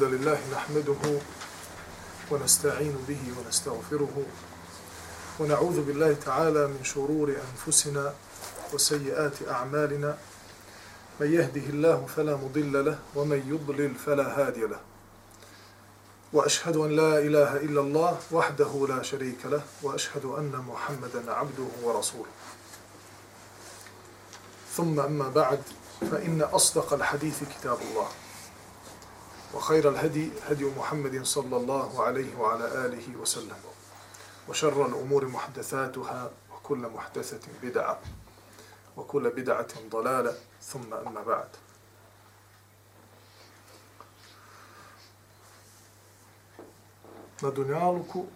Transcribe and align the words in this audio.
الحمد 0.00 0.14
لله 0.14 0.40
نحمده 0.52 1.20
ونستعين 2.30 2.96
به 3.08 3.20
ونستغفره 3.38 4.16
ونعوذ 5.40 5.84
بالله 5.84 6.12
تعالى 6.12 6.66
من 6.66 6.84
شرور 6.84 7.36
أنفسنا 7.36 8.14
وسيئات 8.72 9.48
أعمالنا. 9.48 10.18
من 11.20 11.32
يهده 11.32 11.66
الله 11.68 12.06
فلا 12.16 12.36
مضل 12.36 12.84
له 12.84 12.98
ومن 13.14 13.40
يضلل 13.52 13.94
فلا 13.94 14.40
هادي 14.40 14.60
له. 14.60 14.80
وأشهد 16.32 16.76
أن 16.76 16.96
لا 16.96 17.18
إله 17.18 17.56
إلا 17.56 17.80
الله 17.80 18.18
وحده 18.32 18.86
لا 18.88 19.02
شريك 19.02 19.44
له 19.44 19.62
وأشهد 19.82 20.24
أن 20.24 20.64
محمدا 20.68 21.32
عبده 21.32 21.70
ورسوله. 21.82 22.32
ثم 24.76 25.00
أما 25.00 25.28
بعد 25.28 25.62
فإن 26.10 26.42
أصدق 26.42 26.92
الحديث 26.92 27.44
كتاب 27.44 27.78
الله. 27.90 28.08
وخير 29.54 29.88
الهدي 29.88 30.30
هدي 30.48 30.64
محمد 30.64 31.22
صلى 31.24 31.56
الله 31.56 32.02
عليه 32.02 32.36
وعلى 32.38 32.64
آله 32.86 33.16
وسلم 33.16 33.56
وشر 34.48 34.86
الأمور 34.86 35.24
محدثاتها 35.28 36.30
وكل 36.52 36.78
محدثة 36.78 37.40
بدعة 37.62 38.00
وكل 38.96 39.30
بدعة 39.30 39.68
ضلالة 39.90 40.34
ثم 40.62 40.94
أما 40.94 41.22
بعد 41.22 41.48
Na 47.42 47.50
Dunjaluku 47.50 48.28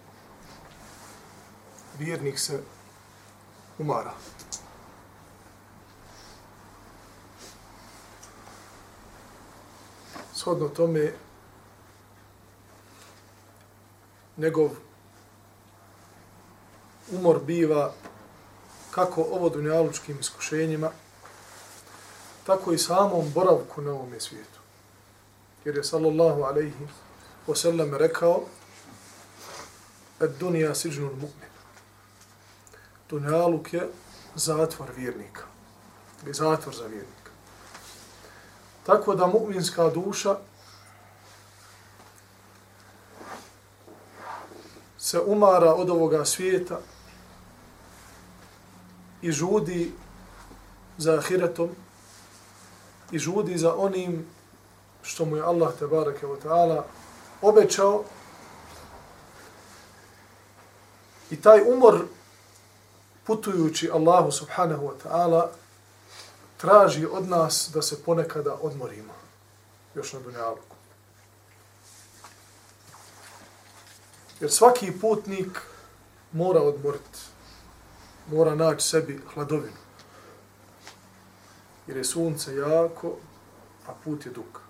vjernik 1.98 2.38
se 2.38 2.60
umara. 3.78 4.14
Shodno 10.44 10.68
tome 10.68 11.12
njegov 14.36 14.70
umor 17.12 17.40
biva 17.44 17.92
kako 18.90 19.22
ovo 19.22 19.48
dunjalučkim 19.48 20.20
iskušenjima, 20.20 20.90
tako 22.46 22.72
i 22.72 22.78
samom 22.78 23.30
boravku 23.34 23.82
na 23.82 23.90
ovome 23.90 24.20
svijetu. 24.20 24.60
Jer 25.64 25.76
je 25.76 25.84
sallallahu 25.84 26.42
alaihi 26.42 26.88
wasallam 27.46 27.96
rekao 27.96 28.42
et 30.20 30.30
dunija 30.40 30.74
siđnul 30.74 31.14
mu'min. 31.14 31.52
Dunjaluk 33.08 33.72
je 33.72 33.88
zatvor 34.34 34.88
vjernika. 34.96 35.42
Je 36.26 36.34
zatvor 36.34 36.74
za 36.74 36.86
vjernika. 36.86 37.23
Tako 38.86 39.14
da 39.14 39.26
mu'minska 39.26 39.90
duša 39.94 40.36
se 44.98 45.20
umara 45.20 45.74
od 45.74 45.90
ovoga 45.90 46.24
svijeta 46.24 46.78
i 49.22 49.32
žudi 49.32 49.92
za 50.98 51.14
ahiretom 51.14 51.70
i 53.10 53.18
žudi 53.18 53.58
za 53.58 53.74
onim 53.76 54.26
što 55.02 55.24
mu 55.24 55.36
je 55.36 55.42
Allah 55.42 55.72
te 55.78 55.86
barake 55.86 56.26
wa 56.26 56.36
ta'ala 56.44 56.82
obećao. 57.42 58.04
I 61.30 61.36
taj 61.40 61.60
umor 61.72 62.04
putujući 63.24 63.90
Allahu 63.90 64.32
subhanahu 64.32 64.88
wa 64.88 64.94
ta'ala 65.04 65.48
traži 66.56 67.06
od 67.06 67.28
nas 67.28 67.70
da 67.74 67.82
se 67.82 68.02
ponekada 68.02 68.54
odmorimo, 68.60 69.14
još 69.94 70.12
na 70.12 70.20
dunjaluku. 70.20 70.76
Jer 74.40 74.52
svaki 74.52 74.92
putnik 75.00 75.60
mora 76.32 76.60
odmoriti, 76.60 77.18
mora 78.30 78.54
naći 78.54 78.88
sebi 78.88 79.20
hladovinu. 79.34 79.84
Jer 81.86 81.96
je 81.96 82.04
sunce 82.04 82.56
jako, 82.56 83.16
a 83.86 83.92
put 84.04 84.26
je 84.26 84.32
dug. 84.32 84.60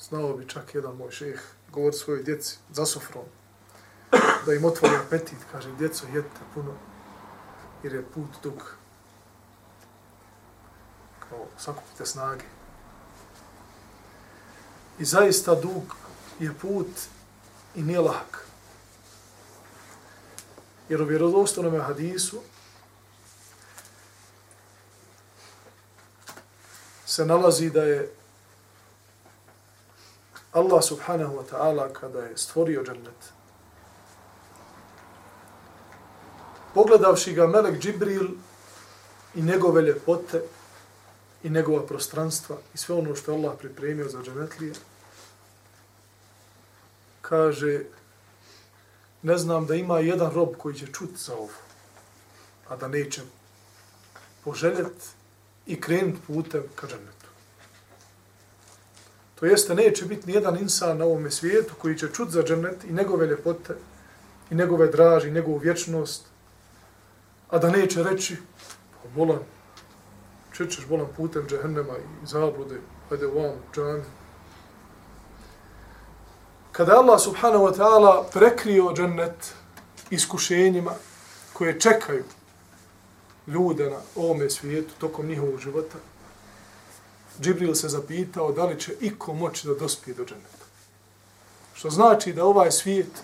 Znao 0.00 0.32
bi 0.32 0.48
čak 0.48 0.74
jedan 0.74 0.96
moj 0.96 1.10
šeh 1.10 1.42
govor 1.72 1.94
svojoj 1.94 2.22
djeci 2.22 2.56
za 2.70 2.86
sofrom, 2.86 3.24
da 4.46 4.54
im 4.54 4.64
otvori 4.64 4.96
apetit, 4.96 5.38
kaže, 5.52 5.72
djeco, 5.78 6.06
jedite 6.06 6.40
puno 6.54 6.74
jer 7.84 7.94
je 7.94 8.04
put 8.14 8.42
dug. 8.42 8.62
Kao 11.28 11.46
sakupite 11.58 12.06
snage. 12.06 12.44
I 14.98 15.04
zaista 15.04 15.54
dug 15.54 15.96
je 16.38 16.54
put 16.54 16.88
i 17.74 17.82
nije 17.82 18.00
lahak. 18.00 18.46
Jer 20.88 21.02
u 21.02 21.04
vjerozostanom 21.04 21.80
hadisu 21.80 22.40
se 27.06 27.26
nalazi 27.26 27.70
da 27.70 27.82
je 27.82 28.14
Allah 30.52 30.84
subhanahu 30.84 31.36
wa 31.36 31.44
ta'ala 31.50 31.92
kada 31.92 32.18
je 32.18 32.36
stvorio 32.36 32.82
džennet, 32.84 33.33
pogledavši 36.74 37.32
ga 37.32 37.46
Melek 37.46 37.80
Džibril 37.80 38.28
i 39.34 39.42
njegove 39.42 39.82
ljepote 39.82 40.42
i 41.42 41.50
njegova 41.50 41.86
prostranstva 41.86 42.56
i 42.74 42.78
sve 42.78 42.94
ono 42.94 43.14
što 43.14 43.32
je 43.32 43.38
Allah 43.38 43.58
pripremio 43.58 44.08
za 44.08 44.22
džanetlije, 44.22 44.72
kaže, 47.20 47.80
ne 49.22 49.38
znam 49.38 49.66
da 49.66 49.74
ima 49.74 49.98
jedan 49.98 50.30
rob 50.30 50.56
koji 50.58 50.74
će 50.74 50.86
čuti 50.86 51.16
za 51.16 51.34
ovo, 51.34 51.48
a 52.68 52.76
da 52.76 52.88
neće 52.88 53.22
poželjet 54.44 55.10
i 55.66 55.80
krenut 55.80 56.16
putem 56.26 56.62
ka 56.74 56.86
džanetu. 56.86 57.28
To 59.34 59.46
jeste, 59.46 59.74
neće 59.74 60.04
biti 60.04 60.26
nijedan 60.26 60.58
insan 60.58 60.98
na 60.98 61.04
ovome 61.04 61.30
svijetu 61.30 61.74
koji 61.78 61.98
će 61.98 62.08
čuti 62.12 62.32
za 62.32 62.42
džanet 62.42 62.84
i 62.84 62.92
njegove 62.92 63.26
ljepote 63.26 63.76
i 64.50 64.54
njegove 64.54 64.86
draži, 64.86 65.28
i 65.28 65.32
njegovu 65.32 65.58
vječnost, 65.58 66.22
a 67.54 67.58
da 67.58 67.70
neće 67.70 68.02
reći, 68.02 68.36
pa 69.02 69.08
bolan, 69.14 69.38
čečeš 70.52 70.86
bolan 70.86 71.06
putem 71.16 71.46
džehennema 71.48 71.96
i 71.98 72.26
zablude, 72.26 72.80
hajde 73.08 73.26
u 73.26 73.42
vam, 73.42 73.52
džami. 73.74 74.02
Kada 76.72 76.92
Allah 76.92 77.20
subhanahu 77.20 77.64
wa 77.64 77.76
ta'ala 77.76 78.24
prekrio 78.32 78.92
džennet 78.96 79.54
iskušenjima 80.10 80.92
koje 81.52 81.80
čekaju 81.80 82.24
ljude 83.46 83.90
na 83.90 83.98
ovome 84.16 84.50
svijetu 84.50 84.94
tokom 84.98 85.26
njihovog 85.26 85.60
života, 85.60 85.98
Džibril 87.40 87.74
se 87.74 87.88
zapitao 87.88 88.52
da 88.52 88.64
li 88.64 88.80
će 88.80 88.94
iko 89.00 89.34
moći 89.34 89.66
da 89.68 89.74
dospije 89.74 90.14
do 90.14 90.24
dženeta. 90.24 90.66
Što 91.74 91.90
znači 91.90 92.32
da 92.32 92.44
ovaj 92.44 92.70
svijet, 92.70 93.22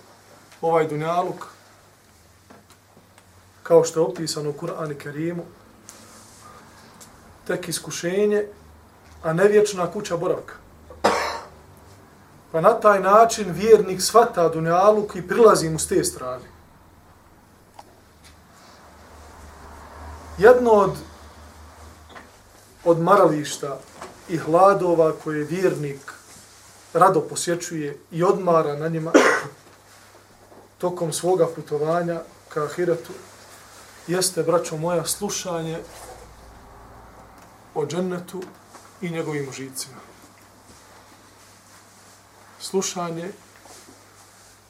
ovaj 0.61 0.87
dunjaluk, 0.87 1.47
kao 3.71 3.83
što 3.83 3.99
je 3.99 4.05
opisano 4.05 4.49
u 4.49 4.53
Kur'an 4.53 4.91
i 4.91 4.95
Kerimu, 4.95 5.43
tek 7.47 7.67
iskušenje, 7.67 8.45
a 9.23 9.33
ne 9.33 9.47
vječna 9.47 9.91
kuća 9.91 10.17
boravka. 10.17 10.53
Pa 12.51 12.61
na 12.61 12.79
taj 12.79 12.99
način 12.99 13.51
vjernik 13.51 14.01
svata 14.01 14.49
dunjaluk 14.49 15.15
i 15.15 15.27
prilazi 15.27 15.69
mu 15.69 15.79
s 15.79 15.87
te 15.87 16.03
strane. 16.03 16.43
Jedno 20.37 20.71
od 20.71 20.91
od 22.85 22.99
marališta 22.99 23.79
i 24.29 24.37
hladova 24.37 25.13
koje 25.23 25.43
vjernik 25.43 26.13
rado 26.93 27.21
posjećuje 27.21 27.97
i 28.11 28.23
odmara 28.23 28.75
na 28.75 28.87
njima 28.87 29.11
tokom 30.77 31.13
svoga 31.13 31.47
putovanja 31.55 32.21
ka 32.49 32.63
ahiretu 32.63 33.13
jeste, 34.07 34.43
braćo 34.43 34.77
moja, 34.77 35.05
slušanje 35.05 35.79
o 37.75 37.85
džennetu 37.85 38.41
i 39.01 39.09
njegovim 39.09 39.49
užicima. 39.49 39.97
Slušanje 42.59 43.31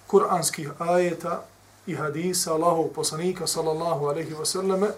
kuranskih 0.07 0.71
ajeta 0.79 1.45
i 1.85 1.95
hadisa 1.95 2.53
Allahov 2.53 2.87
poslanika, 2.87 3.47
sallallahu 3.47 4.05
alaihi 4.05 4.33
wasallame, 4.33 4.91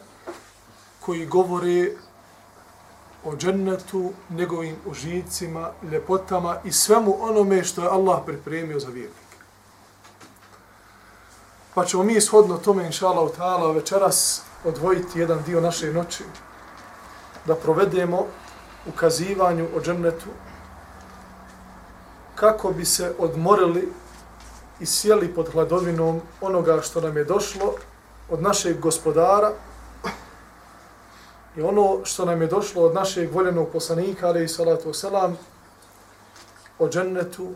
koji 1.00 1.26
govore 1.26 1.92
o 3.24 3.36
džennetu, 3.36 4.12
njegovim 4.30 4.76
užicima, 4.86 5.72
ljepotama 5.92 6.60
i 6.66 6.72
svemu 6.72 7.18
onome 7.20 7.64
što 7.64 7.82
je 7.82 7.90
Allah 7.90 8.22
pripremio 8.26 8.80
za 8.80 8.90
vjernik. 8.90 9.23
Pa 11.76 11.86
ćemo 11.86 12.04
mi 12.04 12.14
ishodno 12.14 12.58
tome, 12.58 12.86
inša 12.86 13.08
Allah, 13.08 13.32
ta'ala, 13.38 13.76
večeras 13.76 14.42
odvojiti 14.64 15.20
jedan 15.20 15.44
dio 15.44 15.62
naše 15.62 15.94
noći 15.94 16.24
da 17.46 17.56
provedemo 17.56 18.26
ukazivanju 18.88 19.68
o 19.76 19.82
džennetu 19.82 20.30
kako 22.36 22.72
bi 22.72 22.86
se 22.86 23.16
odmorili 23.20 23.92
i 24.80 24.86
sjeli 24.86 25.34
pod 25.34 25.52
hladovinom 25.52 26.22
onoga 26.42 26.82
što 26.82 27.02
nam 27.02 27.18
je 27.18 27.24
došlo 27.24 27.74
od 28.30 28.42
našeg 28.42 28.80
gospodara 28.80 29.52
i 31.58 31.62
ono 31.62 32.00
što 32.04 32.26
nam 32.26 32.42
je 32.42 32.48
došlo 32.48 32.84
od 32.84 32.94
našeg 32.94 33.32
voljenog 33.32 33.70
poslanika, 33.72 34.28
ali 34.28 34.44
i 34.44 34.48
salatu 34.48 34.90
wasalam, 34.90 35.34
o 36.80 36.90
džennetu, 36.90 37.50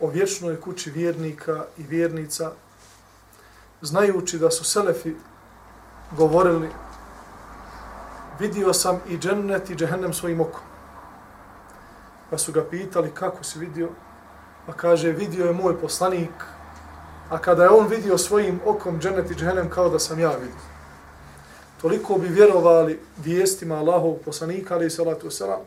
o 0.00 0.06
vječnoj 0.06 0.60
kući 0.60 0.90
vjernika 0.90 1.64
i 1.78 1.82
vjernica, 1.82 2.52
znajući 3.82 4.38
da 4.38 4.50
su 4.50 4.64
selefi 4.64 5.14
govorili 6.16 6.68
vidio 8.38 8.72
sam 8.72 9.00
i 9.08 9.18
džennet 9.18 9.70
i 9.70 9.74
džehennem 9.74 10.12
svojim 10.12 10.40
okom. 10.40 10.60
Pa 12.30 12.38
su 12.38 12.52
ga 12.52 12.64
pitali 12.64 13.10
kako 13.14 13.44
si 13.44 13.58
vidio, 13.58 13.88
pa 14.66 14.72
kaže 14.72 15.12
vidio 15.12 15.46
je 15.46 15.52
moj 15.52 15.80
poslanik, 15.80 16.44
a 17.30 17.38
kada 17.38 17.62
je 17.62 17.70
on 17.70 17.86
vidio 17.86 18.18
svojim 18.18 18.60
okom 18.66 19.00
džennet 19.00 19.30
i 19.30 19.34
džehennem 19.34 19.70
kao 19.70 19.88
da 19.88 19.98
sam 19.98 20.18
ja 20.18 20.30
vidio. 20.30 20.72
Toliko 21.80 22.18
bi 22.18 22.28
vjerovali 22.28 23.00
vijestima 23.16 23.74
Allahov 23.74 24.14
poslanika, 24.24 24.74
ali 24.74 24.86
i 24.86 24.90
salatu 24.90 25.26
wasalam, 25.26 25.62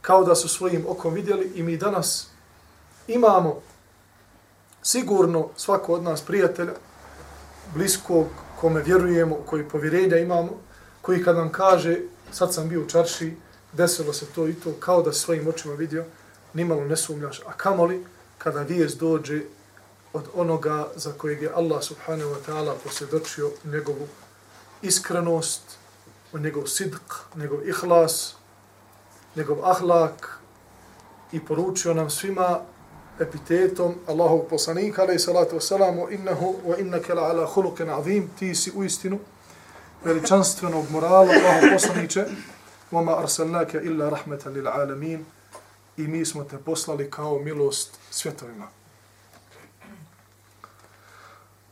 kao 0.00 0.24
da 0.24 0.34
su 0.34 0.48
svojim 0.48 0.84
okom 0.88 1.14
vidjeli 1.14 1.52
i 1.54 1.62
mi 1.62 1.76
danas 1.76 2.28
imamo 3.06 3.60
sigurno 4.82 5.48
svako 5.56 5.94
od 5.94 6.02
nas 6.02 6.22
prijatelja, 6.22 6.72
bliskog, 7.74 8.26
kome 8.60 8.82
vjerujemo, 8.82 9.36
koji 9.46 9.68
povjerenja 9.68 10.16
imamo, 10.16 10.50
koji 11.02 11.24
kad 11.24 11.36
nam 11.36 11.52
kaže, 11.52 11.98
sad 12.32 12.54
sam 12.54 12.68
bio 12.68 12.80
u 12.80 12.86
čarši, 12.86 13.36
desilo 13.72 14.12
se 14.12 14.26
to 14.26 14.48
i 14.48 14.54
to, 14.54 14.72
kao 14.80 15.02
da 15.02 15.12
svojim 15.12 15.48
očima 15.48 15.74
vidio, 15.74 16.04
nimalo 16.54 16.84
ne 16.84 16.96
sumljaš, 16.96 17.40
a 17.46 17.52
kamoli 17.52 18.04
kada 18.38 18.62
vijest 18.62 19.00
dođe 19.00 19.40
od 20.12 20.24
onoga 20.34 20.88
za 20.96 21.12
kojeg 21.12 21.42
je 21.42 21.52
Allah 21.54 21.82
subhanahu 21.82 22.30
wa 22.30 22.38
ta'ala 22.46 22.74
posvjedočio 22.84 23.50
njegovu 23.64 24.08
iskrenost, 24.82 25.62
njegov 26.32 26.62
sidq, 26.62 27.36
njegov 27.36 27.68
ihlas, 27.68 28.34
njegov 29.36 29.64
ahlak 29.64 30.38
i 31.32 31.44
poručio 31.44 31.94
nam 31.94 32.10
svima 32.10 32.60
epitetom 33.20 33.94
Allahov 34.06 34.48
poslanika, 34.48 35.02
alaih 35.02 35.20
salatu 35.20 35.56
wasalamu, 35.56 36.08
innahu 36.12 36.60
wa 36.64 36.80
innaka 36.80 37.14
la 37.14 37.22
ala 37.30 37.46
khuluqin 37.46 37.90
azim, 37.98 38.30
ti 38.38 38.54
si 38.54 38.72
u 38.74 38.84
istinu 38.84 39.18
veličanstvenog 40.04 40.90
morala 40.90 41.32
Allahov 41.32 41.72
poslaniče, 41.72 42.24
vama 42.90 43.12
ma 43.12 43.18
arsalnaka 43.18 43.80
illa 43.80 44.10
rahmatan 44.10 44.52
lil 44.52 44.68
alamin, 44.68 45.24
i 45.96 46.02
mi 46.02 46.24
smo 46.24 46.44
te 46.44 46.58
poslali 46.58 47.10
kao 47.10 47.38
milost 47.38 47.98
svjetovima. 48.10 48.68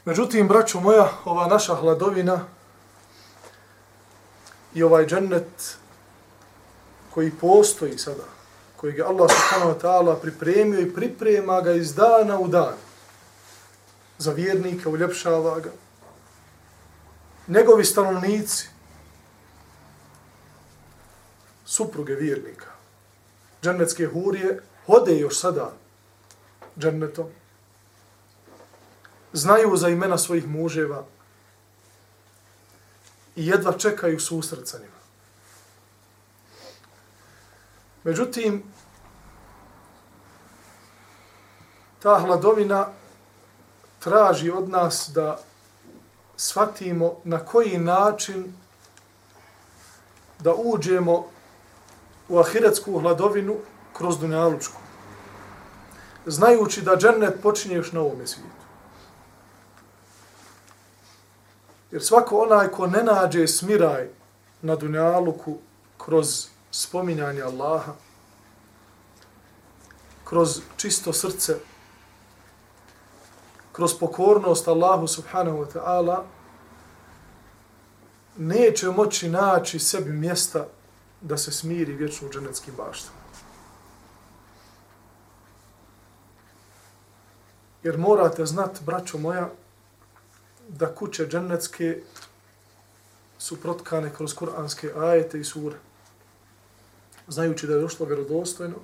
Međutim, 0.05 0.49
braćo 0.49 0.81
moja, 0.81 1.08
ova 1.25 1.46
naša 1.46 1.75
hladovina 1.75 2.44
i 4.75 4.82
ovaj 4.82 5.06
džennet 5.06 5.76
koji 7.14 7.31
postoji 7.31 7.99
sada, 7.99 8.25
koji 8.85 8.97
je 8.97 9.05
Allah 9.05 9.31
subhanahu 9.31 9.73
wa 9.73 9.81
ta'ala 9.81 10.21
pripremio 10.21 10.81
i 10.81 10.95
priprema 10.95 11.61
ga 11.61 11.73
iz 11.73 11.95
dana 11.95 12.39
u 12.39 12.49
dan 12.49 12.75
za 14.19 14.33
vjernike, 14.33 14.89
uljepšava 14.89 15.61
ga. 15.61 15.71
Njegovi 17.49 17.85
stanovnici, 17.85 18.69
supruge 21.65 22.15
vjernika, 22.15 22.67
džennetske 23.63 24.07
hurije, 24.07 24.61
hode 24.87 25.19
još 25.19 25.39
sada 25.39 25.73
džennetom, 26.79 27.31
znaju 29.33 29.77
za 29.77 29.89
imena 29.89 30.19
svojih 30.19 30.47
muževa 30.47 31.05
i 33.37 33.47
jedva 33.47 33.73
čekaju 33.73 34.21
susret 34.21 34.69
sa 34.69 34.79
njima. 34.79 35.04
Međutim, 38.05 38.62
ta 42.03 42.19
hladovina 42.19 42.87
traži 43.99 44.51
od 44.51 44.69
nas 44.69 45.11
da 45.15 45.39
shvatimo 46.37 47.15
na 47.25 47.39
koji 47.39 47.79
način 47.79 48.55
da 50.39 50.55
uđemo 50.55 51.25
u 52.29 52.39
ahiretsku 52.39 53.01
hladovinu 53.01 53.56
kroz 53.93 54.19
dunjalučku. 54.19 54.81
Znajući 56.27 56.83
da 56.83 56.97
džennet 56.97 57.43
počinje 57.43 57.75
još 57.75 57.93
na 57.93 58.01
ovom 58.01 58.27
svijetu. 58.27 58.65
Jer 61.91 62.05
svako 62.05 62.39
onaj 62.39 62.69
ko 62.69 62.87
ne 62.87 63.03
nađe 63.03 63.49
smiraj 63.49 64.09
na 64.62 64.77
dunjaluku 64.77 65.59
kroz 65.99 66.54
spominjanje 66.75 67.43
Allaha, 67.43 67.93
kroz 70.25 70.61
čisto 70.76 71.12
srce, 71.12 71.56
kroz 73.73 73.99
pokornost 73.99 74.69
Allahu 74.69 75.06
subhanahu 75.06 75.59
wa 75.59 75.73
ta'ala, 75.75 76.23
neće 78.37 78.91
moći 78.91 79.29
naći 79.29 79.79
sebi 79.79 80.12
mjesta 80.12 80.67
da 81.21 81.37
se 81.37 81.53
smiri 81.53 81.94
vječno 81.94 82.29
u 82.29 82.31
dženeckim 82.31 82.75
baštama. 82.77 83.19
Jer 87.82 87.99
morate 87.99 88.47
znat, 88.47 88.82
braćo 88.82 89.19
moja, 89.19 89.50
da 90.69 90.94
kuće 90.94 91.27
dženecke 91.27 92.03
su 93.38 93.61
protkane 93.61 94.15
kroz 94.15 94.35
kuranske 94.35 94.93
ajete 94.97 95.41
i 95.41 95.44
sure. 95.44 95.77
Znajući 97.29 97.67
da 97.67 97.75
je 97.75 97.81
došlo 97.81 98.06
vjerodostojno, 98.06 98.76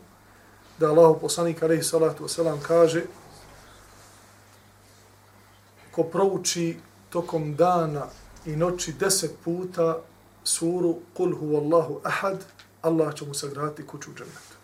da 0.78 0.88
Allah 0.88 1.16
poslanik 1.20 1.62
alaihi 1.62 1.82
salatu 1.82 2.24
wasalam 2.24 2.58
kaže 2.62 3.02
ko 5.92 6.02
prouči 6.02 6.78
tokom 7.10 7.54
dana 7.56 8.06
i 8.46 8.56
noći 8.56 8.92
deset 8.92 9.30
puta 9.44 9.98
suru 10.44 10.96
Kul 11.16 11.36
hu 11.36 11.56
Allahu 11.56 12.00
ahad, 12.04 12.44
Allah 12.82 13.14
će 13.14 13.24
mu 13.24 13.34
sagraditi 13.34 13.86
kuću 13.86 14.10
u 14.10 14.14
džennetu. 14.14 14.56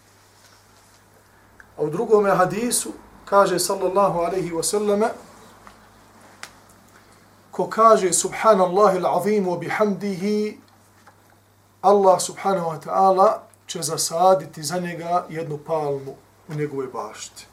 A 1.77 1.83
u 1.83 1.91
drugom 1.91 2.27
hadisu 2.27 2.93
kaže 3.25 3.59
sallallahu 3.59 4.19
alaihi 4.19 4.53
wa 4.53 5.11
ko 7.51 7.69
kaže 7.69 8.13
subhanallahi 8.13 8.99
l'azim 8.99 9.47
wa 9.47 9.59
bihamdihi 9.59 10.59
Allah 11.83 12.21
subhanahu 12.21 12.69
wa 12.69 12.81
ta'ala 12.81 13.46
će 13.67 13.83
zasaditi 13.83 14.63
za 14.63 14.79
njega 14.79 15.27
jednu 15.29 15.59
palmu 15.59 16.15
u 16.49 16.55
njegove 16.55 16.87
bašti. 16.87 17.47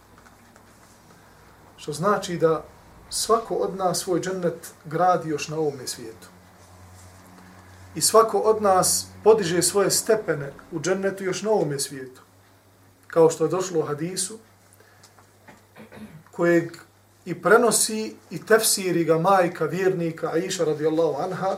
Što 1.77 1.93
znači 1.93 2.37
da 2.37 2.63
svako 3.09 3.55
od 3.55 3.75
nas 3.75 3.99
svoj 3.99 4.21
džennet 4.21 4.71
gradi 4.85 5.29
još 5.29 5.47
na 5.47 5.57
ovom 5.57 5.79
svijetu. 5.85 6.27
I 7.95 8.01
svako 8.01 8.37
od 8.37 8.61
nas 8.61 9.07
podiže 9.23 9.61
svoje 9.61 9.91
stepene 9.91 10.53
u 10.71 10.79
džennetu 10.79 11.23
još 11.23 11.41
na 11.41 11.49
ovom 11.49 11.79
svijetu. 11.79 12.21
Kao 13.07 13.29
što 13.29 13.43
je 13.43 13.49
došlo 13.49 13.79
u 13.79 13.83
hadisu, 13.83 14.39
kojeg 16.31 16.77
i 17.25 17.41
prenosi 17.41 18.15
i 18.29 18.45
tefsiri 18.45 19.03
ga 19.03 19.17
majka 19.19 19.65
vjernika 19.65 20.29
Aisha 20.29 20.63
radijallahu 20.63 21.21
anha, 21.21 21.57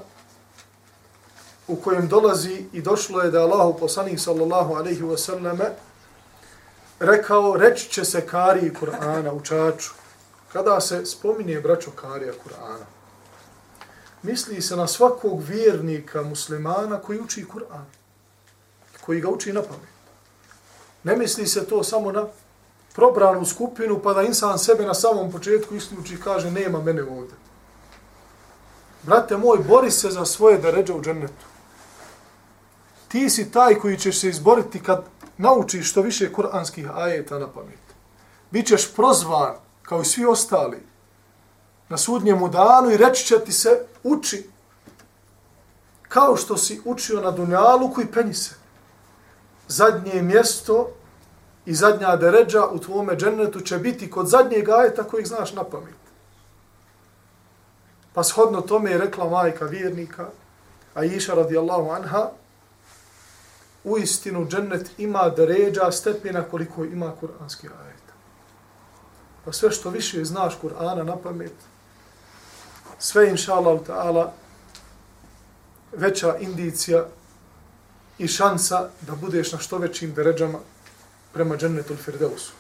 u 1.67 1.75
kojem 1.75 2.07
dolazi 2.07 2.65
i 2.73 2.81
došlo 2.81 3.21
je 3.21 3.31
da 3.31 3.41
Allahu 3.41 3.79
poslanik 3.79 4.19
sallallahu 4.19 4.73
alaihi 4.73 5.01
wa 5.01 5.17
sallame 5.17 5.69
rekao, 6.99 7.55
reći 7.55 7.89
će 7.89 8.05
se 8.05 8.27
kari 8.27 8.73
Kur'ana 8.81 9.31
u 9.31 9.41
čaču, 9.41 9.93
kada 10.53 10.81
se 10.81 11.05
spominje 11.05 11.61
braćo 11.61 11.91
karija 11.91 12.33
Kur'ana. 12.33 12.85
Misli 14.23 14.61
se 14.61 14.75
na 14.75 14.87
svakog 14.87 15.43
vjernika 15.43 16.21
muslimana 16.21 17.01
koji 17.01 17.19
uči 17.19 17.45
Kur'an, 17.53 17.85
koji 19.05 19.21
ga 19.21 19.29
uči 19.29 19.53
na 19.53 19.61
pamet. 19.61 19.95
Ne 21.03 21.15
misli 21.15 21.47
se 21.47 21.65
to 21.65 21.83
samo 21.83 22.11
na 22.11 22.25
probranu 22.95 23.45
skupinu, 23.45 23.99
pa 24.03 24.13
da 24.13 24.21
insan 24.21 24.59
sebe 24.59 24.85
na 24.85 24.93
samom 24.93 25.31
početku 25.31 25.75
isključi 25.75 26.13
i 26.13 26.21
kaže 26.21 26.51
nema 26.51 26.81
mene 26.81 27.03
ovdje. 27.03 27.35
Brate 29.03 29.37
moj, 29.37 29.57
bori 29.57 29.91
se 29.91 30.09
za 30.09 30.25
svoje 30.25 30.57
da 30.57 30.71
ređe 30.71 30.93
u 30.93 31.01
džennetu. 31.01 31.54
Ti 33.15 33.29
si 33.29 33.51
taj 33.51 33.75
koji 33.75 33.97
ćeš 33.97 34.19
se 34.19 34.29
izboriti 34.29 34.83
kad 34.83 35.03
naučiš 35.37 35.91
što 35.91 36.01
više 36.01 36.33
kuranskih 36.33 36.89
ajeta 36.95 37.39
na 37.39 37.47
pamet. 37.47 37.79
Bićeš 38.51 38.93
prozvan 38.95 39.55
kao 39.81 40.01
i 40.01 40.05
svi 40.05 40.25
ostali, 40.25 40.83
na 41.89 41.97
sudnjemu 41.97 42.49
danu 42.49 42.91
i 42.91 42.97
reći 42.97 43.25
će 43.25 43.39
ti 43.39 43.51
se, 43.51 43.85
uči, 44.03 44.49
kao 46.07 46.35
što 46.37 46.57
si 46.57 46.81
učio 46.85 47.21
na 47.21 47.31
Dunjaluku 47.31 48.01
i 48.01 48.11
penji 48.11 48.33
se. 48.33 48.55
zadnje 49.67 50.21
mjesto 50.21 50.91
i 51.65 51.73
zadnja 51.73 52.15
deređa 52.15 52.65
u 52.65 52.79
tvome 52.79 53.15
džennetu 53.15 53.61
će 53.61 53.77
biti 53.77 54.11
kod 54.11 54.27
zadnjeg 54.27 54.69
ajeta 54.69 55.03
kojeg 55.03 55.27
znaš 55.27 55.53
na 55.53 55.63
pamet. 55.63 56.03
Pa 58.13 58.23
shodno 58.23 58.61
tome 58.61 58.91
je 58.91 58.97
rekla 58.97 59.29
majka 59.29 59.65
vjernika, 59.65 60.27
a 60.93 61.03
iša 61.03 61.33
radijallahu 61.33 61.89
anha, 61.89 62.31
u 63.85 63.97
istinu 63.97 64.47
džennet 64.47 64.91
ima 64.97 65.29
deređa 65.29 65.91
stepena 65.91 66.43
koliko 66.43 66.85
ima 66.85 67.11
kuranski 67.19 67.67
ajeta. 67.67 68.13
Pa 69.45 69.53
sve 69.53 69.71
što 69.71 69.89
više 69.89 70.25
znaš 70.25 70.57
Kur'ana 70.63 71.03
na 71.03 71.15
pamet, 71.15 71.53
sve 72.99 73.29
inša 73.29 73.53
Allah 73.53 73.79
ta'ala 73.87 74.27
veća 75.91 76.37
indicija 76.37 77.05
i 78.17 78.27
šansa 78.27 78.89
da 79.01 79.15
budeš 79.15 79.51
na 79.51 79.59
što 79.59 79.77
većim 79.77 80.13
deređama 80.13 80.59
prema 81.33 81.57
džennetu 81.57 81.95
firdeusu. 81.95 82.51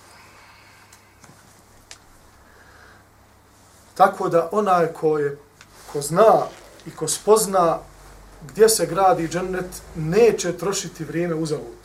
Tako 3.93 4.29
da 4.29 4.49
onaj 4.51 4.87
ko 4.93 5.17
je, 5.17 5.37
ko 5.91 6.01
zna 6.01 6.47
i 6.85 6.91
ko 6.91 7.07
spozna 7.07 7.79
gdje 8.47 8.69
se 8.69 8.85
gradi 8.85 9.27
džennet, 9.27 9.81
neće 9.95 10.57
trošiti 10.57 11.03
vrijeme 11.03 11.35
uzavut. 11.35 11.77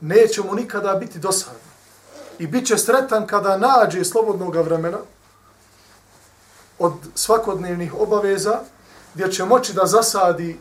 Neće 0.00 0.42
mu 0.42 0.54
nikada 0.54 0.94
biti 0.94 1.18
dosadno. 1.18 1.68
I 2.38 2.46
bit 2.46 2.66
će 2.66 2.78
sretan 2.78 3.26
kada 3.26 3.56
nađe 3.56 4.04
slobodnog 4.04 4.56
vremena 4.56 4.98
od 6.78 6.92
svakodnevnih 7.14 7.94
obaveza, 7.94 8.60
gdje 9.14 9.32
će 9.32 9.44
moći 9.44 9.72
da 9.72 9.86
zasadi 9.86 10.58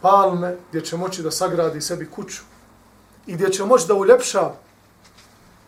palme, 0.00 0.56
gdje 0.68 0.80
će 0.84 0.96
moći 0.96 1.22
da 1.22 1.30
sagradi 1.30 1.80
sebi 1.80 2.10
kuću 2.10 2.42
i 3.26 3.34
gdje 3.34 3.52
će 3.52 3.64
moći 3.64 3.86
da 3.86 3.94
uljepša 3.94 4.50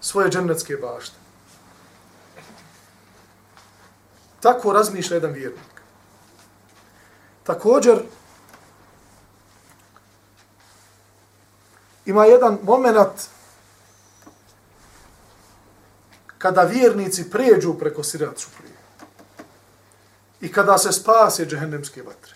svoje 0.00 0.30
džennetske 0.30 0.76
bašte. 0.76 1.16
Tako 4.40 4.72
razmišlja 4.72 5.14
jedan 5.14 5.32
vjernik. 5.32 5.71
Također, 7.44 8.02
ima 12.06 12.24
jedan 12.24 12.58
moment 12.62 13.28
kada 16.38 16.62
vjernici 16.62 17.30
prijeđu 17.30 17.74
preko 17.74 18.02
siracu 18.02 18.48
prije. 18.58 18.76
I 20.40 20.52
kada 20.52 20.78
se 20.78 20.92
spase 20.92 21.46
džehennemske 21.46 22.02
vatre. 22.02 22.34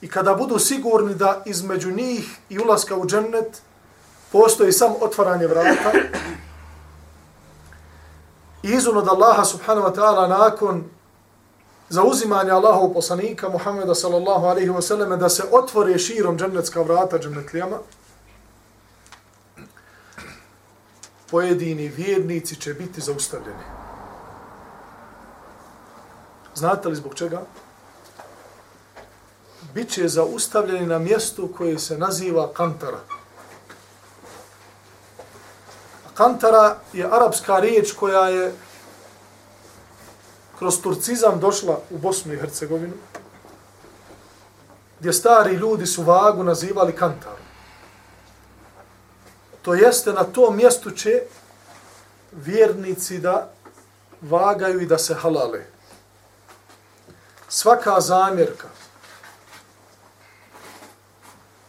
I 0.00 0.08
kada 0.08 0.34
budu 0.34 0.58
sigurni 0.58 1.14
da 1.14 1.42
između 1.46 1.90
njih 1.90 2.36
i 2.48 2.58
ulaska 2.58 2.96
u 2.96 3.06
džennet 3.06 3.62
postoji 4.32 4.72
sam 4.72 4.94
otvaranje 5.00 5.46
vrata. 5.46 5.92
I 8.62 8.68
izun 8.70 8.96
od 8.96 9.08
Allaha 9.08 9.44
subhanahu 9.44 9.88
wa 9.88 9.94
ta'ala 9.94 10.28
nakon 10.28 10.84
zauzimanje 11.88 12.50
Allahov 12.50 12.92
poslanika 12.92 13.48
Muhammeda 13.48 13.94
sallallahu 13.94 14.46
alaihi 14.46 14.70
wa 14.70 14.82
sallam 14.82 15.18
da 15.18 15.28
se 15.28 15.42
otvore 15.50 15.98
širom 15.98 16.38
džennetska 16.38 16.82
vrata 16.82 17.18
džennetlijama 17.18 17.78
pojedini 21.30 21.88
vjernici 21.88 22.56
će 22.60 22.74
biti 22.74 23.00
zaustavljeni. 23.00 23.64
Znate 26.54 26.88
li 26.88 26.96
zbog 26.96 27.14
čega? 27.14 27.42
Biće 29.74 30.08
zaustavljeni 30.08 30.86
na 30.86 30.98
mjestu 30.98 31.48
koje 31.56 31.78
se 31.78 31.98
naziva 31.98 32.52
Kantara. 32.52 33.00
Kantara 36.14 36.76
je 36.92 37.04
arapska 37.04 37.58
riječ 37.58 37.92
koja 37.92 38.28
je 38.28 38.54
kroz 40.66 40.80
turcizam 40.82 41.40
došla 41.40 41.78
u 41.90 41.98
Bosnu 41.98 42.32
i 42.32 42.38
Hercegovinu, 42.38 42.94
gdje 45.00 45.12
stari 45.12 45.54
ljudi 45.54 45.86
su 45.86 46.02
vagu 46.02 46.44
nazivali 46.44 46.92
Kantaru. 46.92 47.42
To 49.62 49.74
jeste 49.74 50.12
na 50.12 50.24
tom 50.24 50.56
mjestu 50.56 50.90
će 50.90 51.22
vjernici 52.32 53.18
da 53.18 53.50
vagaju 54.20 54.80
i 54.80 54.86
da 54.86 54.98
se 54.98 55.14
halale. 55.14 55.66
Svaka 57.48 58.00
zamjerka, 58.00 58.68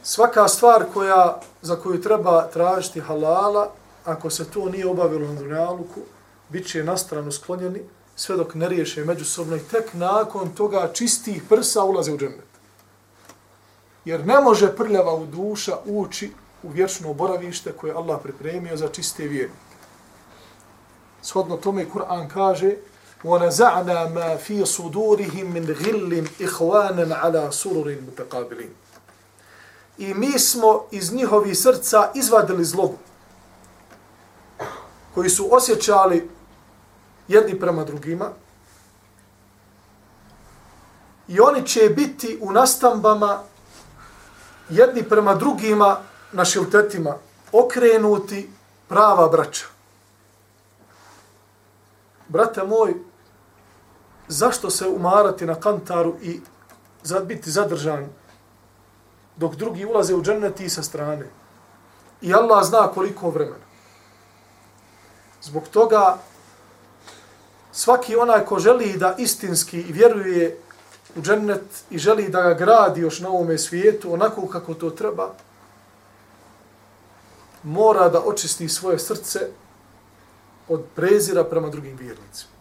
svaka 0.04 0.48
stvar 0.48 0.86
koja, 0.94 1.40
za 1.62 1.76
koju 1.76 2.02
treba 2.02 2.48
tražiti 2.48 3.00
halala, 3.00 3.72
ako 4.06 4.30
se 4.30 4.50
to 4.52 4.70
nije 4.70 4.88
obavilo 4.88 5.28
na 5.28 5.40
dunjaluku, 5.40 6.02
bit 6.50 6.68
će 6.68 6.84
na 6.84 6.98
stranu 6.98 7.32
sklonjeni, 7.32 7.97
sve 8.17 8.37
dok 8.37 8.55
ne 8.55 8.69
riješe 8.69 9.05
međusobno 9.05 9.57
i 9.57 9.69
tek 9.71 9.95
nakon 9.95 10.55
toga 10.55 10.93
čistih 10.93 11.43
prsa 11.49 11.85
ulaze 11.85 12.13
u 12.13 12.19
džennet. 12.19 12.53
Jer 14.05 14.27
ne 14.27 14.41
može 14.41 14.77
prljava 14.77 15.15
u 15.15 15.27
duša 15.27 15.77
ući 15.85 16.33
u 16.63 16.69
vječno 16.69 17.15
boravište 17.15 17.73
koje 17.73 17.95
Allah 17.95 18.21
pripremio 18.23 18.77
za 18.77 18.89
čiste 18.89 19.29
vjernike. 19.29 19.73
Shodno 21.23 21.57
tome 21.57 21.87
Kur'an 21.91 22.29
kaže 22.29 22.77
وَنَزَعْنَا 23.25 24.11
مَا 24.15 24.37
فِي 24.37 24.65
صُدُورِهِمْ 24.67 25.47
مِنْ 25.55 25.65
غِلٍ 25.83 26.27
إِخْوَانًا 26.41 27.15
عَلَى 27.15 27.53
سُرُرٍ 27.53 27.99
مُتَقَابِلِينَ 28.07 28.73
I 29.99 30.15
mi 30.15 30.39
smo 30.39 30.85
iz 30.91 31.13
njihovih 31.13 31.59
srca 31.59 32.11
izvadili 32.15 32.65
zlobu 32.65 32.99
koji 35.15 35.31
su 35.31 35.49
osjećali 35.55 36.31
jedni 37.28 37.60
prema 37.60 37.84
drugima 37.84 38.30
i 41.28 41.40
oni 41.40 41.68
će 41.68 41.90
biti 41.90 42.40
u 42.42 42.52
nastambama 42.52 43.40
jedni 44.70 45.04
prema 45.04 45.36
drugima 45.36 45.98
na 46.32 46.46
šiltetima 46.46 47.16
okrenuti 47.52 48.50
prava 48.88 49.28
braća. 49.30 49.66
Brate 52.28 52.64
moj, 52.64 52.94
zašto 54.28 54.70
se 54.70 54.88
umarati 54.88 55.46
na 55.46 55.56
kantaru 55.56 56.16
i 56.22 56.42
biti 57.26 57.52
zadržan 57.52 58.08
dok 59.36 59.56
drugi 59.56 59.86
ulaze 59.86 60.16
u 60.16 60.22
dženneti 60.22 60.70
sa 60.70 60.84
strane? 60.84 61.30
I 62.22 62.34
Allah 62.34 62.66
zna 62.66 62.88
koliko 62.88 63.30
vremena. 63.30 63.66
Zbog 65.42 65.68
toga 65.68 66.18
svaki 67.78 68.16
onaj 68.16 68.46
ko 68.46 68.60
želi 68.60 68.98
da 68.98 69.16
istinski 69.18 69.82
vjeruje 69.90 70.58
u 71.16 71.22
džennet 71.22 71.84
i 71.90 71.98
želi 71.98 72.30
da 72.30 72.42
ga 72.42 72.54
gradi 72.54 73.02
još 73.02 73.20
na 73.20 73.30
ovome 73.30 73.58
svijetu 73.58 74.14
onako 74.14 74.48
kako 74.48 74.74
to 74.74 74.90
treba, 74.90 75.34
mora 77.64 78.10
da 78.10 78.24
očisti 78.26 78.70
svoje 78.70 79.00
srce 79.00 79.40
od 80.68 80.86
prezira 80.96 81.44
prema 81.44 81.70
drugim 81.70 81.98
vjernicima. 81.98 82.52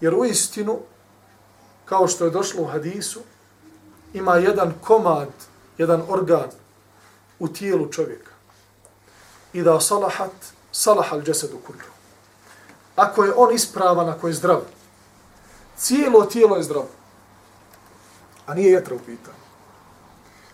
Jer 0.00 0.14
u 0.14 0.24
istinu, 0.24 0.78
kao 1.84 2.08
što 2.08 2.24
je 2.24 2.30
došlo 2.30 2.62
u 2.62 2.66
hadisu, 2.66 3.20
ima 4.14 4.36
jedan 4.36 4.72
komad, 4.80 5.28
jedan 5.78 6.02
organ 6.08 6.50
u 7.38 7.48
tijelu 7.48 7.92
čovjeka. 7.92 8.32
I 9.52 9.62
da 9.62 9.80
salahat, 9.80 10.32
salahal 10.72 11.22
džesedu 11.22 11.58
kullu 11.66 11.97
ako 12.97 13.23
je 13.23 13.33
on 13.35 13.53
ispravan, 13.53 14.09
ako 14.09 14.27
je 14.27 14.33
zdrav, 14.33 14.61
cijelo 15.77 16.25
tijelo 16.25 16.55
je 16.55 16.63
zdravo. 16.63 16.87
A 18.45 18.53
nije 18.53 18.71
jetra 18.71 18.95
u 18.95 18.99
pitanju. 18.99 19.43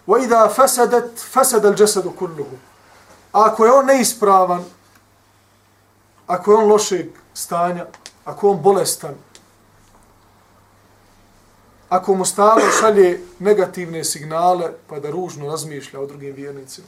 وَإِذَا 0.08 0.48
فَسَدَتْ 0.48 1.18
فَسَدَ 1.18 1.66
الْجَسَدُ 1.66 2.10
كُلُّهُ 2.20 2.50
Ako 3.32 3.66
je 3.66 3.72
on 3.72 3.86
neispravan, 3.86 4.66
ako 6.28 6.52
je 6.52 6.58
on 6.58 6.70
lošeg 6.70 7.08
stanja, 7.34 7.86
ako 8.26 8.48
je 8.48 8.52
on 8.52 8.62
bolestan, 8.62 9.16
ako 11.90 12.16
mu 12.16 12.26
stalo 12.26 12.62
šalje 12.80 13.22
negativne 13.40 14.04
signale, 14.04 14.74
pa 14.88 15.00
da 15.00 15.12
ružno 15.12 15.48
razmišlja 15.48 16.00
o 16.00 16.06
drugim 16.06 16.36
vjernicima, 16.36 16.88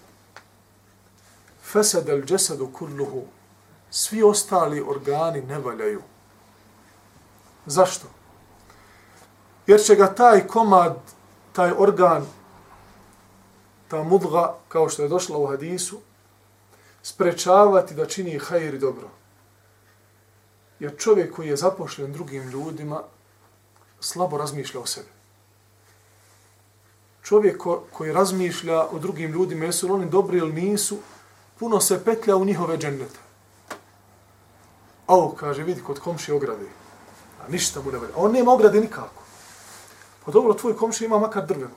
فَسَدَ 1.74 2.10
الْجَسَدُ 2.10 2.62
كُلُّهُ 2.74 3.24
svi 3.97 4.23
ostali 4.23 4.85
organi 4.89 5.41
ne 5.43 5.59
valjaju. 5.59 6.03
Zašto? 7.67 8.07
Jer 9.67 9.81
će 9.81 9.95
ga 9.95 10.15
taj 10.15 10.47
komad, 10.47 10.97
taj 11.53 11.73
organ, 11.79 12.27
ta 13.89 14.03
mudga, 14.03 14.55
kao 14.69 14.89
što 14.89 15.03
je 15.03 15.09
došla 15.09 15.39
u 15.39 15.47
hadisu, 15.47 16.01
sprečavati 17.03 17.95
da 17.95 18.07
čini 18.07 18.39
hajir 18.39 18.75
i 18.75 18.79
dobro. 18.79 19.09
Jer 20.79 20.97
čovjek 20.99 21.35
koji 21.35 21.49
je 21.49 21.57
zapošljen 21.57 22.13
drugim 22.13 22.49
ljudima, 22.51 23.03
slabo 24.01 24.39
razmišlja 24.39 24.81
o 24.81 24.87
sebi. 24.87 25.09
čovjek 27.23 27.59
ko, 27.59 27.83
koji 27.93 28.13
razmišlja 28.13 28.83
o 28.91 28.99
drugim 28.99 29.33
ljudima, 29.33 29.65
jesu 29.65 29.87
li 29.87 29.93
oni 29.93 30.11
dobri 30.11 30.39
ili 30.39 30.53
nisu, 30.53 30.99
puno 31.59 31.81
se 31.81 32.05
petlja 32.05 32.37
u 32.37 32.45
njihove 32.45 32.79
džennete. 32.79 33.26
A 35.07 35.15
ovo 35.15 35.35
kaže, 35.41 35.63
vidi, 35.63 35.83
kod 35.83 36.01
komši 36.01 36.33
ograde. 36.33 36.67
A 37.47 37.49
ništa 37.49 37.81
mu 37.83 37.93
ne 37.93 37.99
valja. 37.99 38.13
A 38.15 38.21
on 38.21 38.33
nema 38.33 38.53
ograde 38.53 38.81
nikako. 38.81 39.23
Pa 40.25 40.33
dobro, 40.33 40.55
tvoj 40.55 40.77
komši 40.77 41.05
ima 41.05 41.19
makar 41.19 41.47
drvenu. 41.47 41.75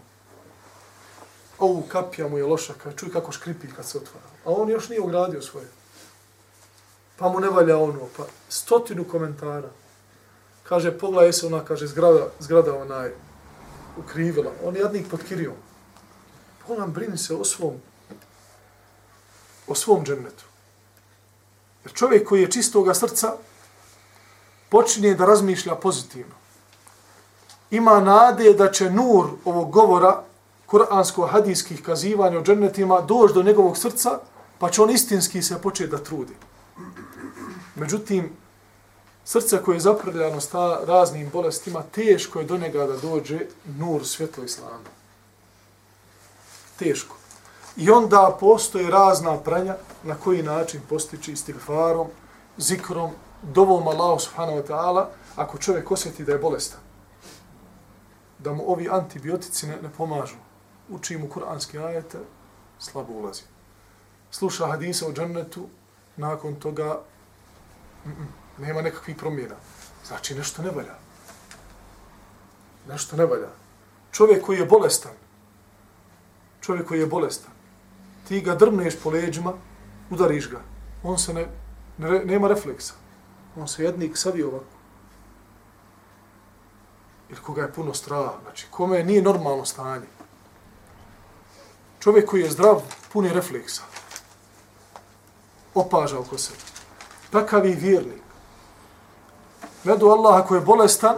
Ovu 1.59 1.81
kapija 1.81 2.27
mu 2.27 2.37
je 2.37 2.45
loša, 2.45 2.73
kad 2.83 2.95
čuj 2.95 3.11
kako 3.11 3.31
škripi 3.31 3.67
kad 3.75 3.85
se 3.85 3.97
otvara. 3.97 4.25
A 4.45 4.51
on 4.51 4.69
još 4.69 4.89
nije 4.89 5.01
ogradio 5.01 5.41
svoje. 5.41 5.67
Pa 7.17 7.29
mu 7.29 7.39
ne 7.39 7.49
valja 7.49 7.77
ono, 7.77 8.07
pa 8.17 8.23
stotinu 8.49 9.03
komentara. 9.03 9.69
Kaže, 10.63 10.97
pogledaj 10.97 11.33
se 11.33 11.45
ona, 11.45 11.65
kaže, 11.65 11.87
zgrada, 11.87 12.27
zgrada 12.39 12.75
onaj 12.75 13.11
ukrivila. 13.97 14.51
On 14.63 14.75
je 14.75 14.81
jadnik 14.81 15.09
pod 15.09 15.23
kirijom. 15.23 15.55
Pa 16.67 16.85
brini 16.85 17.17
se 17.17 17.35
o 17.35 17.45
svom, 17.45 17.81
o 19.67 19.75
svom 19.75 20.05
džennetu. 20.05 20.48
Čovjek 21.93 22.27
koji 22.27 22.41
je 22.41 22.51
čistoga 22.51 22.93
srca 22.93 23.33
počinje 24.69 25.13
da 25.13 25.25
razmišlja 25.25 25.75
pozitivno. 25.75 26.35
Ima 27.71 27.99
nade 27.99 28.53
da 28.53 28.71
će 28.71 28.89
nur 28.91 29.29
ovog 29.45 29.71
govora 29.71 30.23
kuransko-hadijskih 30.67 31.81
kazivanja 31.81 32.39
o 32.39 32.43
džennetima 32.43 33.01
doći 33.01 33.33
do 33.33 33.43
njegovog 33.43 33.77
srca, 33.77 34.19
pa 34.59 34.69
će 34.69 34.81
on 34.81 34.89
istinski 34.89 35.41
se 35.41 35.61
početi 35.61 35.91
da 35.91 36.03
trudi. 36.03 36.33
Međutim, 37.75 38.31
srce 39.25 39.61
koje 39.63 39.75
je 39.75 39.79
zaprljano 39.79 40.41
sta 40.41 40.79
raznim 40.87 41.29
bolestima, 41.33 41.83
teško 41.91 42.39
je 42.39 42.45
do 42.45 42.57
njega 42.57 42.85
da 42.85 42.97
dođe 42.97 43.39
nur 43.77 44.07
svjetlo 44.07 44.43
islama. 44.43 44.89
Teško. 46.79 47.18
I 47.77 47.91
onda 47.91 48.37
postoje 48.39 48.91
razna 48.91 49.37
pranja 49.37 49.75
na 50.03 50.15
koji 50.15 50.43
način 50.43 50.81
postići 50.89 51.31
istighfarom, 51.31 52.07
zikrom, 52.57 53.11
dovom 53.43 53.87
Allahu 53.87 54.19
subhanahu 54.19 54.57
wa 54.57 54.67
ta'ala, 54.67 55.05
ako 55.35 55.57
čovjek 55.57 55.91
osjeti 55.91 56.23
da 56.23 56.31
je 56.31 56.39
bolestan. 56.39 56.79
Da 58.39 58.53
mu 58.53 58.71
ovi 58.71 58.89
antibiotici 58.89 59.67
ne, 59.67 59.77
ne 59.81 59.89
pomažu. 59.97 60.35
Uči 60.89 61.17
mu 61.17 61.29
kuranski 61.29 61.79
ajete, 61.79 62.17
slabo 62.79 63.13
ulazi. 63.13 63.43
Sluša 64.31 64.67
hadisa 64.67 65.07
o 65.07 65.13
džennetu, 65.13 65.67
nakon 66.17 66.55
toga 66.55 67.01
mm 68.05 68.09
-mm, 68.09 68.27
nema 68.65 68.81
nekakvih 68.81 69.15
promjena. 69.15 69.55
Znači 70.07 70.35
nešto 70.35 70.61
ne 70.61 70.71
valja. 70.71 70.95
Nešto 72.87 73.15
ne 73.15 73.25
valja. 73.25 73.49
Čovjek 74.11 74.45
koji 74.45 74.59
je 74.59 74.65
bolestan, 74.65 75.11
čovjek 76.61 76.87
koji 76.87 76.99
je 76.99 77.05
bolestan, 77.05 77.51
ti 78.29 78.41
ga 78.41 78.55
drmneš 78.55 78.93
po 79.03 79.09
leđima, 79.09 79.53
udariš 80.09 80.49
ga. 80.49 80.59
On 81.03 81.17
se 81.17 81.33
ne, 81.33 81.47
ne, 81.97 82.19
nema 82.25 82.47
refleksa. 82.47 82.93
On 83.57 83.67
se 83.67 83.83
jednik 83.83 84.17
savi 84.17 84.43
ovako. 84.43 84.65
Ili 87.29 87.39
koga 87.39 87.61
je 87.61 87.73
puno 87.73 87.93
straha. 87.93 88.33
Znači, 88.43 88.67
kome 88.71 89.03
nije 89.03 89.21
normalno 89.21 89.65
stanje. 89.65 90.05
Čovjek 91.99 92.29
koji 92.29 92.41
je 92.41 92.51
zdrav, 92.51 92.81
pun 93.13 93.25
je 93.25 93.33
refleksa. 93.33 93.81
Opaža 95.73 96.19
oko 96.19 96.37
sebe. 96.37 96.61
Takav 97.31 97.65
je 97.65 97.75
vjernik. 97.75 98.29
Ne 99.83 99.93
Allah 99.93 100.39
ako 100.39 100.55
je 100.55 100.61
bolestan, 100.61 101.17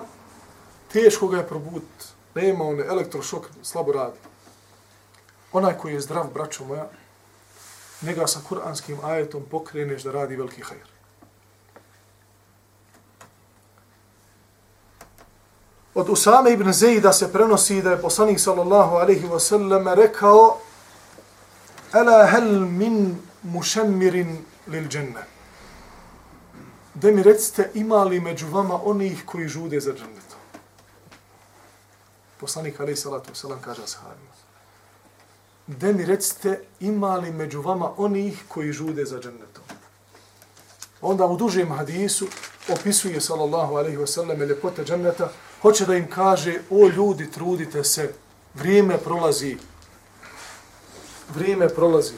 teško 0.93 1.27
ga 1.27 1.37
je 1.37 1.47
probuditi. 1.47 2.05
Nema 2.35 2.63
one 2.63 2.85
elektrošok, 2.85 3.49
slabo 3.63 3.91
radi. 3.91 4.17
Onaj 5.53 5.77
koji 5.77 5.93
je 5.93 6.01
zdrav, 6.01 6.33
braćo 6.33 6.65
moja, 6.65 6.89
njega 8.01 8.27
sa 8.27 8.39
kuranskim 8.49 8.97
ajetom 9.03 9.43
pokreneš 9.51 10.03
da 10.03 10.11
radi 10.11 10.35
veliki 10.35 10.61
hajr. 10.61 10.87
Od 15.93 16.09
Usame 16.09 16.51
ibn 16.51 16.71
Zejda 16.73 17.13
se 17.13 17.33
prenosi 17.33 17.81
da 17.81 17.91
je 17.91 18.01
poslanik 18.01 18.39
sallallahu 18.39 18.95
alaihi 18.95 19.27
wa 19.27 19.39
sallam 19.39 19.87
rekao 19.87 20.57
Ela 21.93 22.25
hel 22.25 22.59
min 22.59 23.17
mušemmirin 23.43 24.37
lil 24.67 24.87
dženne. 24.87 25.25
Da 26.93 27.11
mi 27.11 27.23
recite 27.23 27.71
ima 27.73 28.03
li 28.03 28.19
među 28.19 28.47
vama 28.47 28.79
onih 28.83 29.23
koji 29.25 29.47
žude 29.47 29.79
za 29.79 29.91
džennetom. 29.91 30.39
Poslanik 32.39 32.79
alaihi 32.79 32.97
salatu 32.97 33.31
wa 33.31 33.35
sallam 33.35 33.61
kaže 33.61 33.83
ashabima 33.83 34.30
gde 35.67 35.93
mi 35.93 36.05
recite 36.05 36.61
ima 36.79 37.15
li 37.15 37.31
među 37.31 37.61
vama 37.61 37.91
onih 37.97 38.43
koji 38.47 38.71
žude 38.71 39.05
za 39.05 39.19
džennetom. 39.19 39.63
Onda 41.01 41.25
u 41.25 41.37
dužem 41.37 41.71
hadisu 41.71 42.27
opisuje 42.69 43.21
sallallahu 43.21 43.75
alaihi 43.75 43.97
wa 43.97 44.07
sallam 44.07 44.41
ljepote 44.41 44.83
dženneta, 44.83 45.31
hoće 45.61 45.85
da 45.85 45.95
im 45.95 46.09
kaže, 46.09 46.61
o 46.69 46.87
ljudi, 46.87 47.31
trudite 47.31 47.83
se, 47.83 48.13
vrijeme 48.53 48.97
prolazi, 48.97 49.57
vrijeme 51.35 51.69
prolazi. 51.69 52.13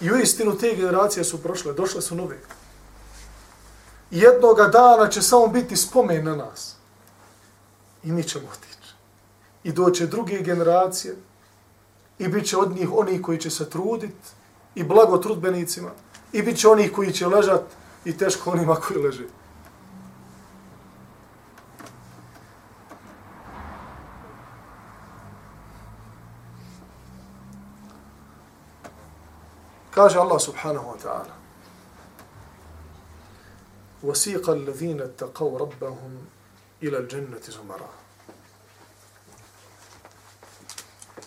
I 0.00 0.12
u 0.12 0.16
istinu 0.16 0.58
te 0.58 0.74
generacije 0.76 1.24
su 1.24 1.42
prošle, 1.42 1.72
došle 1.72 2.02
su 2.02 2.14
nove. 2.14 2.38
Jednoga 4.10 4.68
dana 4.68 5.08
će 5.08 5.22
samo 5.22 5.46
biti 5.46 5.76
spomen 5.76 6.24
na 6.24 6.36
nas. 6.36 6.76
I 8.04 8.12
mi 8.12 8.22
ćemo 8.24 8.48
otići 8.52 8.81
i 9.63 9.71
doće 9.71 10.07
druge 10.07 10.41
generacije 10.41 11.15
i 12.19 12.27
bit 12.27 12.45
će 12.49 12.57
od 12.57 12.75
njih 12.75 12.89
oni 12.93 13.21
koji 13.21 13.37
će 13.37 13.49
se 13.49 13.69
trudit 13.69 14.15
i 14.75 14.83
blago 14.83 15.17
trudbenicima 15.17 15.89
i 16.33 16.41
bit 16.41 16.57
će 16.57 16.67
oni 16.67 16.89
koji 16.89 17.11
će 17.11 17.27
ležat 17.27 17.63
i 18.05 18.17
teško 18.17 18.51
onima 18.51 18.75
koji 18.75 18.99
leže. 18.99 19.27
Kaže 29.91 30.19
Allah 30.19 30.41
subhanahu 30.41 30.93
wa 30.93 30.97
ta'ala 31.03 31.33
وَسِيقَ 34.03 34.49
الَّذِينَ 34.49 35.01
اتَّقَوْ 35.01 35.57
رَبَّهُمْ 35.57 36.11
إِلَى 36.83 36.97
الْجَنَّةِ 36.97 37.41
زُمَرَهُ 37.49 38.00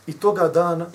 I 0.07 0.13
toga 0.13 0.47
dana 0.47 0.85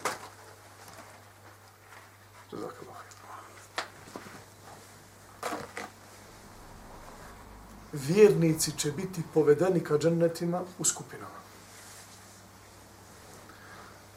vjernici 7.92 8.72
će 8.78 8.92
biti 8.92 9.22
povedeni 9.34 9.84
ka 9.84 9.98
džennetima 9.98 10.62
u 10.78 10.84
skupinama. 10.84 11.40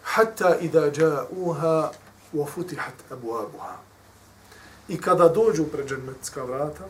Hatta 0.04 0.58
ida 0.60 0.92
ja'uha 0.92 1.90
wa 2.34 2.48
futihat 2.48 2.94
abwabuha. 3.10 3.76
I 4.88 5.02
kada 5.02 5.30
dođu 5.30 5.66
pred 5.66 5.88
džennetska 5.88 6.44
vrata, 6.44 6.84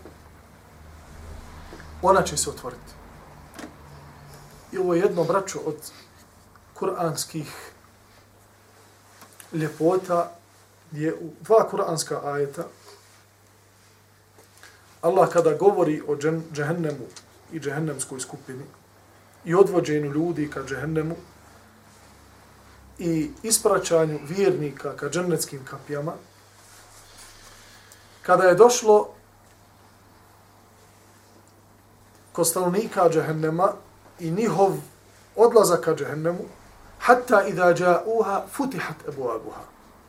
ona 2.02 2.24
će 2.24 2.38
se 2.38 2.50
otvoriti. 2.50 2.94
I 4.72 4.78
ovo 4.78 4.94
je 4.94 5.02
jedno 5.02 5.24
braćo 5.24 5.60
od 5.66 5.92
kuranskih 6.74 7.73
ljepota 9.54 10.32
je 10.92 11.14
u 11.14 11.30
dva 11.42 11.70
kuranska 11.70 12.22
ajeta. 12.24 12.64
Allah 15.02 15.30
kada 15.30 15.54
govori 15.54 16.02
o 16.08 16.16
džen, 16.16 16.44
džehennemu 16.54 17.06
i 17.52 17.60
džehennemskoj 17.60 18.20
skupini 18.20 18.64
i 19.46 19.56
odvođenju 19.56 20.12
ljudi 20.12 20.50
ka 20.50 20.64
džehennemu 20.64 21.16
i 23.00 23.32
ispraćanju 23.44 24.20
vjernika 24.24 24.96
ka 24.98 25.10
džennetskim 25.10 25.66
kapijama, 25.66 26.14
kada 28.22 28.44
je 28.44 28.56
došlo 28.56 29.10
kod 32.32 32.48
stanovnika 32.48 33.10
džehennema 33.10 33.74
i 34.20 34.32
njihov 34.32 34.72
odlazak 35.36 35.82
ka 35.82 35.96
džehennemu, 35.96 36.46
hatta 37.04 37.44
idha 37.48 37.74
ja'uha 37.74 38.48
futihat 38.48 39.08
abwabuha. 39.08 39.64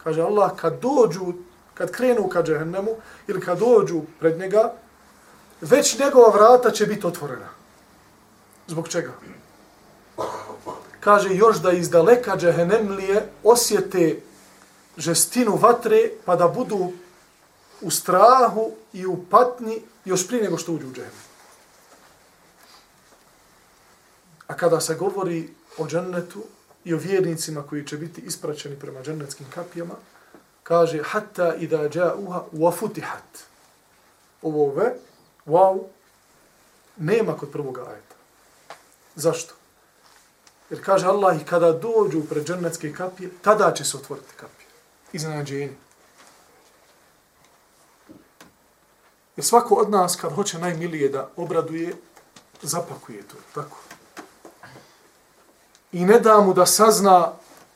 Kaže 0.05 0.23
Allah 0.23 0.57
kad 0.57 0.81
dođu 0.81 1.33
kad 1.75 1.91
krenu 1.91 2.29
ka 2.29 2.43
džehennemu 2.43 2.97
ili 3.27 3.41
kad 3.41 3.59
dođu 3.59 4.03
pred 4.21 4.39
njega 4.39 4.73
već 5.61 5.99
njegova 5.99 6.31
vrata 6.31 6.71
će 6.71 6.87
biti 6.87 7.07
otvorena. 7.07 7.49
Zbog 8.67 8.89
čega? 8.89 9.13
Kaže 11.01 11.35
još 11.35 11.57
da 11.57 11.73
iz 11.73 11.91
daleka 11.91 12.37
džehennemlije 12.37 13.29
osjete 13.43 14.21
žestinu 14.97 15.57
vatre 15.57 16.11
pa 16.25 16.37
da 16.37 16.49
budu 16.49 16.93
u 17.81 17.91
strahu 17.91 18.71
i 18.93 19.07
u 19.07 19.25
patnji 19.31 19.83
još 20.05 20.29
prije 20.29 20.43
nego 20.43 20.59
što 20.59 20.73
uđu 20.73 20.89
u 20.89 20.93
džehennem. 20.93 21.25
A 24.47 24.55
kada 24.55 24.81
se 24.81 24.95
govori 24.95 25.51
o 25.79 25.87
džennetu 25.87 26.43
i 26.85 26.95
o 26.95 26.99
vjernicima 26.99 27.63
koji 27.63 27.87
će 27.87 27.97
biti 27.97 28.21
ispraćeni 28.21 28.77
prema 28.81 29.03
džennetskim 29.03 29.47
kapijama, 29.55 29.95
kaže 30.63 31.03
hatta 31.03 31.55
idha 31.55 31.77
ja'uha 31.77 32.43
wa 32.53 32.77
futihat. 32.79 33.45
Ovo 34.43 34.75
ve, 34.75 34.95
wow, 35.47 35.85
nema 36.97 37.37
kod 37.37 37.51
prvog 37.53 37.79
ajeta. 37.79 38.15
Zašto? 39.15 39.55
Jer 40.71 40.85
kaže 40.85 41.07
Allah 41.07 41.41
i 41.41 41.45
kada 41.45 41.73
dođu 41.73 42.23
pred 42.29 42.47
džennetske 42.47 42.93
kapije, 42.93 43.31
tada 43.43 43.73
će 43.75 43.85
se 43.85 43.97
otvoriti 43.97 44.35
kapije. 44.37 44.69
Iznenađenje. 45.13 45.77
Jer 49.37 49.45
svako 49.45 49.75
od 49.75 49.91
nas 49.91 50.17
kad 50.17 50.33
hoće 50.33 50.59
najmilije 50.59 51.09
da 51.09 51.31
obraduje, 51.37 51.95
zapakuje 52.63 53.23
to. 53.23 53.37
Tako. 53.55 53.77
I 55.95 56.05
ne 56.05 56.19
da 56.21 56.41
mu 56.41 56.55
da 56.55 56.67
sazna 56.67 57.33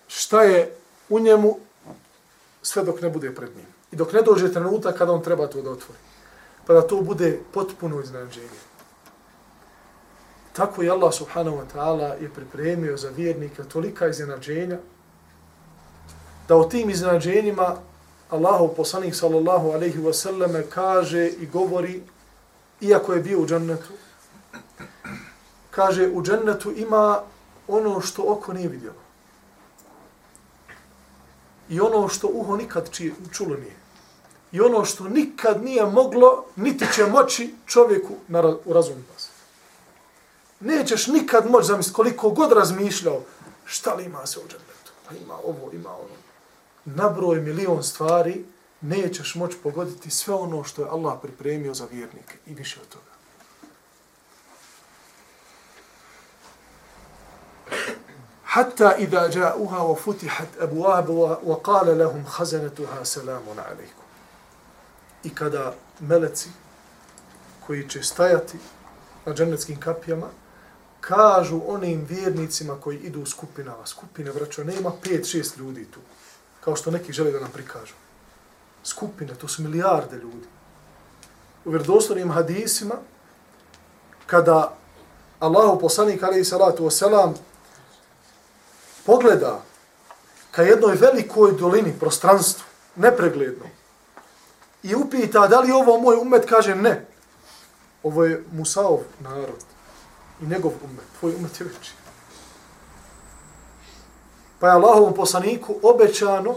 šta 0.09 0.43
je 0.43 0.75
u 1.09 1.21
njemu 1.21 1.59
sve 2.63 2.83
dok 2.85 3.01
ne 3.01 3.11
bude 3.11 3.35
pred 3.35 3.51
njim. 3.57 3.67
I 3.93 3.97
dok 3.97 4.13
ne 4.13 4.23
dođe 4.23 4.53
trenutak 4.53 4.99
kada 4.99 5.13
on 5.13 5.23
treba 5.23 5.47
to 5.47 5.63
da 5.63 5.71
otvori. 5.71 5.99
Pa 6.67 6.75
da 6.75 6.87
to 6.87 7.01
bude 7.01 7.39
potpuno 7.53 8.01
iznenađenje. 8.01 8.59
Tako 10.53 10.83
je 10.83 10.91
Allah 10.91 11.15
subhanahu 11.15 11.57
wa 11.57 11.65
ta'ala 11.75 12.23
je 12.23 12.31
pripremio 12.35 12.97
za 12.97 13.09
vjernika 13.09 13.65
tolika 13.65 14.09
iznenađenja 14.09 14.79
da 16.49 16.57
o 16.57 16.65
tim 16.65 16.91
iznenađenjima 16.91 17.77
Allahu 18.31 18.75
poslanik 18.77 19.15
sallallahu 19.15 19.71
alaihi 19.71 19.99
wa 19.99 20.13
sallam 20.13 20.63
kaže 20.75 21.29
i 21.29 21.47
govori 21.47 22.03
iako 22.81 23.13
je 23.13 23.21
bio 23.21 23.41
u 23.41 23.47
džennetu 23.47 23.93
kaže 25.71 26.09
u 26.09 26.23
džennetu 26.23 26.73
ima 26.73 27.23
ono 27.69 28.01
što 28.01 28.23
oko 28.27 28.53
nije 28.53 28.69
vidjelo 28.69 29.09
i 31.69 31.81
ono 31.81 32.09
što 32.09 32.29
uho 32.33 32.57
nikad 32.57 32.91
či, 32.91 33.13
čulo 33.33 33.57
nije 33.57 33.77
i 34.53 34.61
ono 34.61 34.85
što 34.85 35.09
nikad 35.09 35.65
nije 35.65 35.87
moglo 35.87 36.45
niti 36.57 36.87
će 36.95 37.07
moći 37.07 37.55
čovjeku 37.67 38.15
na, 38.29 38.57
u 38.65 38.73
razum 38.73 39.05
pas. 39.13 39.29
Nećeš 40.61 41.07
nikad 41.07 41.51
moći 41.51 41.67
zamisliti 41.67 41.97
koliko 41.97 42.31
god 42.31 42.53
razmišljao 42.53 43.21
šta 43.65 43.95
li 43.95 44.05
ima 44.05 44.27
se 44.27 44.39
u 44.39 44.49
džennetu. 44.49 44.93
Pa 45.09 45.15
ima 45.15 45.35
ovo, 45.35 45.73
ima 45.73 45.91
ono. 45.91 46.19
Nabroj 46.85 47.41
milion 47.41 47.83
stvari 47.83 48.45
nećeš 48.81 49.35
moći 49.35 49.57
pogoditi 49.63 50.11
sve 50.11 50.35
ono 50.35 50.65
što 50.65 50.83
je 50.83 50.89
Allah 50.89 51.19
pripremio 51.23 51.75
za 51.75 51.87
vjernike 51.91 52.35
i 52.47 52.55
više 52.55 52.81
od 52.81 52.89
toga. 52.89 53.18
Hatta 58.49 58.97
idha 58.97 59.29
ja'uha 59.29 59.79
wa 59.79 59.97
futihat 59.97 60.49
abwabuha 60.61 61.39
wa 61.45 61.61
qala 61.63 61.95
lahum 61.95 62.25
khazanatuha 62.25 63.05
salamun 63.05 63.59
alaykum. 63.59 64.05
I 65.25 65.31
kada 65.35 65.75
meleci 66.01 66.49
koji 67.67 67.89
će 67.89 68.03
stajati 68.03 68.59
na 69.27 69.35
džennetskim 69.35 69.81
kapijama 69.81 70.27
kažu 71.01 71.61
onim 71.67 72.07
vjernicima 72.09 72.81
koji 72.81 72.99
idu 72.99 73.23
u 73.23 73.27
skupinama, 73.27 73.87
skupine 73.87 74.31
vraća, 74.31 74.65
nema 74.65 74.93
pet, 75.03 75.27
šest 75.27 75.57
ljudi 75.57 75.85
tu, 75.85 76.01
kao 76.61 76.77
što 76.77 76.91
neki 76.91 77.13
žele 77.13 77.31
da 77.31 77.41
nam 77.41 77.51
prikažu. 77.51 77.95
Skupine, 78.85 79.35
to 79.35 79.49
su 79.49 79.63
milijarde 79.63 80.17
ljudi. 80.17 80.47
U 81.65 81.71
vjerodostojnim 81.71 82.31
hadisima, 82.31 82.95
kada 84.27 84.77
Allahu 85.39 85.81
poslanik, 85.81 86.23
alaihi 86.23 86.45
salatu 86.45 86.85
wasalam, 86.85 87.35
pogleda 89.09 89.63
ka 90.51 90.63
jednoj 90.63 90.97
velikoj 91.01 91.55
dolini, 91.57 91.95
prostranstvu, 92.01 92.65
nepregledno, 92.97 93.65
i 94.83 94.95
upita 94.95 95.47
da 95.49 95.61
li 95.61 95.73
ovo 95.73 95.97
moj 96.01 96.17
umet, 96.21 96.45
kaže 96.49 96.75
ne. 96.75 97.07
Ovo 98.03 98.25
je 98.25 98.43
Musaov 98.53 99.01
narod 99.21 99.65
i 100.43 100.47
njegov 100.47 100.73
umet, 100.85 101.09
tvoj 101.19 101.35
umet 101.35 101.61
je 101.61 101.67
veći. 101.67 101.93
Pa 104.61 104.69
je 104.69 104.75
Allahovom 104.75 105.15
poslaniku 105.15 105.79
obećano 105.83 106.55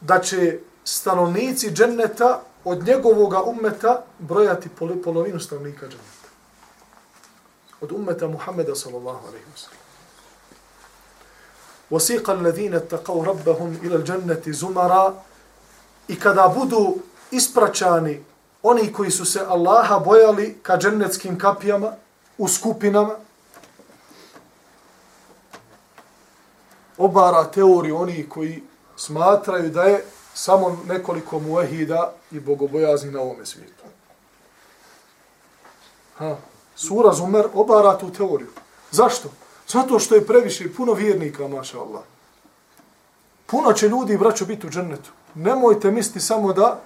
da 0.00 0.20
će 0.20 0.58
stanovnici 0.84 1.70
dženneta 1.70 2.42
od 2.64 2.86
njegovog 2.86 3.34
umeta 3.48 4.04
brojati 4.18 4.68
polovinu 5.04 5.40
stanovnika 5.40 5.86
dženneta. 5.86 6.30
Od 7.80 7.92
umeta 7.92 8.28
Muhammeda 8.28 8.74
sallallahu 8.74 9.26
alaihi 9.28 9.46
wa 9.54 9.58
sallam. 9.58 9.89
وَسِيقَ 11.91 12.29
الَّذِينَ 12.29 12.75
اتَّقَوْ 12.75 13.23
رَبَّهُمْ 13.23 13.79
إِلَى 13.83 13.95
الْجَنَّةِ 13.95 14.43
زُمَرًا 14.51 15.13
I 16.07 16.19
kada 16.19 16.47
budu 16.47 16.95
ispraćani 17.31 18.23
oni 18.63 18.93
koji 18.93 19.11
su 19.11 19.25
se 19.25 19.39
Allaha 19.49 19.99
bojali 19.99 20.57
ka 20.63 20.77
džennetskim 20.77 21.39
kapijama, 21.39 21.91
u 22.37 22.47
skupinama, 22.47 23.15
obara 26.97 27.43
teoriju 27.43 27.97
oni 27.97 28.29
koji 28.29 28.63
smatraju 28.95 29.69
da 29.69 29.83
je 29.83 30.05
samo 30.33 30.77
nekoliko 30.87 31.39
muehida 31.39 32.13
i 32.31 32.39
bogobojazni 32.39 33.11
na 33.11 33.21
ovome 33.21 33.45
svijetu. 33.45 33.83
Ha. 36.17 36.35
Sura 36.75 37.13
Zumer 37.13 37.45
obara 37.53 37.97
tu 37.97 38.09
teoriju. 38.09 38.49
Zašto? 38.91 39.29
Zato 39.72 39.98
što 39.98 40.14
je 40.14 40.26
previše 40.26 40.74
puno 40.74 40.92
vjernika, 40.92 41.48
maša 41.48 41.80
Allah. 41.80 42.02
Puno 43.46 43.72
će 43.72 43.88
ljudi, 43.88 44.18
braćo, 44.18 44.44
biti 44.44 44.66
u 44.66 44.70
džennetu. 44.70 45.10
Nemojte 45.34 45.90
misliti 45.90 46.20
samo 46.20 46.52
da 46.52 46.80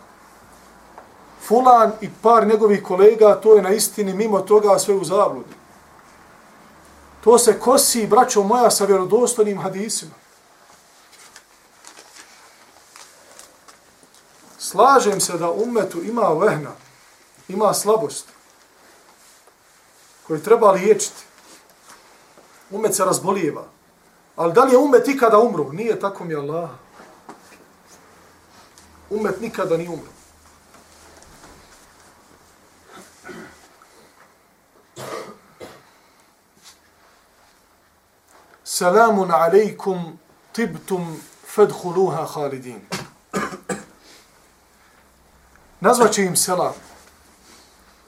fulan 1.47 1.93
i 2.01 2.11
par 2.23 2.47
njegovih 2.47 2.83
kolega, 2.83 3.41
to 3.41 3.57
je 3.57 3.63
na 3.63 3.71
istini, 3.71 4.15
mimo 4.15 4.41
toga 4.41 4.79
sve 4.79 4.95
u 4.95 5.05
zabludi. 5.05 5.55
To 7.25 7.39
se 7.39 7.61
kosi, 7.61 8.07
braćo 8.07 8.43
moja, 8.43 8.71
sa 8.71 8.85
vjerodostojnim 8.85 9.59
hadisima. 9.59 10.15
Slažem 14.59 15.21
se 15.21 15.39
da 15.39 15.51
umetu 15.51 16.03
ima 16.03 16.29
vehna, 16.29 16.73
ima 17.49 17.75
slabost, 17.75 18.27
koju 20.27 20.43
treba 20.43 20.71
liječiti. 20.71 21.24
Umet 22.75 22.95
se 22.95 23.05
razbolijeva. 23.05 23.65
Ali 24.37 24.53
da 24.53 24.65
li 24.65 24.73
je 24.73 24.79
umet 24.79 25.09
ikada 25.09 25.39
umro? 25.39 25.73
Nije 25.73 26.01
tako 26.01 26.25
mi 26.25 26.35
Allah. 26.35 26.71
Umet 29.11 29.41
nikada 29.41 29.77
nije 29.77 29.91
umro. 29.91 30.11
Selamun 38.65 39.31
alejkum 39.31 40.19
tibtum 40.53 41.21
fadkhuluha 41.47 42.27
khalidin. 42.27 42.81
Nazvaće 45.81 46.23
im 46.25 46.37
selam. 46.37 46.75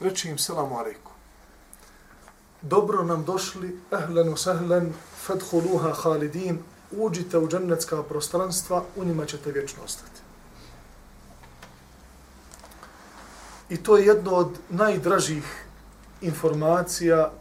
Reći 0.01 0.29
im 0.29 0.39
selamu 0.39 0.79
alejkum. 0.79 1.16
Dobro 2.69 3.03
nam 3.03 3.25
došli, 3.25 3.79
ehlen 3.93 4.33
usahlen, 4.33 4.93
fedhuluha 5.27 5.93
khalidin. 5.95 6.59
Uđite 6.91 7.39
u 7.39 7.49
džennetska 7.49 8.03
prostranstva, 8.03 8.85
u 8.97 9.05
njima 9.05 9.27
ćete 9.27 9.53
vječno 9.53 9.85
ostati. 9.85 10.21
I 13.69 13.77
to 13.77 13.97
je 13.97 14.07
jedno 14.07 14.31
od 14.31 14.59
najdražih 14.69 15.67
informacija 16.21 17.33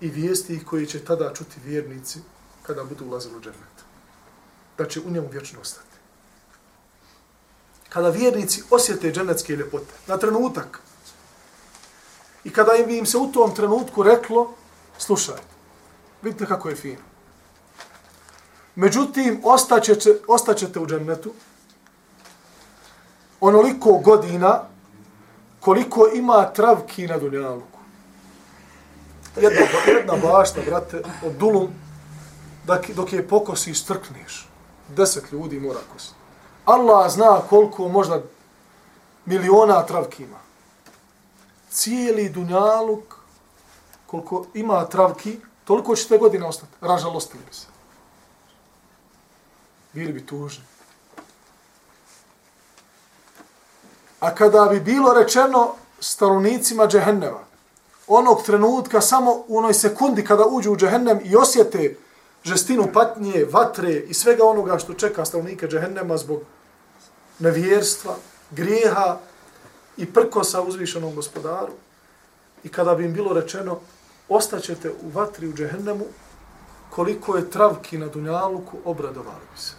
i 0.00 0.08
vijesti 0.08 0.64
koje 0.64 0.86
će 0.86 1.04
tada 1.04 1.32
čuti 1.34 1.60
vjernici 1.64 2.18
kada 2.62 2.84
budu 2.84 3.04
ulazili 3.04 3.36
u 3.36 3.40
džennet. 3.40 3.84
Da 4.78 4.88
će 4.88 5.00
u 5.00 5.10
njemu 5.10 5.28
vječno 5.28 5.60
ostati. 5.60 5.96
Kada 7.88 8.08
vjernici 8.08 8.62
osjete 8.70 9.12
džennetske 9.12 9.56
ljepote, 9.56 9.94
na 10.06 10.18
trenutak, 10.18 10.80
i 12.44 12.50
kada 12.50 12.74
im, 12.74 12.90
im 12.90 13.06
se 13.06 13.18
u 13.18 13.32
tom 13.32 13.54
trenutku 13.54 14.02
reklo, 14.02 14.54
slušaj, 15.02 15.40
vidite 16.22 16.46
kako 16.46 16.68
je 16.68 16.76
fino. 16.76 17.02
Međutim, 18.74 19.40
ostaćete, 19.44 20.18
ostaćete 20.28 20.80
u 20.80 20.86
džennetu 20.86 21.32
onoliko 23.40 23.92
godina 23.92 24.62
koliko 25.60 26.08
ima 26.14 26.52
travki 26.52 27.06
na 27.06 27.18
dunjaluku. 27.18 27.78
Jedna, 29.36 29.60
jedna 29.86 30.16
bašta, 30.16 30.60
brate, 30.66 31.02
od 31.26 31.32
dulum 31.32 31.68
dok 32.94 33.12
je 33.12 33.28
pokosi 33.28 33.70
i 33.70 33.74
strkneš. 33.74 34.48
Deset 34.88 35.32
ljudi 35.32 35.60
mora 35.60 35.80
kositi. 35.92 36.14
Allah 36.64 37.12
zna 37.12 37.40
koliko 37.50 37.88
možda 37.88 38.22
miliona 39.26 39.86
travki 39.86 40.22
ima. 40.22 40.38
Cijeli 41.70 42.28
dunjaluk, 42.28 43.21
koliko 44.12 44.46
ima 44.54 44.84
travki, 44.84 45.38
Toliko 45.64 45.96
ćete 45.96 46.18
godina 46.18 46.48
ostati. 46.48 46.72
Ražalostili 46.80 47.42
bi 47.48 47.54
se. 47.54 47.66
Bili 49.92 50.12
bi 50.12 50.26
tužni. 50.26 50.64
A 54.20 54.34
kada 54.34 54.66
bi 54.70 54.80
bilo 54.80 55.14
rečeno 55.14 55.74
stanovnicima 56.00 56.86
džehenneva, 56.86 57.44
onog 58.06 58.42
trenutka, 58.42 59.00
samo 59.00 59.44
u 59.48 59.58
onoj 59.58 59.74
sekundi 59.74 60.24
kada 60.24 60.46
uđu 60.46 60.72
u 60.72 60.76
džehennem 60.76 61.20
i 61.24 61.36
osjete 61.36 61.96
žestinu 62.44 62.88
patnje, 62.92 63.46
vatre 63.52 63.92
i 63.92 64.14
svega 64.14 64.44
onoga 64.44 64.78
što 64.78 64.94
čeka 64.94 65.24
stanovnike 65.24 65.66
džehennema 65.66 66.16
zbog 66.16 66.40
nevjerstva, 67.38 68.16
grijeha 68.50 69.18
i 69.96 70.12
prkosa 70.12 70.62
uzvišenom 70.62 71.14
gospodaru. 71.14 71.72
I 72.64 72.68
kada 72.68 72.94
bi 72.94 73.04
im 73.04 73.14
bilo 73.14 73.32
rečeno, 73.32 73.80
ostaćete 74.34 74.90
u 74.90 75.10
vatri 75.10 75.48
u 75.48 75.54
džehennemu, 75.54 76.04
koliko 76.90 77.36
je 77.36 77.50
travki 77.50 77.98
na 77.98 78.06
Dunjaluku, 78.06 78.78
obradovali 78.84 79.46
bi 79.52 79.60
se. 79.60 79.72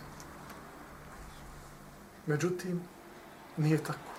Međutim, 2.26 2.82
nije 3.58 3.84
tako. 3.84 4.14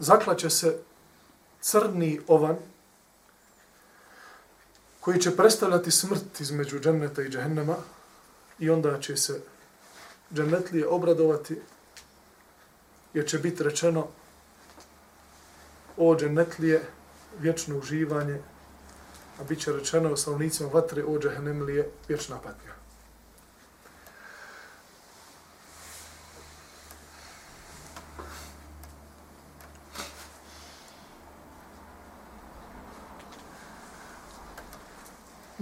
zaklaće 0.00 0.50
se 0.50 0.78
crni 1.60 2.20
ovan 2.26 2.56
koji 5.00 5.20
će 5.20 5.36
predstavljati 5.36 5.90
smrt 5.90 6.40
između 6.40 6.80
dženneta 6.80 7.22
i 7.22 7.28
džehennema 7.28 7.76
i 8.58 8.70
onda 8.70 9.00
će 9.00 9.16
se 9.16 9.42
džennetlije 10.34 10.88
obradovati 10.88 11.60
jer 13.14 13.28
će 13.28 13.38
biti 13.38 13.62
rečeno 13.62 14.06
o 16.00 16.16
džennetlije 16.16 16.82
vječno 17.38 17.78
uživanje 17.78 18.40
a 19.40 19.44
bit 19.44 19.60
će 19.60 19.72
rečeno 19.72 20.12
osnovnicima 20.12 20.68
vatre 20.72 21.04
o 21.04 21.18
džehennemlije 21.18 21.90
vječna 22.08 22.36
patnja. 22.36 22.72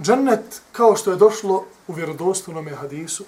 Džennet, 0.01 0.61
kao 0.71 0.95
što 0.95 1.11
je 1.11 1.17
došlo 1.17 1.65
u 1.87 1.93
vjerodostojnom 1.93 2.69
hadisu, 2.75 3.25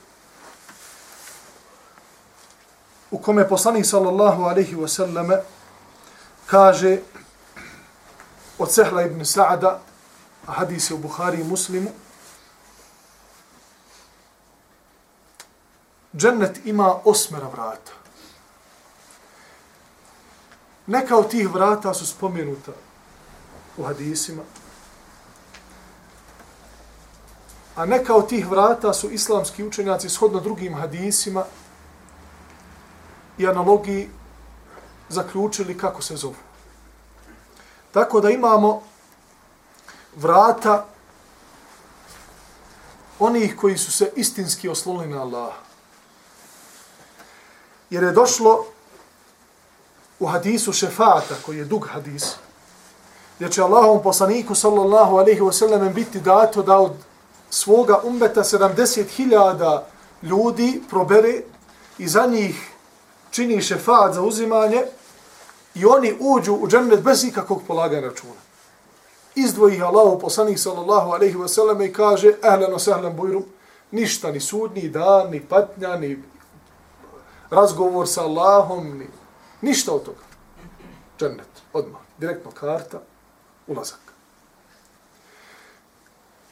u 3.12 3.18
kome 3.18 3.50
poslanik 3.50 3.86
sallallahu 3.86 4.44
alaihi 4.44 4.76
wa 4.76 4.88
sallame 4.88 5.38
kaže 6.52 7.00
od 8.60 8.68
Sehla 8.68 9.08
ibn 9.08 9.24
Sa'ada, 9.24 9.80
a 10.48 10.52
hadis 10.52 10.92
je 10.92 10.96
u 10.96 11.00
Buhari 11.00 11.42
i 11.42 11.48
Muslimu, 11.48 11.90
Džennet 16.12 16.66
ima 16.66 17.00
osmera 17.06 17.48
vrata. 17.48 17.92
Neka 20.88 21.16
od 21.16 21.32
tih 21.32 21.48
vrata 21.48 21.94
su 21.94 22.08
spomenuta 22.08 22.72
u 23.78 23.84
hadisima, 23.84 24.44
A 27.76 27.86
neka 27.86 28.14
od 28.14 28.30
tih 28.30 28.48
vrata 28.48 28.94
su 28.94 29.10
islamski 29.10 29.64
učenjaci 29.64 30.10
shodno 30.10 30.40
drugim 30.40 30.76
hadisima 30.76 31.46
i 33.38 33.48
analogiji 33.48 34.10
zaključili 35.12 35.78
kako 35.78 36.02
se 36.02 36.16
zovu. 36.16 36.36
Tako 37.92 38.22
da 38.22 38.30
imamo 38.30 38.82
vrata 40.16 40.86
onih 43.20 43.56
koji 43.56 43.78
su 43.78 43.92
se 43.92 44.12
istinski 44.16 44.70
oslonili 44.70 45.14
na 45.14 45.22
Allah. 45.22 45.54
Jer 47.90 48.04
je 48.04 48.12
došlo 48.12 48.66
u 50.20 50.26
hadisu 50.28 50.74
šefata, 50.74 51.36
koji 51.46 51.58
je 51.58 51.66
dug 51.66 51.88
hadis, 51.92 52.36
gdje 53.36 53.52
će 53.52 53.62
Allahom 53.62 54.04
poslaniku 54.04 54.56
sallallahu 54.56 55.18
alaihi 55.18 55.42
wasallam 55.42 55.94
biti 55.94 56.20
dato 56.20 56.62
da 56.62 56.78
od 56.78 56.94
svoga 57.50 58.00
umbeta 58.04 58.44
70.000 58.44 59.82
ljudi 60.22 60.82
probere 60.90 61.42
i 61.98 62.08
za 62.08 62.26
njih 62.28 62.72
čini 63.32 63.62
šefat 63.62 64.14
za 64.14 64.22
uzimanje 64.22 64.84
i 65.76 65.86
oni 65.86 66.16
uđu 66.20 66.54
u 66.54 66.68
džennet 66.68 67.02
bez 67.02 67.24
ikakvog 67.24 67.64
polaga 67.68 68.00
računa. 68.00 68.42
Izdvoji 69.36 69.76
ih 69.76 69.84
Allahu 69.84 70.20
poslanih 70.20 70.60
sallallahu 70.60 71.12
alaihi 71.12 71.36
wa 71.36 71.48
sallam 71.48 71.82
i 71.82 71.94
kaže 71.94 72.34
ehlen 72.44 72.74
osehlen 72.74 73.16
bujrum, 73.16 73.46
ništa, 73.92 74.32
ni 74.32 74.40
sud, 74.40 74.76
ni 74.76 74.90
dan, 74.90 75.32
ni 75.32 75.40
patnja, 75.40 75.96
ni 75.96 76.24
razgovor 77.50 78.08
sa 78.08 78.22
Allahom, 78.22 78.98
ni, 78.98 79.08
ništa 79.62 79.92
od 79.92 80.04
toga. 80.04 80.24
Džennet, 81.20 81.64
odmah, 81.74 82.02
direktno 82.18 82.52
karta, 82.52 83.02
ulazak 83.68 84.12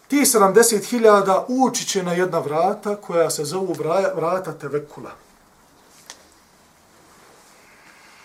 ti 0.10 0.16
70.000 0.16 1.44
ući 1.48 1.86
će 1.86 2.04
na 2.04 2.14
jedna 2.14 2.40
vrata 2.40 2.96
koja 2.96 3.30
se 3.30 3.46
zovu 3.46 3.76
vrata 4.16 4.54
Tevekula. 4.54 5.12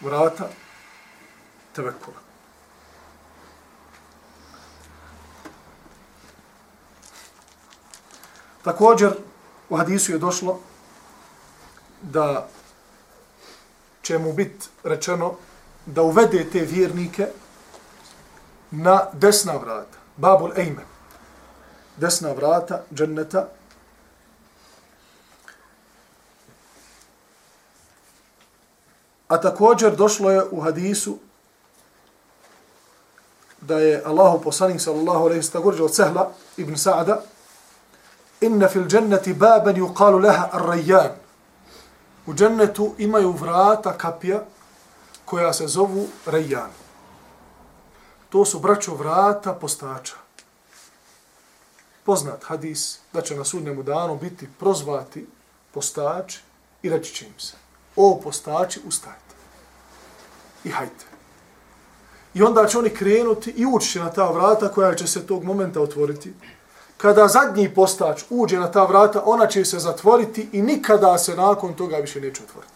Vrata 0.00 0.48
Tevekula. 1.74 2.16
Također 8.62 9.12
u 9.68 9.76
hadisu 9.76 10.12
je 10.12 10.18
došlo 10.18 10.60
da 12.02 12.48
će 14.02 14.18
mu 14.18 14.32
biti 14.32 14.66
rečeno 14.84 15.34
da 15.86 16.02
uvede 16.02 16.50
te 16.50 16.60
vjernike 16.60 17.26
na 18.70 19.06
desna 19.12 19.56
vrata, 19.56 19.98
Babul 20.16 20.52
Ejmen 20.56 20.94
desna 21.96 22.32
vrata 22.32 22.82
dženneta 22.94 23.48
A 29.28 29.40
također 29.40 29.96
došlo 29.96 30.30
je 30.30 30.44
u 30.50 30.60
hadisu 30.60 31.18
da 33.66 33.78
je 33.78 34.02
Allahu 34.04 34.40
poslanik 34.42 34.80
sallallahu 34.80 35.24
alejhi 35.24 35.38
ve 35.38 35.42
sellem 35.42 35.82
od 35.82 35.94
Sehla 35.94 36.30
ibn 36.56 36.76
Sa'da 36.76 37.22
inna 38.40 38.68
fil 38.68 38.86
jannati 38.90 39.34
baban 39.34 39.76
yuqalu 39.76 40.22
laha 40.22 40.48
ar-rayyan. 40.52 41.10
U 42.26 42.34
džennetu 42.34 42.94
imaju 42.98 43.32
vrata 43.32 43.98
kapija 43.98 44.40
koja 45.24 45.52
se 45.52 45.66
zovu 45.66 46.06
Rayyan. 46.26 46.68
To 48.28 48.44
su 48.44 48.58
braćo 48.58 48.94
vrata 48.94 49.52
postača. 49.52 50.14
Poznat 52.04 52.44
hadis 52.44 52.98
da 53.12 53.22
će 53.22 53.36
na 53.36 53.44
sudnjemu 53.44 53.82
danu 53.82 54.16
biti 54.16 54.48
prozvati 54.58 55.26
postači 55.74 56.40
i 56.82 56.90
reći 56.90 57.14
će 57.14 57.26
im 57.26 57.38
se 57.38 57.56
o 57.96 58.20
postači 58.24 58.80
ustajte 58.86 59.34
i 60.64 60.70
hajte. 60.70 61.13
I 62.34 62.42
onda 62.42 62.66
će 62.66 62.78
oni 62.78 62.90
krenuti 62.90 63.50
i 63.50 63.66
ući 63.66 63.98
na 63.98 64.10
ta 64.10 64.30
vrata 64.30 64.68
koja 64.68 64.94
će 64.94 65.06
se 65.06 65.26
tog 65.26 65.44
momenta 65.44 65.80
otvoriti. 65.80 66.34
Kada 66.96 67.28
zadnji 67.28 67.74
postač 67.74 68.22
uđe 68.30 68.58
na 68.58 68.70
ta 68.70 68.84
vrata, 68.84 69.22
ona 69.24 69.46
će 69.46 69.64
se 69.64 69.78
zatvoriti 69.78 70.48
i 70.52 70.62
nikada 70.62 71.18
se 71.18 71.36
nakon 71.36 71.74
toga 71.74 71.96
više 71.96 72.20
neće 72.20 72.42
otvoriti. 72.42 72.72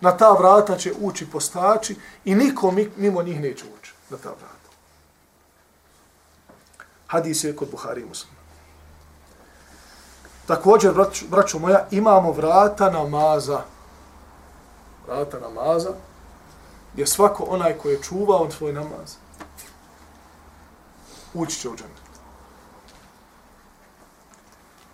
Na 0.00 0.16
ta 0.16 0.32
vrata 0.32 0.76
će 0.76 0.92
ući 1.00 1.30
postači 1.30 1.96
i 2.24 2.34
niko 2.34 2.74
mimo 2.96 3.22
njih 3.22 3.40
neće 3.40 3.64
ući 3.78 3.92
na 4.10 4.16
ta 4.16 4.28
vrata. 4.28 4.68
Hadis 7.06 7.44
je 7.44 7.56
kod 7.56 7.70
Buhari 7.70 8.04
muslima. 8.04 8.38
Također, 10.46 10.94
braćo, 10.94 11.24
braćo 11.30 11.58
moja, 11.58 11.86
imamo 11.90 12.32
vrata 12.32 12.90
namaza. 12.90 13.60
Vrata 15.06 15.38
namaza 15.40 15.90
je 16.98 17.06
svako 17.06 17.44
onaj 17.48 17.78
koji 17.78 17.92
je 17.92 18.02
čuvao 18.02 18.50
svoj 18.50 18.72
namaz. 18.72 19.14
Ući 21.34 21.60
će 21.60 21.68
u 21.68 21.76
džennet. 21.76 22.08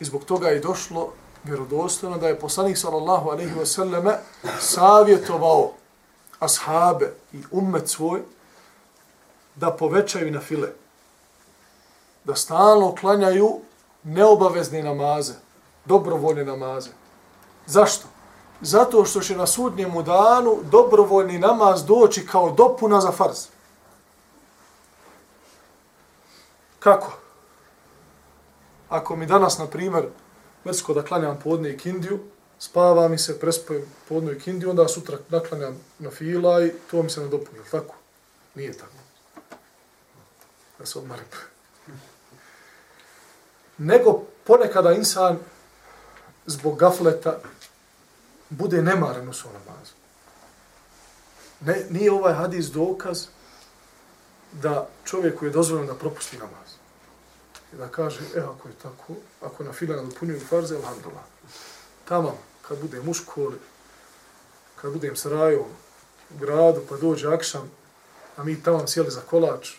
I 0.00 0.04
zbog 0.04 0.24
toga 0.24 0.48
je 0.48 0.60
došlo 0.60 1.12
vjerodostojno 1.44 2.18
da 2.18 2.28
je 2.28 2.38
poslanik 2.38 2.78
sallallahu 2.78 3.30
alaihi 3.30 3.54
wa 3.54 3.66
sallame 3.66 4.18
savjetovao 4.60 5.72
ashabe 6.38 7.14
i 7.32 7.42
ummet 7.50 7.88
svoj 7.88 8.22
da 9.54 9.70
povećaju 9.70 10.30
na 10.30 10.40
file. 10.40 10.68
Da 12.24 12.34
stalno 12.34 12.94
klanjaju 12.94 13.60
neobavezne 14.02 14.82
namaze 14.82 15.34
dobrovoljne 15.84 16.44
namaze. 16.44 16.90
Zašto? 17.66 18.06
Zato 18.60 19.04
što 19.04 19.20
će 19.20 19.36
na 19.36 19.46
sudnjemu 19.46 20.02
danu 20.02 20.58
dobrovoljni 20.70 21.38
namaz 21.38 21.84
doći 21.84 22.26
kao 22.26 22.50
dopuna 22.50 23.00
za 23.00 23.12
farz. 23.12 23.46
Kako? 26.78 27.12
Ako 28.88 29.16
mi 29.16 29.26
danas, 29.26 29.58
na 29.58 29.66
primjer, 29.66 30.08
mrsko 30.66 30.94
da 30.94 31.02
klanjam 31.02 31.38
podne 31.44 31.70
i 31.70 31.78
kindiju, 31.78 32.18
spava 32.58 33.08
mi 33.08 33.18
se, 33.18 33.40
prespajem 33.40 33.82
podnu 34.08 34.32
i 34.32 34.40
kindiju, 34.40 34.70
onda 34.70 34.88
sutra 34.88 35.18
naklanjam 35.28 35.80
na 35.98 36.10
fila 36.10 36.64
i 36.64 36.72
to 36.90 37.02
mi 37.02 37.10
se 37.10 37.20
ne 37.20 37.26
ili 37.26 37.70
tako? 37.70 37.94
Nije 38.54 38.72
tako. 38.72 38.92
Da 40.78 40.86
se 40.86 40.98
odmarim. 40.98 41.24
Nego 43.78 44.22
ponekada 44.44 44.92
insan 44.92 45.38
zbog 46.46 46.78
gafleta 46.78 47.40
bude 48.58 48.82
nemaran 48.82 49.28
u 49.28 49.32
svom 49.32 49.52
namazu. 49.52 49.92
Ne, 51.60 51.86
nije 51.90 52.12
ovaj 52.12 52.34
hadis 52.34 52.66
dokaz 52.66 53.26
da 54.52 54.88
čovjeku 55.04 55.44
je 55.44 55.50
dozvoljeno 55.50 55.92
da 55.92 55.98
propusti 55.98 56.38
namaz. 56.38 56.68
I 57.72 57.76
da 57.76 57.88
kaže, 57.88 58.20
e, 58.36 58.40
ako 58.40 58.68
je 58.68 58.74
tako, 58.82 59.14
ako 59.40 59.64
na 59.64 59.72
fila 59.72 59.96
nadopunjuju 59.96 60.40
farze, 60.40 60.76
alhamdulillah. 60.76 61.24
Tamo, 62.04 62.38
kad 62.68 62.80
bude 62.80 63.00
u 63.00 63.14
školi, 63.14 63.58
kad 64.80 64.92
budem 64.92 65.16
s 65.16 65.26
rajom 65.26 65.66
u 66.34 66.38
gradu, 66.38 66.82
pa 66.88 66.96
dođe 66.96 67.28
akšam, 67.28 67.70
a 68.36 68.44
mi 68.44 68.62
tamo 68.62 68.86
sjeli 68.86 69.10
za 69.10 69.20
kolač, 69.20 69.72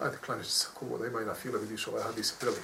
ajde, 0.00 0.16
klanješ 0.26 0.48
se 0.48 0.66
ako 0.74 0.98
da 0.98 1.06
ima 1.06 1.20
i 1.22 1.24
na 1.24 1.34
fila, 1.34 1.58
vidiš 1.58 1.86
ovaj 1.86 2.02
hadis 2.02 2.34
je. 2.42 2.62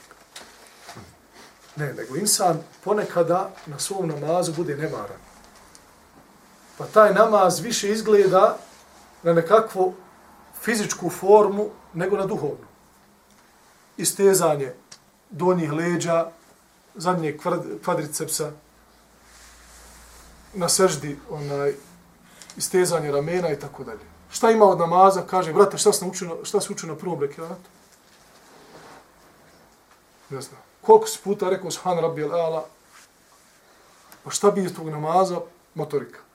Ne, 1.77 1.93
nego 1.93 2.17
insan 2.17 2.63
ponekada 2.85 3.51
na 3.67 3.79
svom 3.79 4.09
namazu 4.09 4.53
bude 4.53 4.77
nemaran. 4.77 5.26
Pa 6.79 6.87
taj 6.87 7.15
namaz 7.15 7.61
više 7.61 7.91
izgleda 7.91 8.57
na 9.23 9.33
nekakvu 9.33 9.95
fizičku 10.61 11.11
formu 11.11 11.71
nego 11.95 12.17
na 12.17 12.27
duhovnu. 12.27 12.67
Istezanje 13.97 14.73
donjih 15.31 15.73
leđa, 15.73 16.31
zadnje 16.95 17.39
kvadricepsa, 17.85 18.51
na 20.55 20.69
seždi 20.69 21.19
onaj, 21.31 21.75
istezanje 22.57 23.13
ramena 23.13 23.51
i 23.51 23.59
tako 23.59 23.85
dalje. 23.85 24.05
Šta 24.31 24.51
ima 24.51 24.65
od 24.65 24.79
namaza? 24.79 25.23
Kaže, 25.27 25.53
brate, 25.53 25.79
šta, 25.79 25.93
sam 25.93 26.09
učio, 26.09 26.39
šta 26.45 26.61
si 26.61 26.73
učio 26.73 26.89
na 26.89 26.95
prvom 26.95 27.21
rekiatu? 27.21 27.71
Ne 30.31 30.41
znam. 30.41 30.61
Koliko 30.83 31.07
si 31.07 31.19
puta 31.25 31.51
rekao 31.51 31.71
Subhan 31.71 31.99
Rabbi 31.99 32.23
al-Ala? 32.23 32.63
Pa 34.25 34.31
šta 34.31 34.51
bi 34.51 34.65
iz 34.65 34.75
tog 34.75 34.89
namaza? 34.89 35.41
Motorika. 35.75 36.26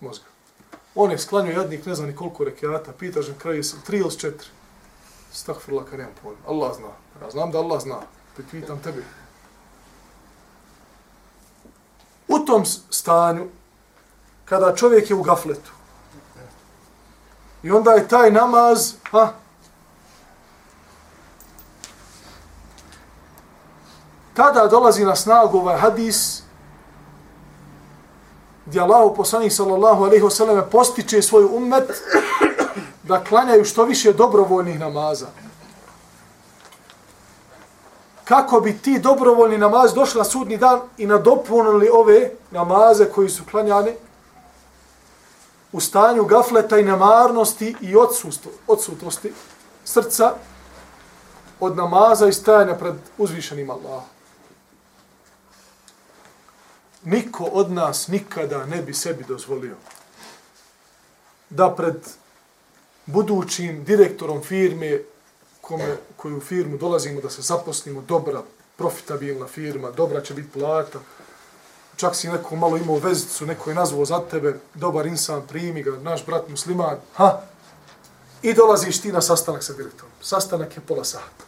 Mozga. 0.00 0.24
On 0.94 1.10
je 1.10 1.18
sklanio 1.18 1.52
jadnik, 1.52 1.86
ne 1.86 1.94
znam 1.94 2.08
ni 2.08 2.16
koliko 2.16 2.44
rekiata, 2.44 2.92
pitaš 2.92 3.28
na 3.28 3.34
kraju, 3.38 3.62
tri 3.86 3.98
ili 3.98 4.18
četiri. 4.18 4.48
Stahfirullah, 5.32 5.86
kar 5.90 5.98
nemam 5.98 6.14
pojma. 6.22 6.38
Allah 6.46 6.76
zna. 6.76 6.88
Ja 7.22 7.30
znam 7.30 7.50
da 7.50 7.58
Allah 7.58 7.82
zna. 7.82 8.00
Pitam 8.50 8.78
tebi. 8.82 9.04
U 12.28 12.38
tom 12.38 12.64
stanju, 12.90 13.48
kada 14.44 14.74
čovjek 14.74 15.10
je 15.10 15.16
u 15.16 15.22
gafletu, 15.22 15.70
i 17.62 17.70
onda 17.70 17.90
je 17.90 18.08
taj 18.08 18.30
namaz, 18.30 18.92
ha, 19.10 19.32
tada 24.34 24.66
dolazi 24.66 25.04
na 25.04 25.16
snagu 25.16 25.58
ovaj 25.58 25.78
hadis, 25.78 26.42
gdje 28.66 28.80
Allahu 28.80 29.14
poslanik 29.14 29.52
sallallahu 29.52 30.04
alaihi 30.04 30.24
wasallam 30.24 30.62
postiče 30.70 31.22
svoj 31.22 31.44
ummet 31.44 32.02
da 33.02 33.24
klanjaju 33.24 33.64
što 33.64 33.84
više 33.84 34.12
dobrovoljnih 34.12 34.80
namaza. 34.80 35.26
Kako 38.24 38.60
bi 38.60 38.78
ti 38.78 38.98
dobrovoljni 38.98 39.58
namaz 39.58 39.94
došli 39.94 40.18
na 40.18 40.24
sudni 40.24 40.56
dan 40.56 40.80
i 40.98 41.06
nadopunili 41.06 41.88
ove 41.92 42.30
namaze 42.50 43.04
koji 43.04 43.28
su 43.28 43.42
klanjani 43.50 43.92
u 45.72 45.80
stanju 45.80 46.24
gafleta 46.24 46.78
i 46.78 46.84
nemarnosti 46.84 47.76
i 47.80 47.96
odsutnosti 48.66 49.32
srca 49.84 50.34
od 51.60 51.76
namaza 51.76 52.28
i 52.28 52.32
stajanja 52.32 52.74
pred 52.74 52.94
uzvišenim 53.18 53.70
Allahom 53.70 54.15
niko 57.06 57.44
od 57.44 57.70
nas 57.70 58.08
nikada 58.08 58.66
ne 58.66 58.82
bi 58.82 58.94
sebi 58.94 59.24
dozvolio 59.28 59.76
da 61.50 61.70
pred 61.70 61.96
budućim 63.06 63.84
direktorom 63.84 64.42
firme 64.42 65.00
kome, 65.60 65.96
koju 66.16 66.40
firmu 66.40 66.76
dolazimo 66.76 67.20
da 67.20 67.30
se 67.30 67.42
zaposlimo, 67.42 68.02
dobra, 68.08 68.42
profitabilna 68.76 69.46
firma, 69.46 69.90
dobra 69.90 70.20
će 70.20 70.34
biti 70.34 70.48
plata, 70.52 70.98
čak 71.96 72.16
si 72.16 72.28
neko 72.28 72.56
malo 72.56 72.76
imao 72.76 72.98
vezicu, 72.98 73.46
neko 73.46 73.70
je 73.70 73.76
nazvao 73.76 74.04
za 74.04 74.20
tebe, 74.30 74.58
dobar 74.74 75.06
insan, 75.06 75.42
primi 75.48 75.82
ga, 75.82 75.90
naš 75.90 76.26
brat 76.26 76.48
musliman, 76.48 76.98
ha, 77.14 77.40
i 78.42 78.54
dolaziš 78.54 79.00
ti 79.00 79.12
na 79.12 79.20
sastanak 79.20 79.62
sa 79.62 79.72
direktorom. 79.72 80.12
Sastanak 80.22 80.76
je 80.76 80.82
pola 80.82 81.04
sata. 81.04 81.44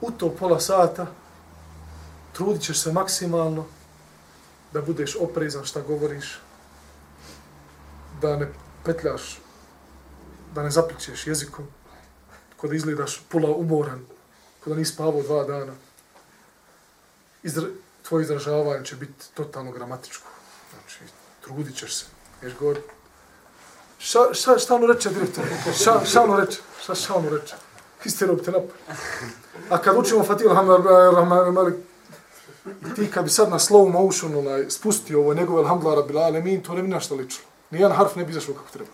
U 0.00 0.10
to 0.10 0.30
pola 0.30 0.60
sata 0.60 1.06
trudit 2.34 2.62
ćeš 2.62 2.80
se 2.80 2.92
maksimalno 2.92 3.64
da 4.72 4.82
budeš 4.82 5.16
oprezan 5.20 5.64
šta 5.64 5.80
govoriš, 5.80 6.38
da 8.20 8.36
ne 8.36 8.52
petljaš, 8.84 9.38
da 10.54 10.62
ne 10.62 10.70
zapličeš 10.70 11.26
jezikom, 11.26 11.66
kod 12.56 12.70
da 12.70 12.76
izgledaš 12.76 13.22
pula 13.28 13.50
umoran, 13.50 14.06
kod 14.64 14.72
da 14.72 14.78
nisi 14.78 14.92
spavao 14.92 15.22
dva 15.22 15.44
dana. 15.44 15.72
Izra 17.42 17.66
tvoje 18.08 18.22
izražavanje 18.22 18.84
će 18.84 18.96
biti 18.96 19.24
totalno 19.34 19.72
gramatičko. 19.72 20.28
Znači, 20.70 21.12
trudit 21.44 21.76
ćeš 21.76 21.94
se. 21.94 22.04
Ješ 22.42 22.54
govori. 22.58 22.80
Ša, 23.98 24.18
ša, 24.32 24.58
šta 24.58 24.74
ono 24.74 24.86
reče, 24.86 25.10
direktor? 25.10 25.44
Ša, 25.84 26.04
šta 26.04 26.22
ono 26.22 26.36
reče? 26.36 26.60
Šta, 26.82 26.94
šta 26.94 27.14
ono 27.14 27.30
reče? 27.30 27.54
Isti 28.04 28.26
te 28.44 28.50
napad. 28.50 28.70
A 29.70 29.78
kad 29.78 29.96
učimo 29.96 30.24
Fatih, 30.24 30.46
Rahman, 30.46 31.74
I 32.64 32.94
ti 32.96 33.10
kad 33.10 33.24
bi 33.24 33.30
sad 33.30 33.50
na 33.50 33.58
slow 33.58 33.92
motion 33.92 34.36
onaj, 34.36 34.70
spustio 34.70 35.20
ovo 35.20 35.34
njegove 35.34 35.62
alhamdulillah 35.62 35.98
rabbil 35.98 36.18
alemin, 36.18 36.62
to 36.62 36.74
ne 36.74 36.82
bi 36.82 36.88
našta 36.88 37.14
ličilo. 37.14 37.46
Nijedan 37.70 37.96
harf 37.96 38.16
ne 38.16 38.24
bi 38.24 38.30
izašao 38.30 38.54
kako 38.54 38.70
treba. 38.70 38.90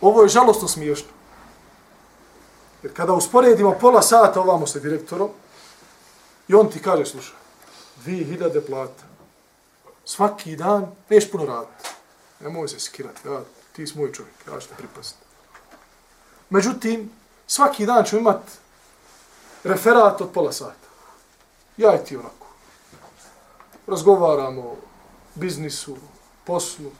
Ovo 0.00 0.22
je 0.22 0.28
žalostno 0.28 0.68
smiješno. 0.68 1.08
Jer 2.82 2.92
kada 2.92 3.12
usporedimo 3.12 3.72
pola 3.80 4.02
sata 4.02 4.40
ovamo 4.40 4.66
sa 4.66 4.78
direktorom, 4.78 5.30
i 6.48 6.54
on 6.54 6.70
ti 6.70 6.82
kaže, 6.82 7.06
slušaj, 7.06 7.36
dvije 8.02 8.24
hiljade 8.24 8.60
plata, 8.60 9.04
svaki 10.04 10.56
dan, 10.56 10.86
neš 11.10 11.30
puno 11.30 11.44
raditi. 11.44 11.88
Nemoj 12.40 12.68
se 12.68 12.80
skirati, 12.80 13.28
ja, 13.28 13.40
ti 13.72 13.86
si 13.86 13.98
moj 13.98 14.12
čovjek, 14.12 14.34
ja 14.52 14.60
ću 14.60 14.68
te 14.68 14.74
pripasti. 14.74 15.18
Međutim, 16.50 17.10
svaki 17.46 17.86
dan 17.86 18.04
ću 18.04 18.16
imati 18.16 18.52
referat 19.64 20.20
od 20.20 20.32
pola 20.32 20.52
sata. 20.52 20.88
Ja 21.76 21.94
i 21.94 22.04
ti 22.04 22.16
onako. 22.16 22.46
Razgovaramo 23.86 24.60
o 24.60 24.76
biznisu, 25.34 25.96
poslu, 26.44 26.90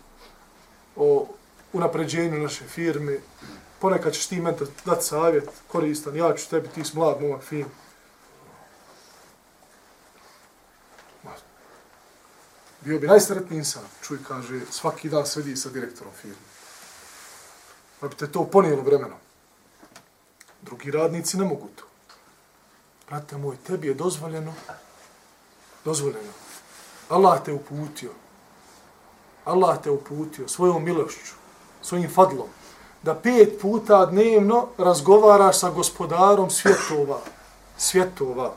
o 0.97 1.27
unapređenju 1.73 2.39
naše 2.39 2.65
firme. 2.65 3.19
Ponekad 3.79 4.13
ćeš 4.13 4.27
ti 4.27 4.41
meni 4.41 4.57
dati 4.85 5.05
savjet, 5.05 5.49
koristan, 5.69 6.17
ja 6.17 6.35
ću 6.35 6.51
tebi, 6.51 6.69
ti 6.69 6.85
si 6.85 6.97
mlad, 6.97 7.21
momak, 7.21 7.43
fin. 7.43 7.67
Bio 12.81 12.99
bi 12.99 13.07
najsretniji 13.07 13.59
insan, 13.59 13.83
čuj, 14.03 14.19
kaže, 14.29 14.61
svaki 14.71 15.09
dan 15.09 15.27
svedi 15.27 15.57
sa 15.57 15.71
direktorom 15.71 16.13
firme. 16.13 16.37
Pa 18.01 18.09
bi 18.09 18.17
te 18.17 18.33
to 18.33 18.45
ponijelo 18.45 18.83
vremenom. 18.83 19.19
Drugi 20.63 20.91
radnici 20.91 21.37
ne 21.37 21.45
mogu 21.45 21.69
to. 21.77 21.85
Brate 23.09 23.37
moj, 23.37 23.57
tebi 23.67 23.89
je 23.89 23.95
dozvoljeno, 23.95 24.53
dozvoljeno. 25.85 26.33
Allah 27.09 27.43
te 27.45 27.53
uputio. 27.53 28.11
Allah 29.45 29.83
te 29.83 29.91
uputio 29.91 30.49
svojom 30.49 30.85
milošću, 30.85 31.35
svojim 31.83 32.11
fadlom, 32.11 32.49
da 33.03 33.15
pet 33.15 33.61
puta 33.61 34.07
dnevno 34.07 34.69
razgovaraš 34.79 35.59
sa 35.59 35.71
gospodarom 35.71 36.51
svjetova. 36.51 37.21
Svjetova. 37.77 38.55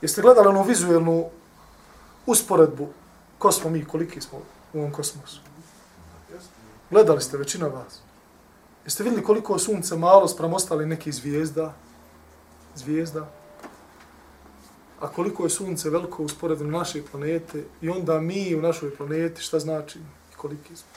Jeste 0.00 0.22
gledali 0.22 0.48
onu 0.48 0.62
vizuelnu 0.62 1.30
usporedbu 2.26 2.88
ko 3.42 3.52
smo 3.52 3.70
mi, 3.70 3.84
koliki 3.84 4.20
smo 4.20 4.38
u 4.72 4.78
ovom 4.78 4.92
kosmosu? 4.92 5.40
Gledali 6.90 7.22
ste 7.22 7.36
većina 7.36 7.66
vas. 7.66 7.98
Jeste 8.84 9.02
vidjeli 9.02 9.24
koliko 9.24 9.58
sunce 9.58 9.96
malo 9.96 10.28
sprem 10.28 10.54
ostali 10.54 10.86
neki 10.86 11.12
zvijezda? 11.12 11.72
zvijezda, 12.74 13.28
a 15.00 15.08
koliko 15.08 15.44
je 15.44 15.50
sunce 15.50 15.90
veliko 15.90 16.22
usporedno 16.22 16.78
naše 16.78 17.02
planete 17.12 17.64
i 17.80 17.88
onda 17.88 18.20
mi 18.20 18.54
u 18.54 18.62
našoj 18.62 18.96
planeti, 18.96 19.42
šta 19.42 19.58
znači 19.58 19.98
i 20.32 20.36
koliki 20.36 20.76
smo. 20.76 20.88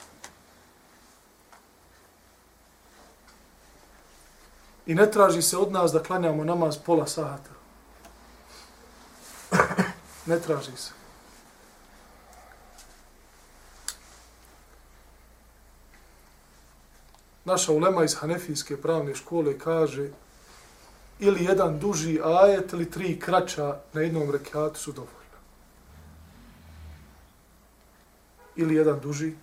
I 4.85 4.95
ne 4.95 5.11
traži 5.11 5.41
se 5.41 5.57
od 5.57 5.71
nas 5.71 5.91
da 5.91 6.03
klanjamo 6.03 6.43
namaz 6.43 6.77
pola 6.85 7.07
sahata. 7.07 7.49
ne 10.25 10.39
traži 10.39 10.71
se. 10.77 10.91
Naša 17.45 17.71
ulema 17.71 18.03
iz 18.03 18.15
Hanefijske 18.15 18.77
pravne 18.81 19.15
škole 19.15 19.59
kaže 19.59 20.09
ili 21.19 21.43
jedan 21.43 21.79
duži 21.79 22.19
ajet 22.23 22.73
ili 22.73 22.91
tri 22.91 23.19
kraća 23.19 23.77
na 23.93 24.01
jednom 24.01 24.31
rekiatu 24.31 24.79
su 24.79 24.91
dovoljno. 24.91 25.15
Ili 28.55 28.75
jedan 28.75 28.99
duži 28.99 29.33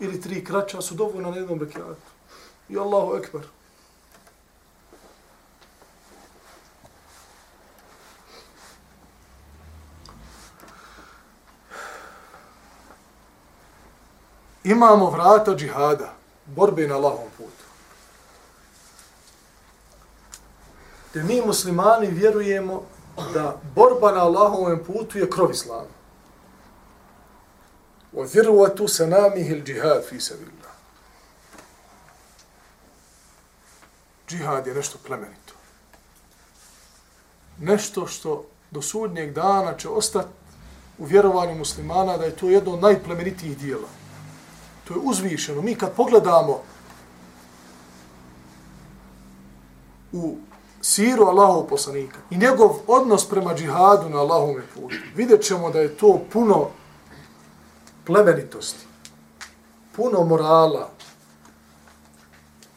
ili 0.00 0.20
tri 0.20 0.44
kraća 0.44 0.82
su 0.82 0.94
dovoljno 0.94 1.30
na 1.30 1.36
jednom 1.36 1.60
rekiatu. 1.60 2.10
I 2.68 2.78
Allahu 2.78 3.16
ekber. 3.16 3.42
Imamo 14.64 15.10
vrata 15.10 15.54
džihada, 15.54 16.14
borbe 16.46 16.88
na 16.88 16.94
Allahom 16.94 17.28
putu. 17.36 17.53
Te 21.14 21.22
mi 21.22 21.42
muslimani 21.46 22.06
vjerujemo 22.06 22.82
da 23.34 23.60
borba 23.74 24.12
na 24.12 24.24
Allahovom 24.24 24.80
putu 24.86 25.18
je 25.18 25.30
krov 25.30 25.50
islama. 25.50 25.94
Wa 28.12 28.26
zirwatu 28.26 28.88
sanamihi 28.88 29.54
al-jihad 29.54 30.08
fi 30.08 30.20
sabilillah. 30.20 30.72
Džihad 34.28 34.66
je 34.66 34.74
nešto 34.74 34.98
plemenito. 35.06 35.54
Nešto 37.60 38.06
što 38.06 38.46
do 38.70 38.82
sudnjeg 38.82 39.32
dana 39.32 39.76
će 39.76 39.88
ostati 39.88 40.28
u 40.98 41.04
vjerovanju 41.04 41.54
muslimana 41.54 42.16
da 42.16 42.24
je 42.24 42.36
to 42.36 42.50
jedno 42.50 42.72
od 42.72 42.80
najplemenitijih 42.80 43.58
dijela. 43.58 43.88
To 44.84 44.94
je 44.94 45.00
uzvišeno. 45.04 45.62
Mi 45.62 45.74
kad 45.74 45.92
pogledamo 45.92 46.62
u 50.12 50.36
siru 50.84 51.24
Allahov 51.24 51.66
poslanika 51.66 52.18
i 52.30 52.36
njegov 52.36 52.70
odnos 52.86 53.28
prema 53.28 53.54
džihadu 53.54 54.08
na 54.08 54.18
Allahovom 54.18 54.62
putu, 54.74 54.94
vidjet 55.14 55.42
ćemo 55.42 55.70
da 55.70 55.80
je 55.80 55.96
to 55.96 56.20
puno 56.32 56.68
plemenitosti, 58.04 58.86
puno 59.96 60.24
morala, 60.24 60.90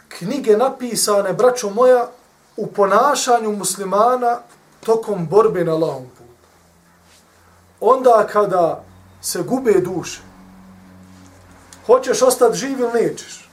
knjige 0.08 0.58
napisane, 0.58 1.34
braćo 1.34 1.70
moja, 1.70 2.08
u 2.58 2.68
ponašanju 2.68 3.52
muslimana 3.52 4.40
tokom 4.86 5.28
borbe 5.28 5.64
na 5.64 5.72
Allahom 5.72 6.06
putu. 6.18 6.44
Onda 7.80 8.28
kada 8.32 8.84
se 9.22 9.44
gube 9.44 9.82
duše, 9.82 10.22
hoćeš 11.86 12.22
ostati 12.22 12.58
živ 12.58 12.80
ili 12.80 13.04
nećeš? 13.04 13.50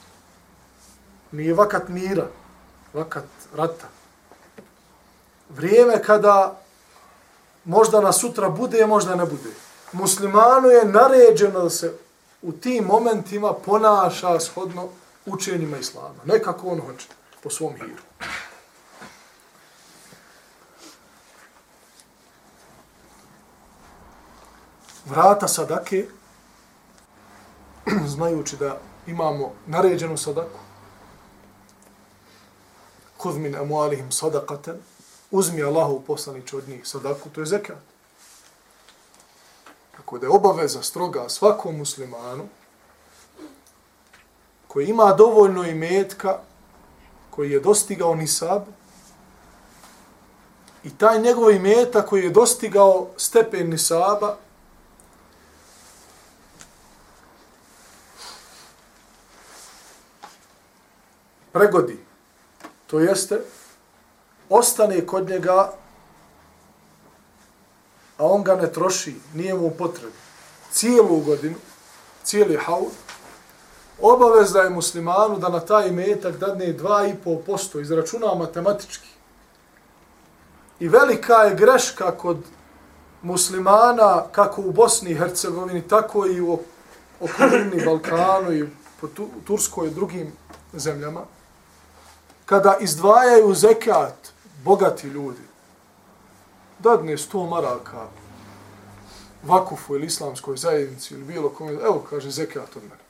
Nije 1.32 1.54
vakat 1.54 1.88
mira, 1.88 2.26
vakat 2.92 3.24
rata. 3.56 3.93
Vrijeme 5.54 6.02
kada 6.02 6.60
možda 7.64 8.00
na 8.00 8.12
sutra 8.12 8.48
bude, 8.48 8.86
možda 8.86 9.14
ne 9.14 9.24
bude. 9.24 9.50
Muslimanu 9.92 10.68
je 10.68 10.84
naređeno 10.84 11.60
da 11.60 11.70
se 11.70 11.98
u 12.42 12.52
tim 12.52 12.84
momentima 12.84 13.52
ponaša 13.52 14.40
shodno 14.40 14.88
učenjima 15.26 15.78
Islama. 15.78 16.20
Nekako 16.24 16.68
on 16.68 16.80
hoće, 16.80 17.06
po 17.42 17.50
svom 17.50 17.74
hiru. 17.74 18.02
Vrata 25.06 25.48
sadake 25.48 26.06
znajući 28.14 28.56
da 28.56 28.78
imamo 29.06 29.52
naređenu 29.66 30.16
sadaku, 30.16 30.58
kod 33.16 33.36
min 33.36 33.54
emualihim 33.54 34.12
sadakaten, 34.12 34.76
uzmi 35.34 35.62
Allahu 35.62 36.00
poslanić 36.06 36.52
od 36.52 36.68
njih 36.68 36.86
sadaku, 36.86 37.28
to 37.28 37.40
je 37.40 37.46
zekat. 37.46 37.78
Tako 39.96 40.18
da 40.18 40.26
je 40.26 40.30
obaveza 40.30 40.82
stroga 40.82 41.28
svakom 41.28 41.76
muslimanu 41.76 42.48
koji 44.68 44.86
ima 44.86 45.12
dovoljno 45.12 45.64
imetka, 45.64 46.38
koji 47.30 47.50
je 47.50 47.60
dostigao 47.60 48.14
nisab, 48.14 48.62
i 50.84 50.90
taj 50.96 51.20
njegov 51.20 51.50
imeta 51.50 52.06
koji 52.06 52.22
je 52.22 52.30
dostigao 52.30 53.08
stepen 53.16 53.70
nisaba, 53.70 54.36
pregodi. 61.52 61.98
To 62.86 63.00
jeste, 63.00 63.40
ostane 64.54 65.06
kod 65.06 65.28
njega, 65.28 65.72
a 68.18 68.24
on 68.24 68.42
ga 68.44 68.56
ne 68.56 68.72
troši, 68.72 69.14
nije 69.34 69.54
mu 69.54 69.70
potrebno. 69.70 70.16
Cijelu 70.70 71.20
godinu, 71.20 71.56
cijeli 72.24 72.56
haul, 72.56 72.90
obavezda 74.00 74.60
je 74.60 74.70
muslimanu 74.70 75.38
da 75.38 75.48
na 75.48 75.60
taj 75.60 75.90
metak 75.90 76.36
dadne 76.36 76.74
2,5% 76.78 77.80
izračuna 77.80 78.34
matematički. 78.34 79.08
I 80.80 80.88
velika 80.88 81.34
je 81.34 81.54
greška 81.54 82.10
kod 82.10 82.38
muslimana, 83.22 84.24
kako 84.32 84.60
u 84.60 84.72
Bosni 84.72 85.10
i 85.10 85.14
Hercegovini, 85.14 85.88
tako 85.88 86.26
i 86.26 86.40
u 86.40 86.58
okolini 87.20 87.84
Balkanu 87.84 88.52
i 88.52 88.68
po 89.00 89.08
Turskoj 89.46 89.88
i 89.88 89.90
drugim 89.90 90.32
zemljama, 90.72 91.20
kada 92.46 92.76
izdvajaju 92.80 93.54
zekat 93.54 94.33
bogati 94.64 95.06
ljudi, 95.06 95.42
dadne 96.78 97.18
sto 97.18 97.46
maraka 97.46 98.08
vakufu 99.42 99.94
ili 99.94 100.06
islamskoj 100.06 100.56
zajednici 100.56 101.14
ili 101.14 101.24
bilo 101.24 101.48
kome, 101.48 101.72
evo 101.72 102.06
kaže 102.10 102.30
zekat 102.30 102.76
od 102.76 102.82
mene. 102.82 103.04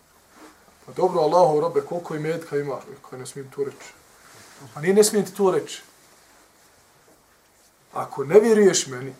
Pa 0.86 0.92
dobro, 0.92 1.20
Allahu 1.20 1.60
robe, 1.60 1.80
koliko 1.80 2.14
i 2.14 2.18
metka 2.18 2.56
ima? 2.56 2.78
Kaj 3.10 3.18
ne 3.18 3.26
smijem 3.26 3.50
to 3.50 3.64
reći. 3.64 3.92
Pa 4.74 4.80
nije 4.80 4.94
ne 4.94 5.04
smijem 5.04 5.26
ti 5.26 5.34
to 5.34 5.50
reći. 5.50 5.82
Ako 7.92 8.24
ne 8.24 8.40
vjeruješ 8.40 8.86
meni, 8.86 9.14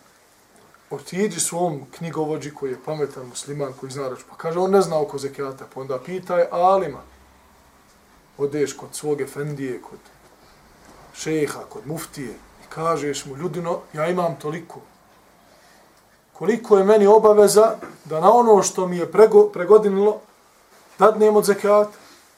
otiđi 0.89 1.39
svom 1.39 1.85
knjigovođi 1.97 2.53
koji 2.53 2.71
je 2.71 2.83
pametan 2.85 3.27
musliman 3.27 3.73
koji 3.73 3.91
zna 3.91 4.09
reći. 4.09 4.23
Pa 4.29 4.35
kaže, 4.35 4.59
on 4.59 4.71
ne 4.71 4.81
zna 4.81 4.99
oko 4.99 5.17
zekijata. 5.17 5.65
Pa 5.73 5.81
onda 5.81 5.99
pitaj 5.99 6.45
Alima 6.51 7.01
odeš 8.37 8.73
kod 8.73 8.89
svog 8.91 9.21
efendije, 9.21 9.81
kod 9.81 9.99
šeha, 11.15 11.59
kod 11.69 11.87
muftije 11.87 12.33
i 12.63 12.69
kažeš 12.69 13.25
mu, 13.25 13.35
ljudino, 13.35 13.79
ja 13.93 14.07
imam 14.07 14.35
toliko. 14.41 14.79
Koliko 16.33 16.77
je 16.77 16.83
meni 16.83 17.07
obaveza 17.07 17.75
da 18.05 18.19
na 18.19 18.33
ono 18.33 18.63
što 18.63 18.87
mi 18.87 18.97
je 18.97 19.11
prego, 19.11 19.47
pregodinilo 19.47 20.21
dadnem 20.99 21.35
od 21.35 21.45
zekata 21.45 21.91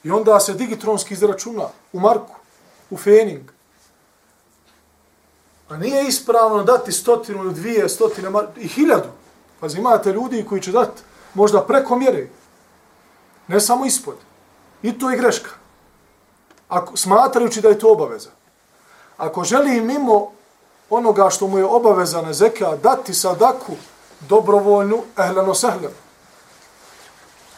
i 0.04 0.12
onda 0.12 0.40
se 0.40 0.54
digitronski 0.54 1.14
izračuna 1.14 1.68
u 1.94 2.00
marku, 2.00 2.36
u 2.90 2.98
fening. 2.98 3.52
A 5.70 5.78
nije 5.78 6.08
ispravno 6.08 6.64
dati 6.64 6.92
stotinu 6.92 7.44
ili 7.44 7.54
dvije 7.54 7.90
stotine 7.90 8.30
i 8.58 8.68
hiljadu. 8.68 9.10
Pazi, 9.60 9.78
imate 9.78 10.14
ljudi 10.14 10.46
koji 10.50 10.62
će 10.62 10.72
dati 10.72 11.02
možda 11.34 11.62
preko 11.62 11.96
mjere. 11.96 12.28
Ne 13.48 13.60
samo 13.60 13.86
ispod. 13.86 14.16
I 14.82 15.00
to 15.00 15.10
je 15.10 15.18
greška 15.18 15.50
ako, 16.68 16.98
smatrajući 16.98 17.62
da 17.62 17.70
je 17.70 17.80
to 17.80 17.92
obaveza. 17.92 18.30
Ako 19.18 19.44
želi 19.44 19.82
mimo 19.82 20.32
onoga 20.90 21.30
što 21.30 21.48
mu 21.48 21.58
je 21.58 21.66
obaveza 21.66 22.22
na 22.22 22.34
zeka 22.34 22.76
dati 22.84 23.14
sadaku 23.14 23.74
dobrovoljnu, 24.20 25.04
ehleno 25.18 25.56
sehlem. 25.56 25.92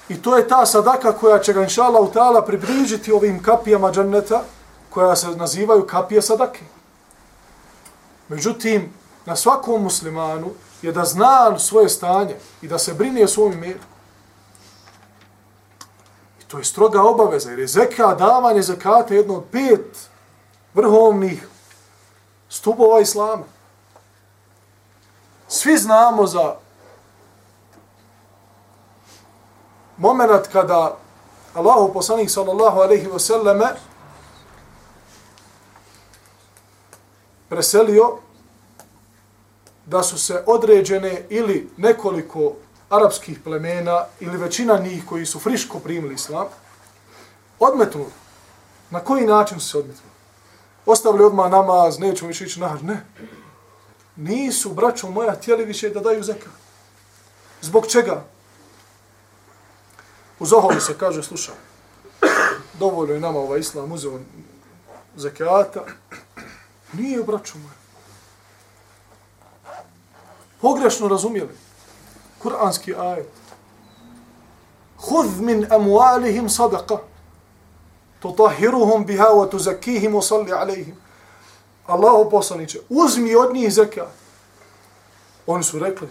I 0.09 0.21
to 0.21 0.37
je 0.37 0.47
ta 0.47 0.65
sadaka 0.65 1.11
koja 1.11 1.39
će 1.39 1.53
ga 1.53 1.61
inša 1.61 1.83
Allah 1.83 2.01
utala 2.01 2.41
približiti 2.41 3.11
ovim 3.11 3.43
kapijama 3.43 3.91
džanneta 3.91 4.43
koja 4.89 5.15
se 5.15 5.27
nazivaju 5.27 5.87
kapije 5.87 6.21
sadake. 6.21 6.63
Međutim, 8.27 8.93
na 9.25 9.35
svakom 9.35 9.83
muslimanu 9.83 10.51
je 10.81 10.91
da 10.91 11.05
zna 11.05 11.59
svoje 11.59 11.89
stanje 11.89 12.35
i 12.61 12.67
da 12.67 12.79
se 12.79 12.93
brine 12.93 13.23
o 13.23 13.27
svom 13.27 13.63
I 13.63 13.75
To 16.47 16.57
je 16.57 16.63
stroga 16.63 17.01
obaveza, 17.01 17.49
jer 17.49 17.59
je 17.59 17.67
zeka, 17.67 18.15
davanje 18.15 18.61
zekata 18.61 19.13
jedno 19.13 19.35
od 19.37 19.43
pet 19.51 20.09
vrhovnih 20.73 21.47
stubova 22.49 22.99
islama. 22.99 23.43
Svi 25.47 25.77
znamo 25.77 26.27
za 26.27 26.55
moment 29.97 30.47
kada 30.51 30.97
Allahu 31.53 31.93
poslanik 31.93 32.29
sallallahu 32.29 32.79
alaihi 32.79 33.07
ve 33.07 33.19
selleme 33.19 33.65
preselio, 37.49 38.17
da 39.85 40.03
su 40.03 40.17
se 40.17 40.43
određene 40.47 41.25
ili 41.29 41.69
nekoliko 41.77 42.53
arapskih 42.89 43.39
plemena 43.43 44.05
ili 44.19 44.37
većina 44.37 44.77
njih 44.77 45.05
koji 45.05 45.25
su 45.25 45.39
friško 45.39 45.79
primili 45.79 46.13
islam, 46.13 46.47
odmetnuli. 47.59 48.11
Na 48.89 48.99
koji 48.99 49.25
način 49.25 49.59
su 49.59 49.69
se 49.69 49.77
odmetnuli? 49.77 50.18
Ostavili 50.89 51.23
odmah 51.23 51.51
namaz, 51.51 51.99
nećemo 51.99 52.27
više 52.27 52.45
ići 52.45 52.59
na 52.59 52.77
Ne. 52.81 53.05
Nisu, 54.15 54.69
braćo 54.73 55.09
moja, 55.11 55.35
htjeli 55.35 55.65
više 55.65 55.89
da 55.89 55.99
daju 55.99 56.23
zekat. 56.23 56.51
Zbog 57.61 57.87
čega? 57.87 58.23
U 60.39 60.45
Zoholu 60.45 60.79
se 60.79 60.97
kaže, 60.97 61.23
slušaj, 61.23 61.55
dovoljno 62.79 63.13
je 63.13 63.19
nama 63.19 63.39
ovaj 63.39 63.59
islam 63.59 63.91
uzeo 63.91 64.19
zekijata. 65.15 65.85
Nije, 66.93 67.23
braćo 67.23 67.57
moja. 67.57 67.79
Pogrešno 70.61 71.07
razumijeli. 71.07 71.55
Kur'anski 72.43 72.95
ajet. 72.99 73.29
Hudh 74.97 75.39
min 75.39 75.67
amualihim 75.71 76.49
sadaqa. 76.49 76.97
Tutahiruhum 78.19 79.05
biha 79.05 79.29
wa 79.33 79.49
tuzakihim 79.49 80.13
wa 80.13 80.21
salli 80.21 80.51
alaihim. 80.51 80.95
Allahu 81.87 82.29
poslaniće, 82.29 82.79
uzmi 82.89 83.35
od 83.35 83.53
njih 83.53 83.73
zekat. 83.73 84.07
Oni 85.47 85.63
su 85.63 85.79
rekli, 85.79 86.07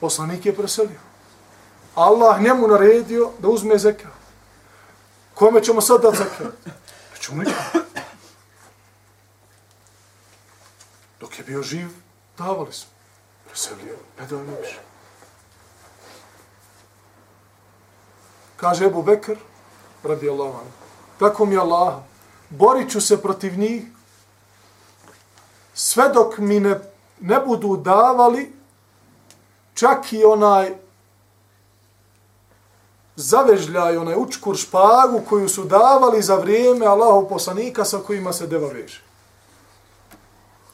poslanik 0.00 0.46
je 0.46 0.56
preselio. 0.56 1.00
Allah 1.94 2.40
njemu 2.40 2.68
naredio 2.68 3.30
da 3.38 3.48
uzme 3.48 3.78
zekat. 3.78 4.12
Kome 5.34 5.62
ćemo 5.64 5.80
sad 5.80 6.02
dati 6.02 6.16
zekat? 6.16 6.52
Nećemo 7.14 7.42
nikom. 7.42 7.82
Dok 11.20 11.38
je 11.38 11.44
bio 11.44 11.62
živ, 11.62 11.88
davali 12.38 12.72
smo. 12.72 12.90
Preselio, 13.46 13.96
ne 14.20 14.26
dao 14.26 14.38
više. 14.38 14.80
Kaže 18.56 18.84
Ebu 18.84 19.02
Bekr, 19.02 19.36
radi 20.06 20.30
Allah, 20.30 20.54
tako 21.18 21.46
mi 21.46 21.56
Allah, 21.56 21.94
borit 22.50 22.90
ću 22.90 23.00
se 23.00 23.22
protiv 23.22 23.58
njih, 23.58 23.84
sve 25.74 26.08
dok 26.08 26.38
mi 26.38 26.60
ne, 26.60 26.80
ne 27.20 27.40
budu 27.40 27.76
davali 27.76 28.52
čak 29.74 30.12
i 30.12 30.24
onaj 30.24 30.74
zavežljaj, 33.16 33.96
onaj 33.96 34.14
učkur 34.18 34.56
špagu 34.56 35.20
koju 35.28 35.48
su 35.48 35.64
davali 35.64 36.22
za 36.22 36.34
vrijeme 36.34 36.86
Allahov 36.86 37.28
poslanika 37.28 37.84
sa 37.84 37.98
kojima 37.98 38.32
se 38.32 38.46
deva 38.46 38.68
veže. 38.68 39.02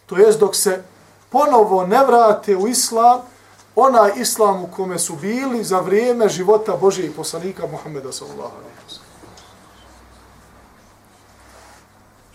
To 0.07 0.16
jest 0.16 0.39
dok 0.39 0.57
se 0.57 0.83
ponovo 1.30 1.87
ne 1.87 2.05
vrate 2.07 2.57
u 2.57 2.68
islam, 2.68 3.20
onaj 3.76 4.12
islam 4.16 4.64
u 4.64 4.66
kome 4.76 4.99
su 4.99 5.16
bili 5.16 5.64
za 5.64 5.80
vrijeme 5.80 6.28
života 6.28 6.76
Božije 6.76 7.12
poslanika 7.12 7.66
Muhammeda 7.66 8.12
sallallahu 8.12 8.57
alaihi 8.57 8.76
wa 8.87 8.95
sallam. 8.95 9.12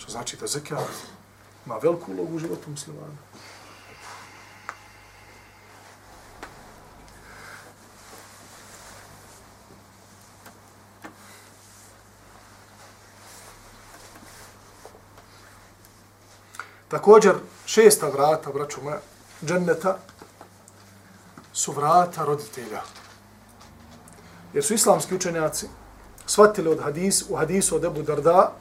Što 0.07 0.11
znači 0.11 0.37
da 0.37 0.47
zekat 0.47 0.79
ima 1.65 1.77
veliku 1.83 2.11
ulogu 2.11 2.35
u 2.35 2.39
životu 2.39 2.69
muslimana. 2.69 3.13
Također, 16.87 17.35
šesta 17.65 18.09
vrata, 18.09 18.51
braću 18.51 18.81
moja, 18.83 18.99
dženneta, 19.45 19.97
su 21.53 21.71
vrata 21.71 22.25
roditelja. 22.25 22.81
Jer 24.53 24.63
su 24.63 24.73
islamski 24.73 25.15
učenjaci 25.15 25.67
shvatili 26.25 26.69
od 26.69 26.79
hadis, 26.83 27.23
u 27.29 27.35
hadisu 27.35 27.75
od 27.75 27.83
Ebu 27.83 28.01
Darda, 28.01 28.53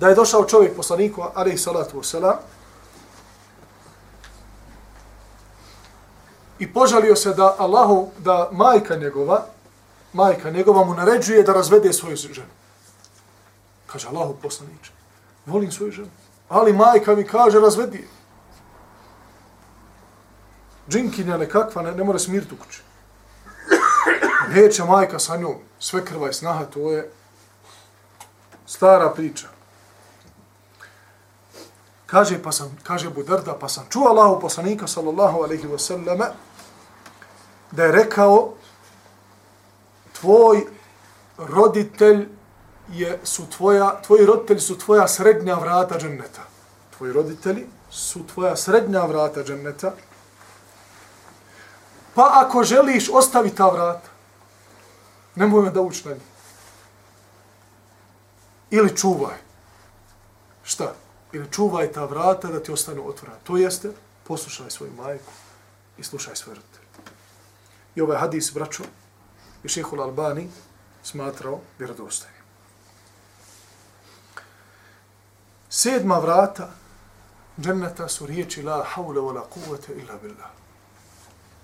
da 0.00 0.08
je 0.08 0.14
došao 0.14 0.44
čovjek 0.44 0.76
poslaniku, 0.76 1.22
alaihi 1.34 1.58
salatu 1.58 2.00
wasalam, 2.00 2.36
i 6.58 6.72
požalio 6.72 7.16
se 7.16 7.34
da 7.34 7.54
Allahu, 7.58 8.10
da 8.18 8.48
majka 8.52 8.96
njegova, 8.96 9.44
majka 10.12 10.50
njegova 10.50 10.84
mu 10.84 10.94
naređuje 10.94 11.42
da 11.42 11.52
razvede 11.52 11.92
svoju 11.92 12.16
ženu. 12.16 12.52
Kaže 13.86 14.08
Allahu 14.08 14.34
poslaniče, 14.42 14.92
volim 15.46 15.72
svoju 15.72 15.92
ženu 15.92 16.10
ali 16.50 16.72
majka 16.72 17.14
mi 17.14 17.24
kaže 17.24 17.60
razvedi. 17.60 18.08
Džinkinja 20.88 21.36
nekakva, 21.36 21.82
ne, 21.82 21.92
ne 21.92 22.04
mora 22.04 22.18
smiriti 22.18 22.54
u 22.54 22.56
kući. 22.56 22.82
Neće 24.48 24.84
majka 24.84 25.18
sa 25.18 25.36
njom, 25.36 25.54
sve 25.78 26.04
krva 26.04 26.30
i 26.30 26.32
snaha, 26.32 26.64
to 26.64 26.90
je 26.90 27.10
stara 28.66 29.10
priča. 29.10 29.48
Kaže, 32.10 32.42
pa 32.42 32.52
sam, 32.52 32.78
kaže 32.82 33.10
Budarda, 33.10 33.54
pa 33.54 33.68
sam 33.68 33.86
čuo 33.90 34.08
Allahu 34.08 34.40
poslanika, 34.40 34.86
sallallahu 34.86 35.42
alaihi 35.42 35.66
wa 35.66 35.78
sallame, 35.78 36.26
da 37.70 37.84
je 37.84 37.92
rekao, 37.92 38.54
tvoj 40.20 40.66
roditelj 41.38 42.28
je, 42.92 43.20
su 43.24 43.46
tvoja, 43.50 44.02
tvoji 44.02 44.26
roditelji 44.26 44.60
su 44.60 44.78
tvoja 44.78 45.08
srednja 45.08 45.54
vrata 45.54 45.98
dženneta. 45.98 46.42
Tvoji 46.98 47.12
roditelji 47.12 47.66
su 47.90 48.26
tvoja 48.26 48.56
srednja 48.56 49.04
vrata 49.04 49.44
dženneta. 49.44 49.92
Pa 52.14 52.30
ako 52.34 52.64
želiš, 52.64 53.08
ostavi 53.12 53.54
ta 53.54 53.68
vrata. 53.70 54.08
Nemoj 55.34 55.62
me 55.62 55.70
da 55.70 55.80
uči 55.80 56.08
na 56.08 56.14
njih. 56.14 56.22
Ili 58.70 58.96
čuvaj. 58.96 59.36
Šta? 60.62 60.94
Ili 61.32 61.50
čuvaj 61.50 61.92
ta 61.92 62.04
vrata 62.04 62.48
da 62.48 62.62
ti 62.62 62.72
ostanu 62.72 63.08
otvorena. 63.08 63.38
To 63.44 63.56
jeste, 63.56 63.92
poslušaj 64.24 64.70
svoju 64.70 64.92
majku 64.92 65.32
i 65.98 66.02
slušaj 66.02 66.36
svoje 66.36 66.54
roditelje. 66.54 66.86
I 67.94 68.00
ovaj 68.00 68.18
hadis, 68.18 68.52
braćo, 68.54 68.84
i 69.64 69.68
šehol 69.68 70.02
Albani 70.02 70.48
smatrao 71.02 71.60
vjerodostajnim. 71.78 72.40
Sedma 75.68 76.18
vrata 76.18 76.70
dženneta 77.60 78.08
su 78.08 78.26
riječi 78.26 78.62
la 78.62 78.84
haule 78.84 79.20
wa 79.20 79.34
la 79.34 79.42
kuvvete 79.42 79.92
illa 79.92 80.16
billah. 80.22 80.50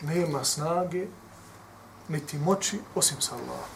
Nema 0.02 0.44
snage, 0.44 1.06
niti 2.08 2.38
moći, 2.38 2.80
osim 2.94 3.20
sa 3.20 3.34
Allahom. 3.34 3.75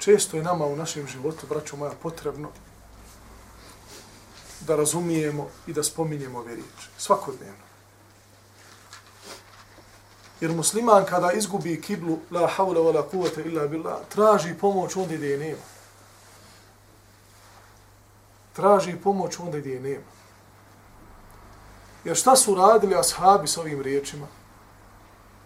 Često 0.00 0.36
je 0.36 0.42
nama 0.42 0.66
u 0.66 0.76
našem 0.76 1.06
životu, 1.06 1.46
braćo 1.46 1.76
moja, 1.76 1.92
potrebno 2.02 2.48
da 4.60 4.76
razumijemo 4.76 5.48
i 5.66 5.72
da 5.72 5.82
spominjemo 5.82 6.38
ove 6.38 6.54
riječi. 6.54 6.88
Svakodnevno. 6.98 7.64
Jer 10.40 10.52
musliman 10.52 11.04
kada 11.04 11.32
izgubi 11.32 11.80
kiblu, 11.82 12.18
la 12.30 12.48
hawla 12.56 12.80
wa 12.80 12.94
la 12.94 13.02
kuvata 13.02 13.42
illa 13.42 13.66
billah, 13.66 13.98
traži 14.08 14.54
pomoć 14.54 14.96
onda 14.96 15.14
gdje 15.14 15.28
je 15.30 15.38
nema. 15.38 15.62
Traži 18.52 18.96
pomoć 18.96 19.38
onda 19.38 19.58
gdje 19.58 19.74
je 19.74 19.80
nema. 19.80 20.10
Jer 22.04 22.16
šta 22.16 22.36
su 22.36 22.54
radili 22.54 22.96
ashabi 22.96 23.48
s 23.48 23.56
ovim 23.56 23.82
riječima? 23.82 24.26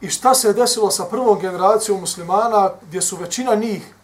I 0.01 0.09
šta 0.09 0.35
se 0.35 0.53
desilo 0.53 0.91
sa 0.91 1.05
prvom 1.05 1.41
generacijom 1.41 2.01
muslimana 2.01 2.71
gdje 2.83 3.03
su 3.03 3.17
većina 3.17 3.55
njih 3.55 3.95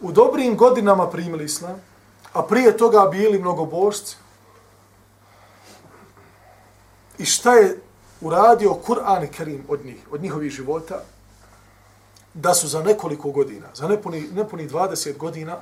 u 0.00 0.12
dobrim 0.12 0.56
godinama 0.56 1.10
primili 1.10 1.44
islam, 1.44 1.80
a 2.32 2.42
prije 2.42 2.76
toga 2.76 3.08
bili 3.10 3.38
mnogobožci? 3.38 4.16
I 7.18 7.24
šta 7.24 7.54
je 7.54 7.80
uradio 8.20 8.74
Kur'an 8.86 9.24
i 9.24 9.28
Kerim 9.28 9.64
od 9.68 9.84
njih, 9.84 9.98
od 10.10 10.22
njihovih 10.22 10.50
života, 10.50 11.02
da 12.34 12.54
su 12.54 12.68
za 12.68 12.82
nekoliko 12.82 13.30
godina, 13.30 13.66
za 13.74 13.88
nepuni, 13.88 14.28
nepuni 14.32 14.68
20 14.68 15.16
godina, 15.16 15.60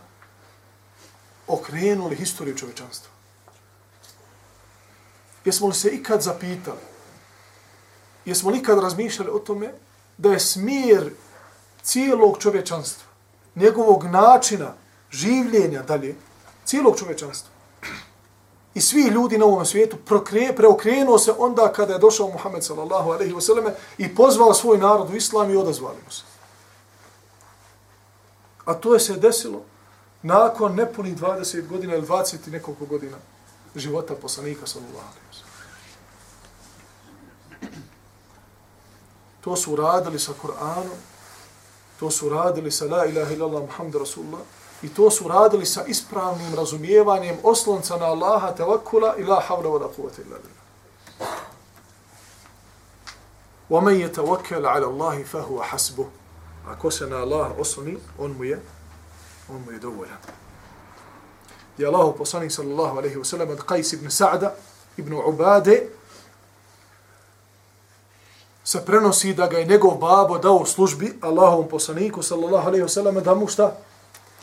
okrenuli 1.47 2.17
historiju 2.17 2.57
čovečanstva. 2.57 3.11
Jesmo 5.45 5.69
li 5.69 5.75
se 5.75 5.89
ikad 5.89 6.23
zapitali, 6.23 6.81
jesmo 8.25 8.51
li 8.51 8.59
ikad 8.59 8.79
razmišljali 8.79 9.31
o 9.31 9.39
tome 9.39 9.73
da 10.19 10.33
je 10.33 10.41
smjer 10.41 11.11
cijelog 11.83 12.39
čovečanstva, 12.39 13.06
njegovog 13.57 14.05
načina 14.05 14.75
življenja 15.11 15.83
dalje, 15.83 16.15
cijelog 16.65 16.99
čovečanstva, 16.99 17.51
i 18.75 18.81
svi 18.81 19.03
ljudi 19.03 19.39
na 19.39 19.45
ovom 19.45 19.67
svijetu 19.67 19.97
preokrenuo 20.57 21.19
se 21.19 21.33
onda 21.39 21.73
kada 21.73 21.93
je 21.93 21.99
došao 21.99 22.29
Muhammed 22.29 22.65
sallallahu 22.65 23.11
alaihi 23.11 23.33
wa 23.33 23.41
sallam 23.41 23.65
i 23.99 24.15
pozvao 24.15 24.55
svoj 24.55 24.79
narod 24.79 25.11
u 25.11 25.17
islam 25.17 25.51
i 25.51 25.57
odazvali 25.57 25.97
mu 26.05 26.11
se. 26.11 26.23
A 28.65 28.75
to 28.75 28.95
je 28.95 29.01
se 29.01 29.17
desilo 29.17 29.63
nakon 30.23 30.75
nepunih 30.75 31.17
20 31.17 31.69
godina 31.69 31.95
ili 31.95 32.07
20 32.07 32.37
i 32.47 32.51
nekoliko 32.51 32.85
godina 32.85 33.17
života 33.75 34.15
poslanika 34.15 34.67
sallallahu 34.67 35.09
alaihi 35.09 35.27
wa 35.33 35.47
To 39.41 39.57
su 39.57 39.73
uradili 39.73 40.19
sa 40.19 40.33
Kur'anom, 40.43 40.99
to 42.00 42.12
su 42.12 42.28
uradili 42.28 42.72
sa 42.72 42.86
la 42.86 43.06
ilaha 43.06 43.34
illallah 43.34 43.62
muhammed 43.62 43.96
rasulullah 43.96 44.42
i 44.84 44.90
to 44.90 45.12
su 45.12 45.26
uradili 45.26 45.66
sa 45.66 45.86
ispravnim 45.86 46.56
razumijevanjem 46.56 47.38
oslonca 47.44 47.98
na 47.98 48.06
Allaha 48.06 48.52
tevakkula 48.52 49.16
i 49.18 49.24
la 49.24 49.40
havla 49.48 49.70
wa 49.70 49.80
la 49.80 49.88
kuvata 49.88 50.22
illa 50.22 50.38
billah. 50.38 50.62
وَمَنْ 53.72 53.96
يَتَوَكَّلَ 54.04 54.66
عَلَى 54.66 54.86
اللَّهِ 54.86 55.24
فَهُوَ 55.24 55.64
حَسْبُهُ 55.64 56.06
Ako 56.68 56.92
se 56.92 57.08
na 57.08 57.18
Allah 57.24 57.52
osloni, 57.60 57.98
on 58.20 58.36
mu 58.38 58.44
je, 58.44 58.60
on 59.50 59.64
mu 59.66 59.72
je 59.72 59.80
dovoljan. 59.80 60.18
I 61.78 61.86
Allah 61.86 62.14
poslanik 62.18 62.52
sallallahu 62.52 62.98
alaihi 63.00 63.18
wa 63.18 63.26
sallam 63.26 63.50
od 63.50 63.60
Qais 63.66 63.94
ibn 63.94 64.10
Sa'da 64.10 64.54
ibn 64.98 65.14
Ubade 65.14 65.88
se 68.67 68.85
prenosi 68.85 69.35
da 69.35 69.47
ga 69.47 69.59
je 69.59 69.65
njegov 69.65 69.95
babo 69.95 70.39
dao 70.39 70.57
u 70.57 70.67
službi 70.67 71.19
Allahovom 71.21 71.69
poslaniku 71.69 72.23
sallallahu 72.23 72.67
alejhi 72.67 72.83
ve 72.83 72.89
selleme 72.89 73.21
da 73.21 73.35
mu 73.35 73.47
šta? 73.49 73.77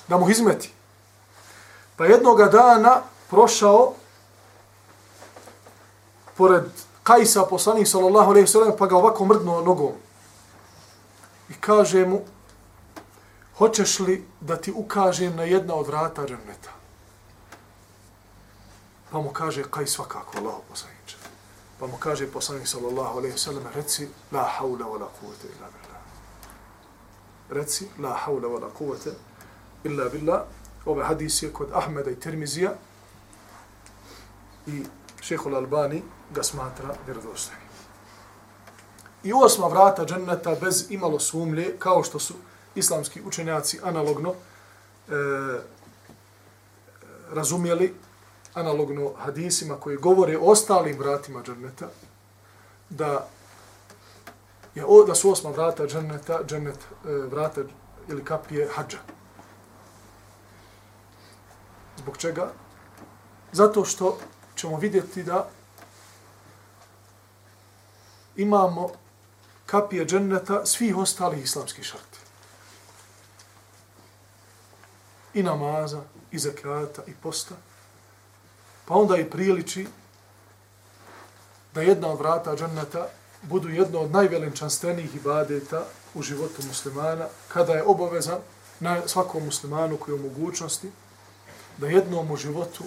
Da 0.07 0.17
mu 0.17 0.30
izmeti. 0.30 0.71
Pa 1.97 2.05
jednoga 2.05 2.45
dana 2.45 3.01
prošao 3.30 3.93
pored 6.38 6.63
Kajsa 7.03 7.43
poslanik 7.43 7.88
sallallahu 7.88 8.30
alejhi 8.30 8.43
ve 8.43 8.51
sellem 8.51 8.71
pa 8.78 8.86
ga 8.86 8.97
ovako 8.97 9.26
mrdnuo 9.26 9.61
nogom. 9.61 9.91
I 11.49 11.53
kaže 11.53 12.05
mu 12.05 12.21
hoćeš 13.57 13.99
li 13.99 14.28
da 14.41 14.55
ti 14.55 14.71
ukažem 14.71 15.36
na 15.36 15.43
jedna 15.43 15.76
od 15.76 15.88
vrata 15.88 16.21
džerneta? 16.21 16.71
Pa 19.11 19.21
mu 19.21 19.30
kaže 19.30 19.63
Kajs 19.71 19.91
svakako, 19.91 20.38
Allah 20.38 20.55
poslanik 20.69 20.93
Pa 21.84 21.88
mu 21.88 21.98
kaže 22.00 22.32
poslanik 22.32 22.68
sallallahu 22.68 23.18
alaihi 23.20 23.38
sallam, 23.38 23.64
reci, 23.76 24.08
la 24.32 24.44
haula 24.44 24.86
wa 24.86 25.00
la 25.00 25.08
kuvvete 25.20 25.48
illa 25.52 25.68
billah. 25.68 26.00
Reci, 27.50 27.88
la 28.00 28.14
haula 28.14 28.48
wa 28.48 28.60
la 28.62 28.70
kuvvete 28.70 29.12
illa 29.84 30.10
billah. 30.10 30.46
Ove 30.86 31.04
hadis 31.04 31.44
je 31.44 31.50
kod 31.54 31.68
Ahmeda 31.74 32.12
i 32.12 32.16
Tirmizija 32.16 32.72
i 34.68 34.84
šehol 35.22 35.56
Albani 35.56 36.04
ga 36.32 36.44
smatra 36.44 36.96
vjerodostojnim. 37.06 37.68
I 39.24 39.34
osma 39.34 39.68
vrata 39.68 40.06
dženneta 40.06 40.56
bez 40.62 40.86
imalo 40.90 41.20
sumlje, 41.20 41.76
kao 41.80 42.04
što 42.04 42.20
su 42.20 42.34
islamski 42.76 43.22
učenjaci 43.26 43.80
analogno 43.84 44.34
e, 44.34 45.14
razumjeli 47.34 47.94
analogno 48.54 49.14
hadisima 49.18 49.76
koji 49.76 49.97
govore 49.97 50.38
o 50.38 50.41
ostalim 50.41 50.97
vratima 50.97 51.43
dženneta, 51.43 51.89
da 52.89 53.28
je 54.76 54.86
o, 54.88 55.04
da 55.04 55.16
su 55.16 55.32
osma 55.32 55.49
vrata 55.49 55.88
dženneta, 55.88 56.39
džennet 56.45 56.78
e, 56.78 57.10
vrata 57.10 57.62
ili 58.08 58.26
kapije 58.26 58.70
hađa. 58.76 58.97
Zbog 61.97 62.18
čega? 62.18 62.51
Zato 63.51 63.86
što 63.86 64.18
ćemo 64.56 64.78
vidjeti 64.78 65.24
da 65.24 65.49
imamo 68.36 68.89
kapije 69.66 70.06
dženneta 70.06 70.66
svih 70.66 70.97
ostalih 70.97 71.43
islamskih 71.43 71.86
šarti. 71.86 72.20
I 75.34 75.43
namaza, 75.43 76.01
i 76.32 76.39
zakata, 76.39 77.01
i 77.08 77.14
posta. 77.24 77.56
Pa 78.86 78.96
onda 78.96 79.18
i 79.18 79.30
priliči 79.30 79.88
da 81.74 81.82
jedna 81.82 82.08
od 82.08 82.20
vrata 82.20 82.56
dženneta 82.56 83.08
budu 83.42 83.70
jedno 83.70 84.00
od 84.00 84.12
najvelenčanstvenijih 84.12 85.16
ibadeta 85.16 85.86
u 86.14 86.22
životu 86.22 86.62
muslimana, 86.68 87.26
kada 87.48 87.74
je 87.74 87.84
obavezan 87.84 88.40
na 88.80 89.08
svakom 89.08 89.46
muslimanu 89.46 89.98
koji 89.98 90.16
je 90.16 90.20
u 90.20 90.24
mogućnosti 90.24 90.92
da 91.78 91.88
jednom 91.88 92.32
u 92.32 92.36
životu 92.36 92.84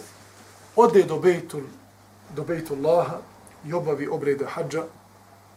ode 0.77 1.03
do 1.03 1.19
Bejtul, 1.19 1.63
do 2.35 2.45
Bejtullaha 2.45 3.19
i 3.65 3.73
obavi 3.73 4.09
obrede 4.09 4.47
hađa 4.47 4.85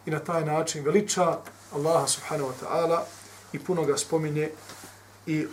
i 0.06 0.10
na 0.10 0.18
taj 0.18 0.44
način 0.44 0.84
veliča 0.84 1.38
Allaha 1.74 2.06
subhanahu 2.06 2.50
wa 2.50 2.66
ta'ala 2.66 3.00
i 3.52 3.58
puno 3.58 3.84
ga 3.84 3.96
spominje 3.96 4.50
i 5.26 5.46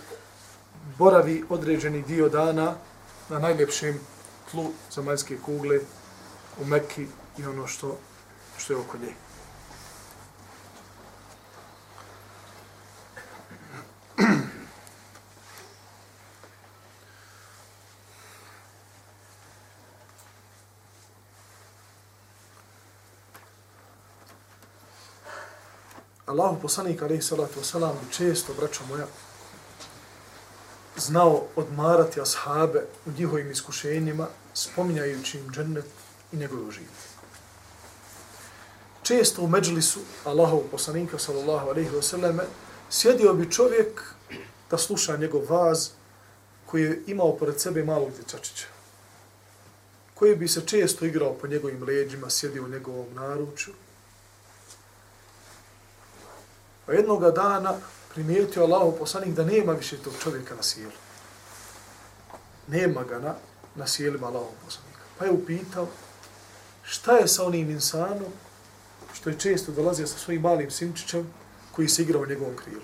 boravi 0.97 1.43
određeni 1.49 2.01
dio 2.01 2.29
dana 2.29 2.75
na 3.29 3.39
najljepšem 3.39 3.99
tlu 4.51 4.71
zemaljske 4.91 5.37
kugle 5.45 5.79
u 6.61 6.65
Mekki 6.65 7.07
i 7.37 7.45
ono 7.45 7.67
što, 7.67 7.97
što 8.57 8.73
je 8.73 8.77
oko 8.79 8.97
nje. 8.97 9.13
Allahu 26.25 26.61
poslanik 26.61 27.01
alaihi 27.01 27.21
salatu 27.21 27.59
wasalam 27.59 27.95
često 28.11 28.53
braćo 28.53 28.83
moja 28.89 29.05
znao 31.07 31.43
odmarati 31.55 32.21
ashabe 32.21 32.85
u 33.05 33.11
njihovim 33.11 33.51
iskušenjima, 33.51 34.27
spominjajući 34.53 35.37
im 35.37 35.51
džennet 35.51 35.85
i 36.31 36.37
njegovu 36.37 36.71
život. 36.71 37.07
Često 39.03 39.41
u 39.41 39.47
međlisu 39.47 39.99
Allahov 40.25 40.59
poslanika, 40.71 41.19
sallallahu 41.19 41.69
alaihi 41.69 41.89
wa 41.89 42.01
sallame 42.01 42.43
sjedio 42.89 43.33
bi 43.33 43.51
čovjek 43.51 44.01
da 44.71 44.77
sluša 44.77 45.17
njegov 45.17 45.41
vaz 45.49 45.89
koji 46.65 46.83
je 46.83 47.03
imao 47.07 47.37
pored 47.37 47.61
sebe 47.61 47.83
malog 47.83 48.11
dječačića, 48.15 48.65
koji 50.15 50.35
bi 50.35 50.47
se 50.47 50.61
često 50.65 51.05
igrao 51.05 51.33
po 51.33 51.47
njegovim 51.47 51.83
leđima, 51.83 52.29
sjedio 52.29 52.63
u 52.63 52.67
njegovom 52.67 53.13
naručju. 53.13 53.73
A 56.87 56.93
jednoga 56.93 57.31
dana 57.31 57.73
primijetio 58.17 58.63
Allahov 58.63 58.91
poslanik 58.91 59.35
da 59.35 59.43
nema 59.45 59.73
više 59.73 59.97
tog 59.97 60.13
čovjeka 60.23 60.55
na 60.55 60.63
sjelu. 60.63 60.91
Nema 62.67 63.03
ga 63.03 63.19
na, 63.19 63.35
na 63.75 63.87
sjelima 63.87 64.27
Allahov 64.27 64.49
poslanika. 64.65 64.99
Pa 65.19 65.25
je 65.25 65.31
upitao 65.31 65.87
šta 66.83 67.17
je 67.17 67.27
sa 67.27 67.45
onim 67.45 67.69
insanom 67.69 68.33
što 69.13 69.29
je 69.29 69.39
često 69.39 69.71
dolazio 69.71 70.07
sa 70.07 70.17
svojim 70.17 70.41
malim 70.41 70.71
sinčićem 70.71 71.29
koji 71.71 71.87
se 71.87 72.01
igrao 72.01 72.21
u 72.21 72.25
njegovom 72.25 72.55
krilu. 72.55 72.81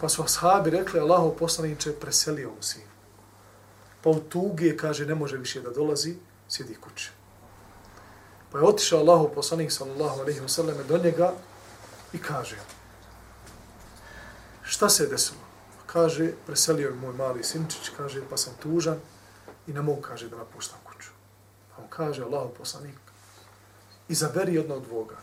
Pa 0.00 0.08
su 0.08 0.22
ashabi 0.22 0.70
rekli 0.70 1.00
Allahov 1.00 1.30
poslaniče 1.30 1.92
preselio 1.92 2.48
mu 2.48 2.62
sin. 2.62 2.88
Pa 4.02 4.10
u 4.10 4.20
tugi 4.20 4.76
kaže 4.76 5.06
ne 5.06 5.14
može 5.14 5.36
više 5.36 5.60
da 5.60 5.70
dolazi, 5.70 6.16
sjedi 6.48 6.74
kuće. 6.74 7.10
Pa 8.52 8.58
je 8.58 8.64
otišao 8.64 9.00
Allahov 9.00 9.28
poslanik 9.28 9.72
sallallahu 9.72 10.20
alaihi 10.20 10.40
wa 10.40 10.48
sallam 10.48 10.76
do 10.88 10.98
njega 10.98 11.32
i 12.12 12.18
kaže 12.18 12.56
šta 14.64 14.88
se 14.88 15.02
je 15.04 15.08
desilo? 15.08 15.40
Kaže, 15.86 16.32
preselio 16.46 16.88
je 16.88 16.94
moj 16.94 17.14
mali 17.14 17.44
sinčić, 17.44 17.90
kaže, 17.96 18.22
pa 18.30 18.36
sam 18.36 18.54
tužan 18.62 18.98
i 19.66 19.72
ne 19.72 19.82
mogu, 19.82 20.00
kaže, 20.00 20.28
da 20.28 20.36
napuštam 20.36 20.78
kuću. 20.84 21.10
Pa 21.70 21.82
on 21.82 21.88
kaže, 21.88 22.22
Allah 22.22 22.50
poslanik, 22.58 22.98
izaberi 24.08 24.54
jedno 24.54 24.74
od 24.74 24.82
dvoga. 24.82 25.16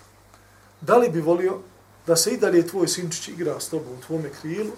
Da 0.81 0.97
li 0.97 1.09
bi 1.09 1.21
volio 1.21 1.59
da 2.07 2.15
se 2.15 2.31
i 2.31 2.37
dalje 2.37 2.67
tvoj 2.67 2.87
sinčić 2.87 3.27
igra 3.27 3.59
s 3.59 3.69
tobom 3.69 3.93
u 3.93 4.01
tvome 4.01 4.29
krilu, 4.41 4.71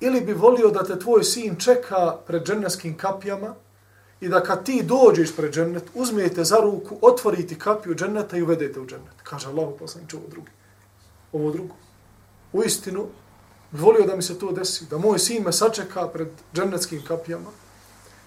ili 0.00 0.20
bi 0.20 0.32
volio 0.32 0.70
da 0.70 0.84
te 0.84 0.98
tvoj 0.98 1.24
sin 1.24 1.56
čeka 1.56 2.16
pred 2.26 2.42
džennetskim 2.42 2.96
kapijama 2.96 3.54
i 4.20 4.28
da 4.28 4.42
kad 4.42 4.64
ti 4.64 4.82
dođeš 4.82 5.36
pred 5.36 5.54
džennet, 5.54 5.84
uzmijete 5.94 6.44
za 6.44 6.56
ruku, 6.56 6.98
otvoriti 7.02 7.58
kapiju 7.58 7.94
dženneta 7.94 8.36
i 8.36 8.42
uvedete 8.42 8.80
u 8.80 8.86
džennet. 8.86 9.22
Kaže 9.22 9.48
Allah 9.48 9.68
poslanik, 9.78 10.14
ovo 10.14 10.28
drugi. 10.28 10.50
Ovo 11.32 11.50
drugo. 11.50 11.74
U 12.52 12.62
istinu, 12.62 13.06
volio 13.72 14.06
da 14.06 14.16
mi 14.16 14.22
se 14.22 14.38
to 14.38 14.52
desi, 14.52 14.86
da 14.86 14.98
moj 14.98 15.18
sin 15.18 15.42
me 15.44 15.52
sačeka 15.52 16.08
pred 16.08 16.28
džennetskim 16.54 17.04
kapijama, 17.04 17.50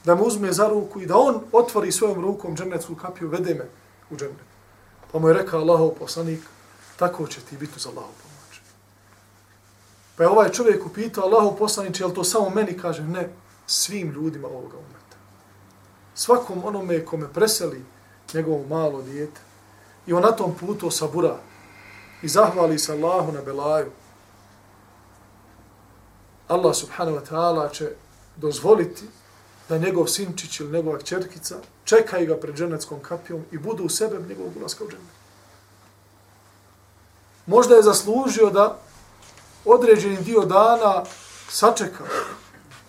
da 0.06 0.16
me 0.16 0.22
uzme 0.22 0.54
za 0.54 0.68
ruku 0.68 1.02
i 1.02 1.06
da 1.06 1.18
on 1.18 1.42
otvori 1.52 1.92
svojom 1.92 2.22
rukom 2.22 2.56
džennetsku 2.56 2.96
kapiju, 2.96 3.30
vede 3.30 3.54
me 3.54 3.70
u 4.10 4.18
džennet. 4.18 4.46
Pa 5.12 5.20
mu 5.20 5.28
je 5.28 5.34
rekao 5.34 5.60
Allahov 5.60 5.90
poslanik, 5.90 6.40
tako 6.96 7.28
će 7.28 7.42
ti 7.42 7.58
biti 7.58 7.80
za 7.80 7.90
Allahov 7.90 8.12
pomoć. 8.12 8.60
Pa 10.16 10.24
je 10.24 10.30
ovaj 10.30 10.52
čovjek 10.52 10.86
upitao 10.86 11.24
Allahov 11.24 11.56
poslanik, 11.56 12.00
je 12.00 12.06
li 12.06 12.14
to 12.14 12.24
samo 12.24 12.50
meni? 12.50 12.78
Kaže, 12.78 13.04
ne, 13.04 13.30
svim 13.68 14.12
ljudima 14.12 14.48
ovoga 14.48 14.78
umeta. 14.78 15.18
Svakom 16.16 16.66
onome 16.66 17.06
kome 17.06 17.34
preseli 17.34 17.86
njegovo 18.34 18.66
malo 18.70 19.02
dijete 19.02 19.42
i 20.08 20.14
on 20.14 20.22
na 20.22 20.32
tom 20.32 20.56
putu 20.56 20.88
osabura 20.88 21.38
i 22.22 22.28
zahvali 22.28 22.80
se 22.80 22.92
Allahu 22.92 23.32
na 23.32 23.42
belaju, 23.42 23.92
Allah 26.48 26.76
subhanahu 26.76 27.18
wa 27.18 27.26
ta'ala 27.30 27.72
će 27.74 27.90
dozvoliti 28.36 29.06
da 29.70 29.78
njegov 29.78 30.08
sinčić 30.08 30.60
ili 30.60 30.72
njegova 30.72 31.02
čerkica 31.02 31.56
čekaju 31.84 32.28
ga 32.28 32.38
pred 32.38 32.56
dženeckom 32.56 33.00
kapijom 33.00 33.46
i 33.52 33.58
budu 33.58 33.84
u 33.84 33.90
sebe 33.90 34.20
njegovog 34.30 34.58
ulaska 34.58 34.84
u 34.84 34.88
dženet. 34.88 35.16
Možda 37.46 37.76
je 37.76 37.84
zaslužio 37.84 38.50
da 38.50 38.80
određeni 39.66 40.18
dio 40.18 40.42
dana 40.42 41.04
sačeka 41.50 42.04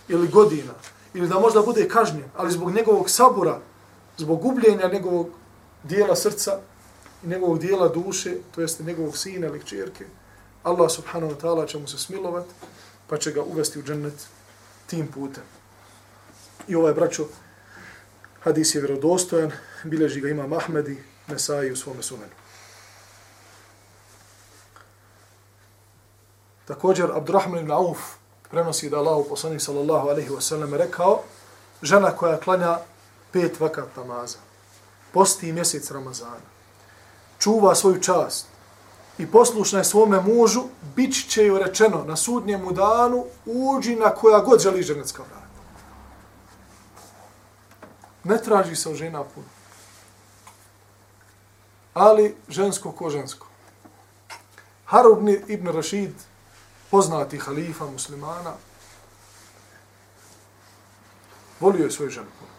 ili 0.08 0.28
godina 0.28 0.72
ili 1.14 1.28
da 1.28 1.38
možda 1.38 1.62
bude 1.62 1.88
kažnjen, 1.88 2.24
ali 2.36 2.52
zbog 2.52 2.74
njegovog 2.74 3.10
sabura, 3.10 3.60
zbog 4.16 4.40
gubljenja 4.42 4.88
njegovog 4.92 5.28
dijela 5.82 6.16
srca 6.16 6.58
i 7.24 7.28
njegovog 7.28 7.58
dijela 7.58 7.88
duše, 7.88 8.36
to 8.54 8.60
jeste 8.60 8.84
njegovog 8.84 9.16
sina 9.16 9.46
ili 9.46 9.64
čerke, 9.64 10.04
Allah 10.62 10.90
subhanahu 10.90 11.32
wa 11.32 11.40
ta'ala 11.40 11.66
će 11.66 11.78
mu 11.78 11.88
se 11.88 11.98
smilovati 11.98 12.50
pa 13.08 13.18
će 13.18 13.32
ga 13.32 13.42
uvesti 13.42 13.78
u 13.78 13.82
džennet 13.82 14.26
tim 14.86 15.06
putem. 15.06 15.42
I 16.68 16.74
ovaj 16.74 16.92
braćo, 16.92 17.26
hadis 18.42 18.74
je 18.74 18.80
vjerodostojan, 18.80 19.52
bileži 19.84 20.20
ga 20.20 20.28
ima 20.28 20.46
Mahmedi, 20.46 21.02
Nesai 21.28 21.70
u 21.70 21.76
svome 21.76 22.02
sumenu. 22.02 22.32
Također, 26.64 27.10
Abdurrahman 27.14 27.60
ibn 27.60 27.70
Auf 27.70 27.98
prenosi 28.50 28.90
da 28.90 28.96
Allah 28.96 29.26
poslanik 29.28 29.60
sallallahu 29.60 30.08
alaihi 30.08 30.30
wa 30.30 30.40
sallam 30.40 30.74
rekao, 30.74 31.22
žena 31.82 32.10
koja 32.10 32.40
klanja 32.40 32.78
pet 33.32 33.60
vakat 33.60 33.96
namaza, 33.96 34.38
posti 35.12 35.52
mjesec 35.52 35.90
Ramazana, 35.90 36.46
čuva 37.38 37.74
svoju 37.74 38.00
čast 38.02 38.46
i 39.18 39.26
poslušna 39.26 39.78
je 39.78 39.84
svome 39.84 40.20
mužu, 40.20 40.64
bit 40.96 41.30
će 41.30 41.46
joj 41.46 41.58
rečeno 41.58 42.04
na 42.04 42.16
sudnjemu 42.16 42.72
danu, 42.72 43.24
uđi 43.46 43.96
na 43.96 44.10
koja 44.10 44.40
god 44.40 44.60
želi 44.60 44.82
ženecka 44.82 45.22
vrata. 45.22 45.46
Ne 48.24 48.38
traži 48.42 48.76
se 48.76 48.88
od 48.88 48.94
žena 48.94 49.24
puno. 49.24 49.46
Ali 51.94 52.36
žensko 52.48 52.92
ko 52.92 53.10
žensko. 53.10 53.46
Harub 54.84 55.28
ibn 55.48 55.68
Rashid, 55.68 56.14
poznati 56.90 57.38
halifa 57.38 57.86
muslimana, 57.86 58.52
volio 61.60 61.84
je 61.84 61.90
svoju 61.90 62.10
ženu 62.10 62.26
puno. 62.38 62.50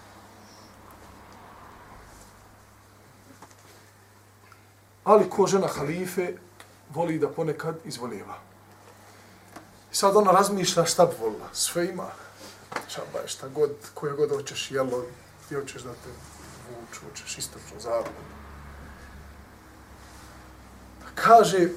Ali 5.03 5.30
ko 5.30 5.47
žena 5.47 5.68
halife 5.68 6.34
voli 6.94 7.20
da 7.20 7.30
ponekad 7.30 7.76
izvoljeva. 7.86 8.38
I 9.92 9.96
sad 9.96 10.16
ona 10.16 10.32
razmišlja 10.32 10.86
šta 10.86 11.06
bi 11.06 11.16
volila. 11.20 11.48
Sve 11.54 11.86
ima. 11.86 12.08
Čaba 12.88 13.20
je 13.20 13.28
šta 13.28 13.48
god, 13.48 13.72
koje 13.94 14.14
god 14.14 14.30
hoćeš, 14.30 14.72
jelo, 14.72 15.06
ti 15.50 15.56
hoćeš 15.56 15.82
da 15.82 15.92
te 15.92 16.10
vuču, 16.70 17.02
hoćeš 17.10 17.38
istočno 17.38 18.04
Pa 21.00 21.08
Kaže, 21.16 21.70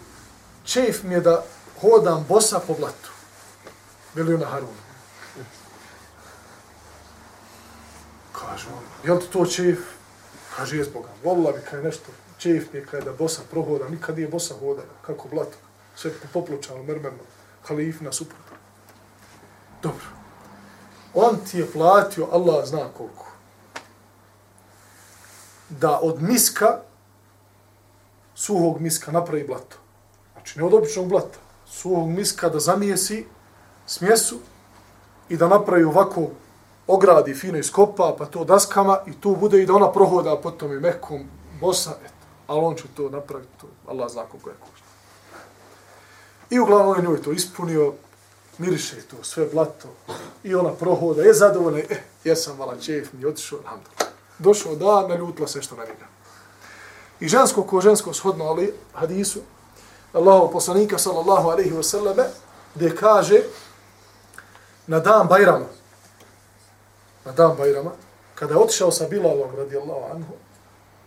čef 0.65 1.03
mi 1.03 1.15
je 1.15 1.21
da 1.21 1.45
hodam 1.81 2.25
bosa 2.29 2.61
po 2.67 2.75
blatu. 2.75 3.11
Veli 4.15 4.35
ona 4.35 4.47
Harunu. 4.47 4.73
Kaže 8.33 8.69
on, 8.69 8.85
jel 9.05 9.21
ti 9.21 9.27
to 9.27 9.47
čef? 9.47 9.79
Kaže, 10.57 10.77
jes 10.77 10.89
Boga, 10.93 11.09
Volila 11.25 11.53
bi 11.53 11.61
kaj 11.71 11.83
nešto 11.83 12.13
čef 12.41 12.75
je 12.75 12.87
kada 12.87 13.13
bosa 13.13 13.43
prohoda, 13.51 13.89
nikad 13.89 14.17
nije 14.17 14.29
bosa 14.29 14.55
hodala, 14.61 14.97
kako 15.03 15.29
blato, 15.29 15.57
sve 15.97 16.11
popločano, 16.33 16.83
mermerno, 16.83 17.19
halifina, 17.63 18.13
suprota. 18.13 18.57
Dobro. 19.83 20.07
On 21.15 21.37
ti 21.51 21.59
je 21.59 21.73
platio, 21.73 22.29
Allah 22.33 22.67
zna 22.67 22.89
koliko, 22.97 23.27
da 25.69 26.01
od 26.03 26.23
miska, 26.23 26.81
suhog 28.35 28.81
miska, 28.81 29.13
napravi 29.13 29.45
blato. 29.47 29.77
Znači, 30.33 30.59
ne 30.59 30.65
od 30.65 30.75
običnog 30.75 31.09
blata, 31.09 31.39
suhog 31.67 32.09
miska 32.09 32.49
da 32.49 32.59
zamijesi 32.59 33.27
smjesu 33.87 34.39
i 35.29 35.37
da 35.37 35.49
napravi 35.49 35.85
ovako 35.85 36.31
ogradi 36.87 37.35
fino 37.35 37.59
iskopa, 37.59 38.15
pa 38.19 38.27
to 38.27 38.45
daskama 38.45 38.99
i 39.07 39.13
tu 39.21 39.37
bude 39.37 39.63
i 39.63 39.67
da 39.67 39.75
ona 39.75 39.93
prohoda 39.93 40.37
potom 40.43 40.73
i 40.73 40.81
mekom 40.81 41.25
bosa, 41.61 41.91
eto 42.05 42.20
ali 42.51 42.61
on 42.65 42.75
će 42.77 42.85
to 42.97 43.11
napraviti, 43.11 43.53
to 43.61 43.67
Allah 43.87 44.11
zna 44.11 44.23
koliko 44.23 44.51
je 44.51 44.57
košta. 44.61 44.87
I 46.51 46.59
uglavnom 46.59 46.97
je 46.97 47.03
njoj 47.03 47.23
to 47.23 47.33
ispunio, 47.33 47.93
miriše 48.59 49.03
to, 49.03 49.17
sve 49.23 49.47
blato, 49.47 49.89
i 50.43 50.55
ona 50.55 50.73
prohoda, 50.73 51.23
je 51.23 51.35
zadovoljna, 51.35 51.79
eh, 51.79 52.03
jesam 52.25 52.59
vala 52.59 52.77
čef, 52.77 53.13
mi 53.13 53.27
otišao, 53.27 53.59
alhamdulillah. 53.59 54.09
Došao 54.39 54.75
da, 54.75 55.09
naljutila 55.09 55.49
se 55.49 55.63
što 55.63 55.77
na 55.77 55.85
njega. 55.85 56.07
I 57.21 57.29
žensko 57.29 57.63
ko 57.63 57.81
žensko 57.81 58.15
shodno, 58.15 58.45
ali 58.45 58.75
hadisu, 58.95 59.41
Allahov 60.13 60.51
poslanika 60.51 60.99
sallallahu 60.99 61.49
alaihi 61.49 61.73
wa 61.73 61.83
sallame, 61.83 62.25
gdje 62.75 62.97
kaže, 62.97 63.43
na 64.87 65.01
dan 65.01 65.29
Bajrama, 65.29 65.67
na 67.25 67.33
dan 67.33 67.57
Bajrama, 67.57 67.91
kada 68.35 68.55
je 68.55 68.61
otišao 68.61 68.93
sa 68.93 69.09
Bilalom 69.09 69.57
radijallahu 69.57 70.05
anhu, 70.15 70.35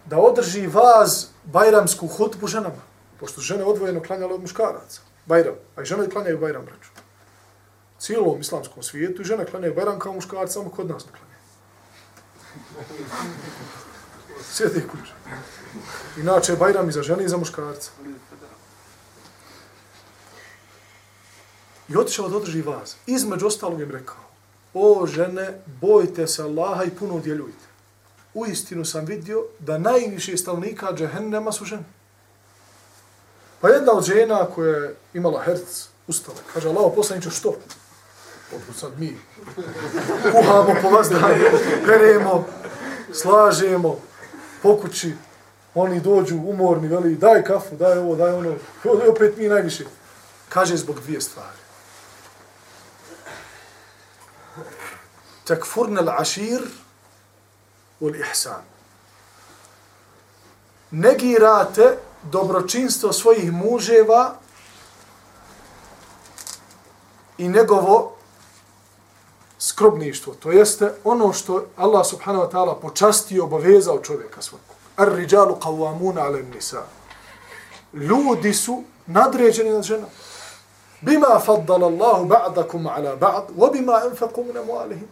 da 0.06 0.18
održi 0.18 0.68
vaz 0.68 1.26
bajramsku 1.44 2.08
hutbu 2.08 2.48
ženama, 2.48 2.82
pošto 3.20 3.42
žene 3.42 3.64
odvojeno 3.64 4.02
klanjale 4.04 4.34
od 4.34 4.42
muškaraca. 4.42 5.02
Bajram. 5.26 5.56
A 5.76 5.82
i 5.82 5.86
žene 5.86 6.10
klanjaju 6.10 6.40
bajram, 6.40 6.66
braću. 6.66 6.90
Cijelom 8.00 8.42
islamskom 8.42 8.84
svijetu 8.84 9.22
i 9.22 9.26
žene 9.26 9.46
klanjaju 9.46 9.76
bajram 9.76 10.00
kao 10.00 10.14
muškarci, 10.14 10.54
samo 10.54 10.70
kod 10.70 10.90
nas 10.90 11.06
ne 11.06 11.12
klanjaju. 11.12 11.34
Sjedi 14.52 14.88
kuć. 14.88 15.10
Inače, 16.18 16.56
bajram 16.56 16.90
i 16.90 16.92
za 16.92 17.04
žene 17.04 17.24
i 17.24 17.30
za 17.30 17.38
muškarca. 17.38 17.92
I 21.90 21.98
otišao 21.98 22.30
da 22.30 22.38
održi 22.38 22.62
vaz. 22.62 22.94
Između 23.06 23.48
ostalog 23.48 23.82
im 23.82 23.92
rekao, 23.92 24.24
o 24.74 25.08
žene, 25.08 25.62
bojte 25.82 26.28
se 26.28 26.44
Allaha 26.44 26.84
i 26.84 26.90
puno 26.90 27.16
udjeljujte 27.16 27.73
u 28.34 28.46
istinu 28.46 28.86
sam 28.86 29.06
vidio 29.06 29.46
da 29.60 29.78
najviše 29.78 30.38
stavnika 30.38 30.94
džehennema 30.94 31.52
su 31.52 31.66
žene. 31.66 31.84
Pa 33.62 33.70
jedna 33.70 33.92
od 33.92 34.06
žena 34.06 34.46
koja 34.46 34.78
je 34.78 34.96
imala 35.14 35.42
herc, 35.42 35.88
ustala, 36.08 36.38
kaže, 36.54 36.70
Allah, 36.70 36.92
poslaniče, 36.96 37.30
što? 37.30 37.56
Poput 38.52 38.76
sad 38.76 39.00
mi. 39.00 39.18
Kuhamo 40.32 40.76
po 40.82 40.90
vas, 40.90 41.10
peremo, 41.86 42.46
slažemo, 43.14 44.00
pokući, 44.64 45.14
oni 45.76 46.00
dođu 46.00 46.36
umorni, 46.36 46.88
veli, 46.88 47.16
daj 47.16 47.44
kafu, 47.44 47.76
daj 47.76 47.98
ovo, 47.98 48.16
daj 48.16 48.32
ono, 48.32 48.52
i 48.84 49.08
opet 49.10 49.38
mi 49.38 49.48
najviše. 49.48 49.86
Kaže 50.50 50.78
zbog 50.78 51.00
dvije 51.00 51.22
stvari. 51.22 51.58
Tekfurnel 55.44 56.10
ašir, 56.10 56.62
ul 58.04 58.16
ihsan. 58.16 58.64
Negirate 60.92 61.98
dobročinstvo 62.24 63.14
svojih 63.14 63.52
muževa 63.52 64.36
i 67.38 67.48
njegovo 67.48 68.16
skrobništvo. 69.60 70.34
To 70.34 70.52
jeste 70.52 70.94
ono 71.04 71.34
što 71.34 71.66
Allah 71.78 72.06
subhanahu 72.06 72.46
wa 72.46 72.52
ta'ala 72.52 72.82
počasti 72.82 73.36
i 73.36 73.40
obavezao 73.40 74.00
čovjeka 74.00 74.42
svakog. 74.42 74.76
Ar 74.96 75.12
riđalu 75.16 75.56
qawamuna 75.56 76.20
ala 76.20 76.38
nisa. 76.38 76.84
Ljudi 77.94 78.54
su 78.54 78.84
nadređeni 79.06 79.70
nad 79.70 79.84
ženama. 79.84 80.08
Bima 81.02 81.40
faddala 81.46 81.88
Allahu 81.88 82.26
ba'dakum 82.26 82.88
ala 82.96 83.16
ba'd, 83.16 83.44
wa 83.58 83.72
bima 83.72 83.94
anfaqu 83.94 84.44
min 84.44 84.58
amwalihim. 84.58 85.08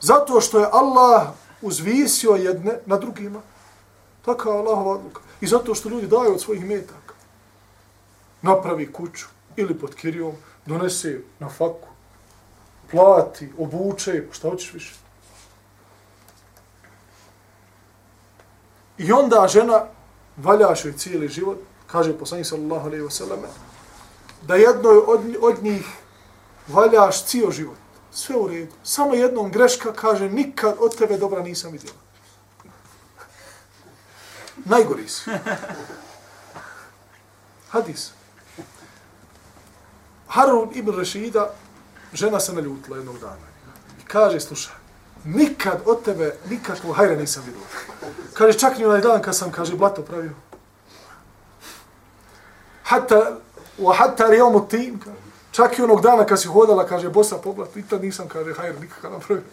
Zato 0.00 0.40
što 0.40 0.58
je 0.58 0.68
Allah 0.72 1.26
uzvisio 1.62 2.30
jedne 2.30 2.78
na 2.86 2.96
drugima. 2.96 3.40
Taka 4.24 4.48
je 4.48 4.56
Allahova 4.56 4.90
odluka. 4.90 5.20
I 5.40 5.46
zato 5.46 5.74
što 5.74 5.88
ljudi 5.88 6.06
daju 6.06 6.32
od 6.32 6.40
svojih 6.40 6.64
metaka. 6.64 7.14
Napravi 8.42 8.92
kuću 8.92 9.26
ili 9.56 9.78
pod 9.78 9.94
kirijom, 9.94 10.32
donese 10.66 11.20
na 11.38 11.48
faku, 11.48 11.88
plati, 12.90 13.52
obuče, 13.58 14.26
pa 14.28 14.34
šta 14.34 14.50
hoćeš 14.50 14.72
više. 14.72 14.94
I 18.98 19.12
onda 19.12 19.48
žena 19.48 19.84
valjaš 20.36 20.84
joj 20.84 20.92
cijeli 20.92 21.28
život, 21.28 21.58
kaže 21.86 22.18
poslanik 22.18 22.46
sallallahu 22.46 22.86
alaihi 22.86 23.04
wa 23.04 23.10
sallam, 23.10 23.40
da 24.42 24.54
jednoj 24.54 24.98
od, 24.98 25.20
od 25.40 25.62
njih 25.62 25.86
valjaš 26.68 27.24
cijel 27.24 27.50
život 27.50 27.81
sve 28.12 28.36
u 28.36 28.48
redu. 28.48 28.72
Samo 28.84 29.14
jednom 29.14 29.50
greška 29.50 29.92
kaže, 29.92 30.28
nikad 30.28 30.76
od 30.78 30.96
tebe 30.96 31.18
dobra 31.18 31.42
nisam 31.42 31.72
vidjela. 31.72 31.96
Najgori 34.64 35.08
si. 35.08 35.30
Hadis. 37.70 38.10
Harun 40.28 40.70
ibn 40.74 40.96
Rashida, 40.96 41.54
žena 42.12 42.40
se 42.40 42.52
naljutila 42.52 42.96
jednog 42.96 43.18
dana. 43.18 43.46
I 44.02 44.04
kaže, 44.04 44.40
slušaj, 44.40 44.74
nikad 45.24 45.82
od 45.86 46.04
tebe 46.04 46.36
nikakvu 46.50 46.92
hajra 46.92 47.16
nisam 47.16 47.42
vidio. 47.46 47.60
Kaže, 48.34 48.58
čak 48.58 48.78
ni 48.78 48.84
onaj 48.84 49.00
dan 49.00 49.22
kad 49.22 49.36
sam, 49.36 49.52
kaže, 49.52 49.76
blato 49.76 50.02
pravio. 50.02 50.32
Hatta, 52.82 53.38
wa 53.78 53.96
hatta 53.96 54.26
rijomu 54.26 54.68
tim, 54.68 55.00
čak 55.52 55.78
i 55.78 55.82
onog 55.82 56.00
dana 56.00 56.24
kad 56.26 56.40
si 56.40 56.48
hodala, 56.48 56.86
kaže, 56.86 57.08
bosa 57.08 57.38
poblat, 57.38 57.76
i 57.76 57.88
tad 57.88 58.04
nisam, 58.04 58.28
kaže, 58.28 58.54
hajer, 58.54 58.80
nikakav 58.80 59.12
napravio. 59.12 59.44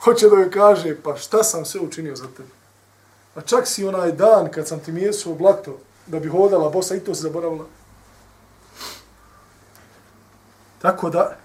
Hoće 0.00 0.28
da 0.28 0.36
joj 0.36 0.50
kaže, 0.50 0.96
pa 1.02 1.16
šta 1.16 1.42
sam 1.42 1.64
sve 1.64 1.80
učinio 1.80 2.16
za 2.16 2.26
tebe? 2.36 2.48
A 3.34 3.40
čak 3.40 3.66
si 3.66 3.86
onaj 3.86 4.12
dan 4.12 4.50
kad 4.50 4.68
sam 4.68 4.80
ti 4.80 4.92
mjesuo 4.92 5.34
blato 5.34 5.78
da 6.06 6.20
bi 6.20 6.28
hodala 6.28 6.70
bosa 6.70 6.94
i 6.94 7.00
to 7.00 7.14
se 7.14 7.22
zaboravila. 7.22 7.64
Tako 10.82 11.10
da, 11.10 11.36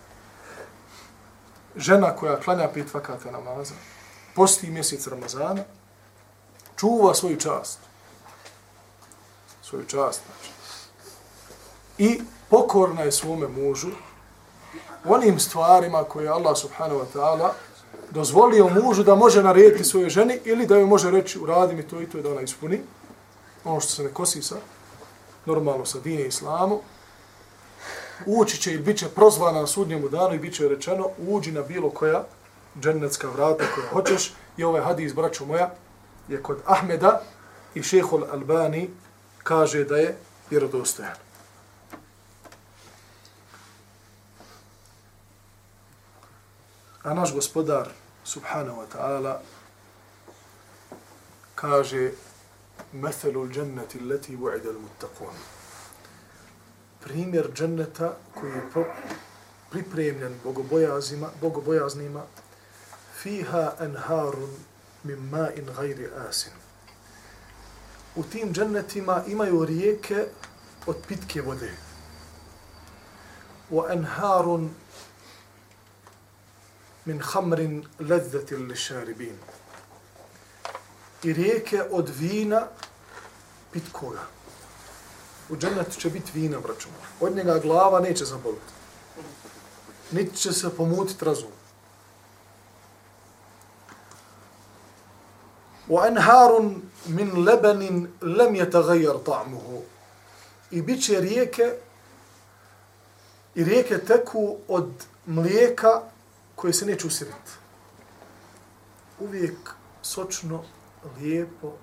žena 1.76 2.16
koja 2.16 2.40
klanja 2.40 2.70
pet 2.74 2.94
vakata 2.94 3.32
namaza, 3.32 3.74
posti 4.36 4.70
mjesec 4.70 5.08
Ramazana, 5.08 5.64
čuva 6.76 7.14
svoju 7.14 7.38
čast. 7.38 7.80
Svoju 9.64 9.86
čast, 9.86 10.22
znači. 10.26 10.61
I 12.02 12.22
pokorna 12.50 13.02
je 13.02 13.12
svome 13.12 13.48
mužu 13.48 13.88
onim 15.06 15.40
stvarima 15.40 16.04
koje 16.04 16.30
Allah 16.30 16.58
subhanahu 16.58 17.00
wa 17.00 17.06
ta'ala 17.14 17.50
dozvolio 18.12 18.70
mužu 18.70 19.04
da 19.04 19.16
može 19.16 19.44
narediti 19.44 19.84
svojoj 19.84 20.10
ženi 20.10 20.40
ili 20.46 20.66
da 20.68 20.76
joj 20.76 20.86
može 20.86 21.12
reći 21.12 21.40
uradi 21.40 21.76
mi 21.76 21.88
to 21.88 22.02
i 22.02 22.06
to 22.06 22.18
i 22.18 22.22
da 22.22 22.32
ona 22.32 22.42
ispuni. 22.42 22.80
Ono 23.66 23.80
što 23.80 23.92
se 23.92 24.04
ne 24.04 24.10
kosi 24.10 24.42
sa 24.42 24.56
normalno 25.46 25.86
sa 25.86 26.00
dine 26.00 26.26
islamu. 26.26 26.80
Ući 28.26 28.62
će 28.62 28.74
ili 28.74 28.84
bit 28.84 28.98
će 28.98 29.10
prozvana 29.10 29.62
na 29.62 29.68
sudnjemu 29.68 30.10
danu 30.10 30.36
i 30.36 30.40
bit 30.40 30.56
će 30.56 30.70
rečeno 30.70 31.10
uđi 31.28 31.52
na 31.52 31.62
bilo 31.62 31.90
koja 31.90 32.24
džennetska 32.82 33.28
vrata 33.30 33.64
koja 33.76 33.88
hoćeš. 33.94 34.34
I 34.58 34.64
ovaj 34.64 34.82
hadis, 34.82 35.14
braćo 35.14 35.46
moja, 35.46 35.74
je 36.28 36.44
kod 36.44 36.58
Ahmeda 36.66 37.22
i 37.76 37.84
šehol 37.84 38.24
Albani 38.32 38.90
kaže 39.44 39.84
da 39.84 39.98
je 39.98 40.18
vjerodostojan. 40.50 41.31
A 47.04 47.14
naš 47.14 47.34
gospodar, 47.34 47.90
subhanahu 48.24 48.86
wa 48.86 48.88
ta'ala, 48.88 49.42
kaže 51.56 52.12
Methelul 52.94 53.50
dženneti 53.50 54.00
leti 54.00 54.36
vu'ida 54.36 54.70
muttaqun. 54.74 55.34
Primjer 57.04 57.50
dženneta 57.54 58.14
koji 58.34 58.52
je 58.52 58.86
pripremljen 59.70 60.40
bogobojazima, 60.44 61.30
bogobojaznima 61.42 62.24
fiha 63.22 63.74
anharun 63.80 64.54
min 65.04 65.30
ma'in 65.32 65.74
gajri 65.76 66.10
asin. 66.30 66.54
U 68.16 68.24
tim 68.24 68.54
džennetima 68.54 69.24
imaju 69.28 69.66
rijeke 69.66 70.26
od 70.86 70.98
pitke 71.08 71.42
vode. 71.42 71.72
Wa 73.72 73.92
anharun 73.92 74.70
min 77.06 77.20
hamrin 77.22 77.86
ledzati 78.00 78.56
li 78.56 78.76
šaribin. 78.76 79.38
I 81.24 81.34
rijeke 81.34 81.84
od 81.92 82.10
vina 82.20 82.68
pitkoga. 83.72 84.20
U 85.50 85.58
džennetu 85.58 86.00
će 86.00 86.10
biti 86.10 86.32
vina, 86.40 86.60
braćom. 86.60 86.92
Od 87.20 87.36
njega 87.36 87.60
glava 87.60 88.00
neće 88.00 88.26
zaboliti. 88.26 88.74
Niti 90.12 90.38
će 90.38 90.54
se 90.54 90.70
pomutiti 90.70 91.26
razum. 91.26 91.52
Anharun 96.00 96.82
min 97.06 97.44
lebanin 97.44 98.08
lam 98.22 98.56
yataghayyar 98.56 99.24
ta'muhu. 99.26 99.82
I 100.72 100.82
biće 100.82 101.22
rijeke 101.22 101.74
i 103.56 103.64
rijeke 103.64 103.98
teku 103.98 104.58
od 104.68 104.90
mlijeka 105.26 106.02
koje 106.62 106.74
se 106.74 106.86
neće 106.86 107.08
usirati. 107.08 107.52
Uvijek 109.20 109.58
sočno, 110.02 110.64
lijepo, 111.18 111.74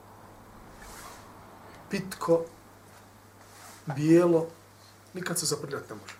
pitko, 1.90 2.44
bijelo, 3.86 4.46
nikad 5.14 5.38
se 5.38 5.46
zaprljati 5.46 5.84
ne 5.90 5.94
može. 5.94 6.14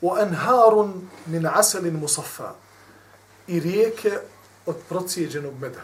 U 0.00 0.18
enharun 0.18 1.08
min 1.26 1.46
aselin 1.46 1.98
musaffa 1.98 2.54
i 3.46 3.60
rijeke 3.60 4.18
od 4.66 4.76
procijeđenog 4.88 5.58
meda. 5.60 5.82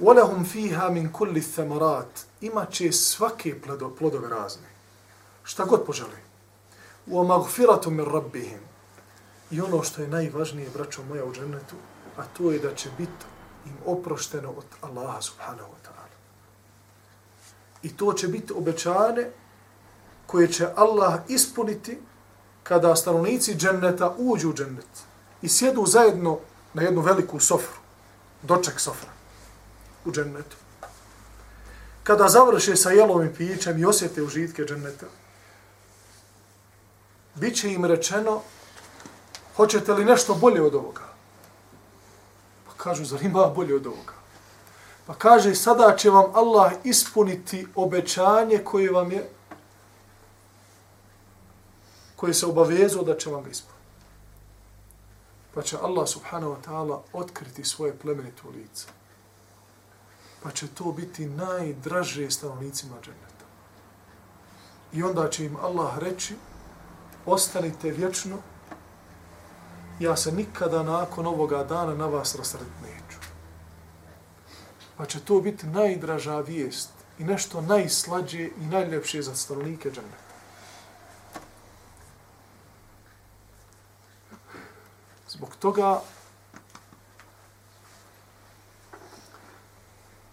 Walahum 0.00 0.52
fiha 0.52 0.88
min 0.88 1.12
kulli 1.12 1.42
thamarat 1.54 2.26
ima 2.40 2.66
će 2.66 2.92
svake 2.92 3.60
plodove 3.98 4.28
razne. 4.28 4.68
Šta 5.42 5.64
god 5.64 5.86
poželi 5.86 6.25
wa 7.06 7.24
magfiratu 7.24 7.90
min 7.90 8.04
rabbihim. 8.04 8.60
I 9.50 9.60
ono 9.60 9.82
što 9.82 10.02
je 10.02 10.08
najvažnije, 10.08 10.70
braćo 10.70 11.02
moja 11.02 11.24
u 11.24 11.32
džennetu, 11.32 11.76
a 12.16 12.22
to 12.24 12.50
je 12.50 12.58
da 12.58 12.74
će 12.74 12.90
biti 12.98 13.24
im 13.66 13.76
oprošteno 13.86 14.50
od 14.50 14.64
Allaha 14.80 15.22
subhanahu 15.22 15.68
wa 15.68 15.88
ta'ala. 15.88 16.16
I 17.82 17.96
to 17.96 18.12
će 18.12 18.28
biti 18.28 18.52
obećane 18.52 19.30
koje 20.26 20.52
će 20.52 20.68
Allah 20.76 21.20
ispuniti 21.28 21.98
kada 22.62 22.96
stanovnici 22.96 23.54
dženneta 23.54 24.14
uđu 24.18 24.50
u 24.50 24.54
džennet 24.54 25.04
i 25.42 25.48
sjedu 25.48 25.86
zajedno 25.86 26.38
na 26.74 26.82
jednu 26.82 27.00
veliku 27.00 27.40
sofru, 27.40 27.78
doček 28.42 28.80
sofra 28.80 29.10
u 30.04 30.12
džennetu. 30.12 30.56
Kada 32.02 32.28
završe 32.28 32.76
sa 32.76 32.90
jelom 32.90 33.26
i 33.26 33.34
pićem 33.34 33.78
i 33.78 33.84
osjete 33.84 34.22
užitke 34.22 34.64
dženneta, 34.64 35.06
bit 37.36 37.56
će 37.56 37.72
im 37.72 37.84
rečeno, 37.84 38.40
hoćete 39.56 39.92
li 39.92 40.04
nešto 40.04 40.34
bolje 40.34 40.62
od 40.62 40.74
ovoga? 40.74 41.02
Pa 42.66 42.72
kažu, 42.76 43.04
zar 43.04 43.22
ima 43.22 43.46
bolje 43.46 43.74
od 43.74 43.86
ovoga? 43.86 44.12
Pa 45.06 45.14
kaže, 45.14 45.54
sada 45.54 45.96
će 45.96 46.10
vam 46.10 46.34
Allah 46.34 46.72
ispuniti 46.84 47.66
obećanje 47.74 48.58
koje 48.64 48.90
vam 48.90 49.12
je, 49.12 49.30
koje 52.16 52.34
se 52.34 52.46
obavezao 52.46 53.04
da 53.04 53.16
će 53.16 53.30
vam 53.30 53.42
ga 53.42 53.50
ispuniti. 53.50 53.76
Pa 55.54 55.62
će 55.62 55.78
Allah 55.82 56.08
subhanahu 56.08 56.52
wa 56.54 56.60
ta'ala 56.66 57.00
otkriti 57.12 57.64
svoje 57.64 57.96
plemenito 57.98 58.48
lice. 58.48 58.86
Pa 60.42 60.50
će 60.50 60.68
to 60.68 60.92
biti 60.92 61.26
najdraže 61.26 62.30
stanovnicima 62.30 62.96
dženeta. 63.02 63.46
I 64.92 65.02
onda 65.02 65.30
će 65.30 65.44
im 65.44 65.56
Allah 65.56 65.98
reći, 65.98 66.34
ostanite 67.26 67.90
vječno, 67.90 68.36
ja 70.00 70.16
se 70.16 70.32
nikada 70.32 70.82
nakon 70.82 71.26
ovoga 71.26 71.64
dana 71.64 71.94
na 71.94 72.06
vas 72.06 72.34
rasrdit 72.34 72.72
neću. 72.82 73.18
Pa 74.96 75.06
će 75.06 75.20
to 75.20 75.40
biti 75.40 75.66
najdraža 75.66 76.40
vijest 76.40 76.90
i 77.18 77.24
nešto 77.24 77.60
najslađe 77.60 78.44
i 78.60 78.66
najljepše 78.66 79.22
za 79.22 79.34
stanovnike 79.34 79.90
džaneta. 79.90 80.26
Zbog 85.28 85.56
toga 85.56 86.00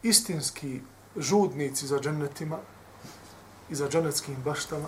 istinski 0.04 0.82
žudnici 1.18 1.88
za 1.88 2.00
džennetima 2.00 2.58
i 3.70 3.76
za 3.76 3.90
džennetskim 3.90 4.36
baštama 4.46 4.88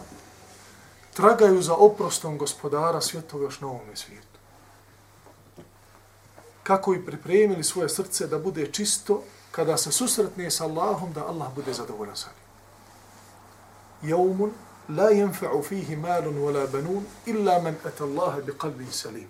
tragaju 1.16 1.62
za 1.62 1.74
oprostom 1.74 2.38
gospodara 2.38 3.02
svjetova 3.02 3.44
još 3.44 3.62
na 3.62 3.68
ovome 3.68 3.96
svijetu. 3.96 4.40
Kako 6.64 6.94
i 6.94 7.06
pripremili 7.06 7.64
svoje 7.64 7.90
srce 7.90 8.28
da 8.28 8.40
bude 8.40 8.72
čisto 8.72 9.24
kada 9.52 9.78
se 9.78 9.92
susretne 9.92 10.52
s 10.52 10.62
Allahom 10.62 11.14
da 11.14 11.28
Allah 11.28 11.48
bude 11.56 11.74
zadovoljan 11.74 12.16
sa 12.16 12.30
njim. 12.30 12.46
Jaumun 14.12 14.52
la 14.90 15.10
yanfa'u 15.12 15.64
fihi 15.64 15.96
malun 15.96 16.36
wala 16.36 16.72
banun 16.72 17.06
illa 17.26 17.62
man 17.62 17.76
ata 17.86 18.04
Allaha 18.04 18.42
bi 18.42 18.52
qalbin 18.52 18.92
salim. 18.92 19.28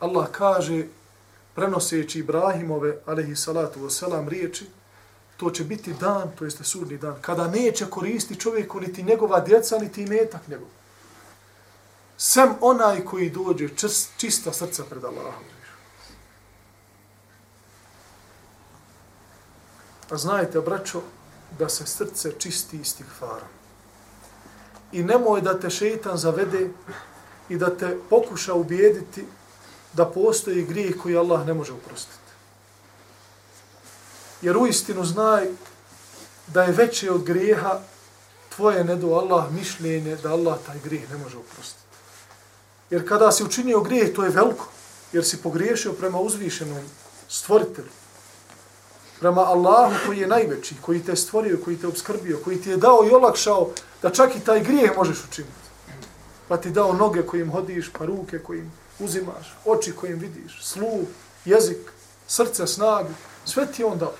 Allah 0.00 0.26
kaže 0.32 0.86
prenoseći 1.54 2.18
Ibrahimove 2.18 2.98
alejhi 3.06 3.36
salatu 3.36 3.84
vesselam 3.84 4.28
riječi 4.28 4.66
to 5.38 5.50
će 5.50 5.64
biti 5.64 5.94
dan, 6.00 6.30
to 6.38 6.44
jeste 6.44 6.64
sudni 6.64 6.98
dan, 6.98 7.16
kada 7.20 7.48
neće 7.48 7.86
koristi 7.90 8.40
čovjeku 8.40 8.80
niti 8.80 9.02
njegova 9.02 9.40
djeca, 9.40 9.78
niti 9.78 10.06
metak 10.06 10.48
njegov. 10.48 10.68
Sem 12.16 12.54
onaj 12.60 13.04
koji 13.04 13.30
dođe 13.30 13.68
čist, 13.68 14.10
čista 14.16 14.52
srca 14.52 14.84
pred 14.90 15.04
Allahom. 15.04 15.44
A 20.10 20.16
znajte, 20.16 20.60
braćo, 20.60 21.02
da 21.58 21.68
se 21.68 21.86
srce 21.86 22.32
čisti 22.38 22.76
istih 22.76 23.06
i 24.92 25.02
nemoj 25.02 25.40
da 25.40 25.60
te 25.60 25.70
šeitan 25.70 26.16
zavede 26.16 26.70
i 27.48 27.56
da 27.56 27.76
te 27.76 27.98
pokuša 28.10 28.54
ubijediti 28.54 29.24
da 29.92 30.06
postoji 30.06 30.64
grijeh 30.64 30.96
koji 31.02 31.16
Allah 31.16 31.46
ne 31.46 31.54
može 31.54 31.72
uprostiti. 31.72 32.27
Jer 34.42 34.56
u 34.56 34.66
istinu 34.66 35.04
znaj 35.04 35.48
da 36.46 36.62
je 36.62 36.72
veće 36.72 37.10
od 37.10 37.22
grijeha 37.24 37.80
tvoje 38.56 38.84
ne 38.84 38.96
do 38.96 39.08
Allah 39.08 39.52
mišljenje 39.52 40.16
da 40.16 40.32
Allah 40.32 40.58
taj 40.66 40.78
grijeh 40.84 41.10
ne 41.10 41.16
može 41.16 41.36
oprostiti. 41.36 41.88
Jer 42.90 43.08
kada 43.08 43.32
si 43.32 43.44
učinio 43.44 43.80
grijeh, 43.80 44.14
to 44.14 44.24
je 44.24 44.30
veliko, 44.30 44.68
jer 45.12 45.24
si 45.24 45.42
pogriješio 45.42 45.92
prema 45.92 46.20
uzvišenom 46.20 46.84
stvoritelju. 47.28 47.88
Prema 49.20 49.40
Allahu 49.40 49.94
koji 50.06 50.18
je 50.18 50.26
najveći, 50.26 50.74
koji 50.80 51.02
te 51.02 51.16
stvorio, 51.16 51.58
koji 51.64 51.76
te 51.76 51.86
obskrbio, 51.86 52.40
koji 52.44 52.60
ti 52.60 52.70
je 52.70 52.76
dao 52.76 53.04
i 53.04 53.14
olakšao 53.14 53.70
da 54.02 54.10
čak 54.10 54.36
i 54.36 54.40
taj 54.40 54.60
grijeh 54.60 54.96
možeš 54.96 55.24
učiniti. 55.30 55.68
Pa 56.48 56.56
ti 56.56 56.70
dao 56.70 56.92
noge 56.92 57.22
kojim 57.22 57.50
hodiš, 57.50 57.90
pa 57.98 58.04
ruke 58.04 58.38
kojim 58.38 58.72
uzimaš, 58.98 59.56
oči 59.64 59.92
kojim 59.92 60.18
vidiš, 60.18 60.64
sluh, 60.64 61.06
jezik, 61.44 61.92
srce, 62.26 62.66
snagu, 62.66 63.10
sve 63.44 63.72
ti 63.72 63.84
on 63.84 63.98
dao. 63.98 64.12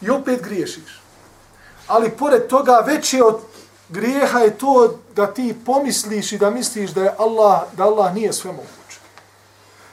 I 0.00 0.10
opet 0.10 0.42
griješiš. 0.42 1.00
Ali 1.86 2.10
pored 2.10 2.46
toga 2.46 2.82
veće 2.86 3.22
od 3.22 3.40
grijeha 3.88 4.38
je 4.38 4.58
to 4.58 4.98
da 5.16 5.26
ti 5.26 5.56
pomisliš 5.66 6.32
i 6.32 6.38
da 6.38 6.50
misliš 6.50 6.90
da 6.90 7.02
je 7.02 7.14
Allah, 7.18 7.60
da 7.76 7.84
Allah 7.84 8.14
nije 8.14 8.32
svemoguć. 8.32 8.68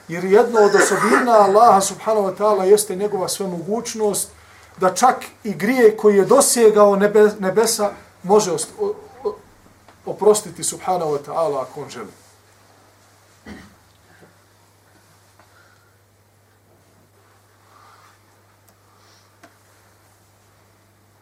Jer 0.08 0.24
jedno 0.24 0.60
od 0.60 0.74
osobina 0.74 1.32
Allaha 1.32 1.80
subhanahu 1.80 2.26
wa 2.26 2.36
ta'ala 2.36 2.62
jeste 2.62 2.96
njegova 2.96 3.28
svemogućnost 3.28 4.28
da 4.76 4.94
čak 4.94 5.24
i 5.44 5.54
grije 5.54 5.96
koji 5.96 6.16
je 6.16 6.24
dosjegao 6.24 6.96
nebesa 7.38 7.90
može 8.22 8.52
oprostiti 10.06 10.64
subhanahu 10.64 11.10
wa 11.10 11.18
ta'ala 11.26 11.62
ako 11.62 11.80
on 11.80 11.88
želi. 11.88 12.25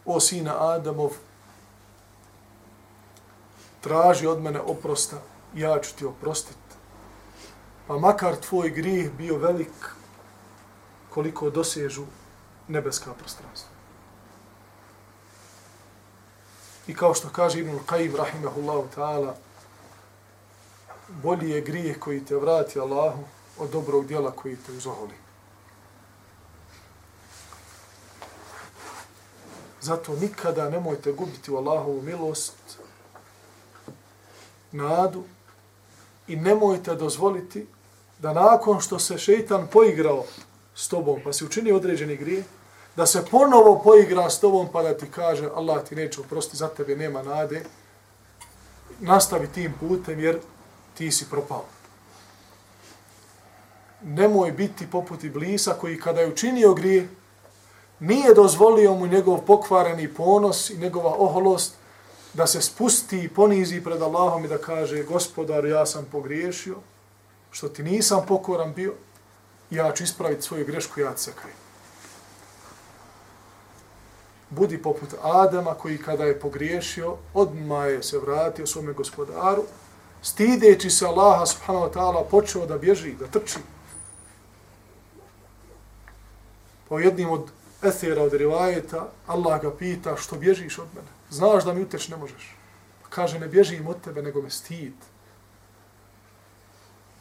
O 0.05 0.21
sina 0.21 0.55
Adamov, 0.75 1.11
traži 3.81 4.27
od 4.27 4.43
mene 4.43 4.61
oprosta, 4.61 5.17
ja 5.55 5.81
ću 5.81 5.97
ti 5.97 6.05
oprostiti. 6.05 6.59
Pa 7.87 7.99
makar 7.99 8.37
tvoj 8.37 8.71
grijeh 8.71 9.13
bio 9.13 9.39
velik 9.39 9.95
koliko 11.11 11.51
dosežu 11.51 12.05
nebeska 12.69 13.13
prostranstva. 13.15 13.71
I 16.87 16.95
kao 16.95 17.15
što 17.15 17.29
kaže 17.29 17.61
Ibn 17.61 17.79
Qayyim 17.87 18.17
rahimahullahu 18.17 18.89
ta'ala, 18.97 19.35
bolji 21.09 21.51
je 21.51 21.61
grijeh 21.61 21.99
koji 21.99 22.25
te 22.25 22.37
vrati 22.37 22.81
Allahu 22.81 23.25
od 23.59 23.71
dobrog 23.71 24.07
dijela 24.07 24.31
koji 24.31 24.57
te 24.57 24.73
uzoholi. 24.73 25.24
Zato 29.85 30.17
nikada 30.17 30.71
nemojte 30.71 31.13
gubiti 31.13 31.51
u 31.51 31.57
Allahovu 31.57 32.03
milost, 32.03 32.55
nadu 34.73 35.25
i 36.29 36.37
nemojte 36.37 36.95
dozvoliti 36.95 37.67
da 38.19 38.33
nakon 38.33 38.81
što 38.81 38.99
se 38.99 39.19
šeitan 39.19 39.67
poigrao 39.73 40.25
s 40.75 40.89
tobom, 40.89 41.21
pa 41.25 41.33
si 41.33 41.45
učini 41.45 41.73
određeni 41.73 42.17
grije, 42.17 42.45
da 42.97 43.07
se 43.07 43.25
ponovo 43.31 43.81
poigra 43.85 44.31
s 44.31 44.41
tobom 44.41 44.69
pa 44.73 44.83
da 44.83 44.97
ti 44.97 45.07
kaže 45.11 45.51
Allah 45.55 45.85
ti 45.89 45.97
neće 45.97 46.21
oprosti, 46.21 46.57
za 46.57 46.69
tebe 46.69 46.97
nema 46.97 47.23
nade, 47.23 47.65
nastavi 49.01 49.49
tim 49.49 49.75
putem 49.81 50.21
jer 50.21 50.39
ti 50.95 51.11
si 51.13 51.31
propao. 51.31 51.65
Nemoj 54.03 54.53
biti 54.53 54.87
poput 54.91 55.25
Iblisa 55.25 55.75
koji 55.81 56.01
kada 56.01 56.21
je 56.21 56.33
učinio 56.33 56.75
grije, 56.75 57.09
nije 58.01 58.35
dozvolio 58.35 58.95
mu 58.95 59.07
njegov 59.07 59.41
pokvareni 59.41 60.15
ponos 60.15 60.71
i 60.71 60.79
njegova 60.79 61.15
oholost 61.19 61.75
da 62.35 62.47
se 62.47 62.63
spusti 62.63 63.25
i 63.25 63.29
ponizi 63.29 63.81
pred 63.81 64.03
Allahom 64.03 64.45
i 64.45 64.49
da 64.49 64.59
kaže 64.59 65.03
gospodar 65.03 65.65
ja 65.65 65.87
sam 65.87 66.07
pogriješio, 66.13 66.77
što 67.51 67.69
ti 67.69 67.83
nisam 67.83 68.25
pokoran 68.29 68.73
bio, 68.73 68.95
ja 69.71 69.93
ću 69.93 70.05
ispraviti 70.05 70.43
svoju 70.43 70.67
grešku, 70.67 71.01
ja 71.01 71.17
se 71.17 71.33
kajem 71.43 71.65
budi 74.55 74.83
poput 74.83 75.15
Adama 75.23 75.75
koji 75.75 75.99
kada 75.99 76.25
je 76.25 76.41
pogriješio, 76.41 77.17
odmah 77.35 77.87
je 77.87 78.03
se 78.03 78.19
vratio 78.19 78.67
svome 78.67 78.93
gospodaru, 78.93 79.65
stideći 80.23 80.91
se 80.91 81.07
Allaha 81.07 81.47
subhanahu 81.47 81.87
wa 81.87 81.93
ta'ala 81.93 82.25
počeo 82.31 82.67
da 82.67 82.79
bježi, 82.79 83.15
da 83.15 83.27
trči. 83.27 83.59
Po 86.89 86.99
jednim 86.99 87.31
od 87.31 87.51
esera 87.85 88.23
od 88.23 88.33
rivajeta, 88.33 89.09
Allah 89.27 89.63
ga 89.63 89.77
pita 89.77 90.17
što 90.17 90.37
bježiš 90.37 90.79
od 90.79 90.89
mene. 90.95 91.09
Znaš 91.31 91.65
da 91.65 91.73
mi 91.73 91.83
uteć 91.83 92.09
ne 92.09 92.17
možeš. 92.17 92.57
Pa 93.03 93.09
kaže 93.09 93.39
ne 93.39 93.49
bježim 93.49 93.87
od 93.87 94.01
tebe, 94.01 94.23
nego 94.23 94.43
me 94.43 94.51
stid. 94.51 94.95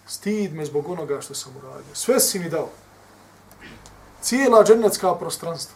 Stid 0.08 0.54
me 0.54 0.66
zbog 0.66 0.90
onoga 0.90 1.22
što 1.22 1.34
sam 1.34 1.58
uradio. 1.58 1.94
Sve 1.94 2.20
si 2.20 2.40
mi 2.40 2.50
dao. 2.50 2.70
Cijela 4.22 4.64
džennetska 4.64 5.16
prostranstva 5.16 5.76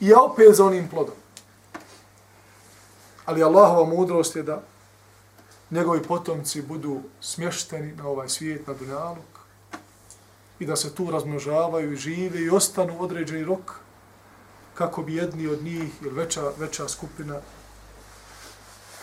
i 0.00 0.08
ja 0.08 0.20
opet 0.20 0.54
za 0.54 0.64
onim 0.64 0.88
plodom. 0.88 1.14
Ali 3.24 3.42
Allahova 3.42 3.84
mudrost 3.84 4.36
je 4.36 4.42
da 4.42 4.62
njegovi 5.70 6.02
potomci 6.02 6.62
budu 6.62 7.00
smješteni 7.20 7.94
na 7.96 8.08
ovaj 8.08 8.28
svijet, 8.28 8.66
na 8.66 8.74
Dunjaluk, 8.74 9.36
i 10.58 10.66
da 10.66 10.76
se 10.76 10.94
tu 10.94 11.10
razmnožavaju 11.10 11.92
i 11.92 11.96
žive 11.96 12.40
i 12.40 12.50
ostanu 12.50 13.02
određeni 13.02 13.44
rok, 13.44 13.80
kako 14.75 15.03
bi 15.03 15.15
jedni 15.15 15.47
od 15.47 15.63
njih 15.63 16.01
ili 16.01 16.15
veća, 16.15 16.51
veća 16.57 16.87
skupina 16.87 17.39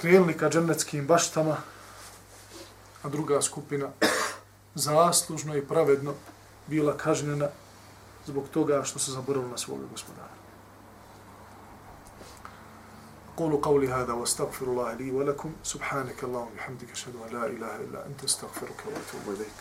krenuli 0.01 0.37
ka 0.37 0.49
džennetskim 0.49 1.07
baštama, 1.07 1.57
a 3.03 3.09
druga 3.09 3.43
skupina 3.43 3.89
zaslužno 4.74 5.57
i 5.57 5.66
pravedno 5.66 6.14
bila 6.66 6.97
kažnjena 6.97 7.49
zbog 8.26 8.49
toga 8.49 8.83
što 8.85 8.99
se 8.99 9.12
zaboravili 9.12 9.51
na 9.51 9.59
svoga 9.59 9.87
gospodara. 9.91 10.39
قولوا 13.39 13.61
قولي 13.62 13.89
هذا 13.89 14.12
واستغفر 14.12 14.66
الله 14.66 14.93
لي 14.93 15.11
ولكم 15.11 15.53
سبحانك 15.62 16.24
اللهم 16.24 16.49
وبحمدك 16.53 16.91
اشهد 16.91 17.14
ان 17.16 17.37
لا 17.37 17.47
اله 17.47 17.76
الا 17.76 18.07
انت 18.07 18.24
استغفرك 18.24 18.79
واتوب 18.87 19.35
اليك 19.35 19.59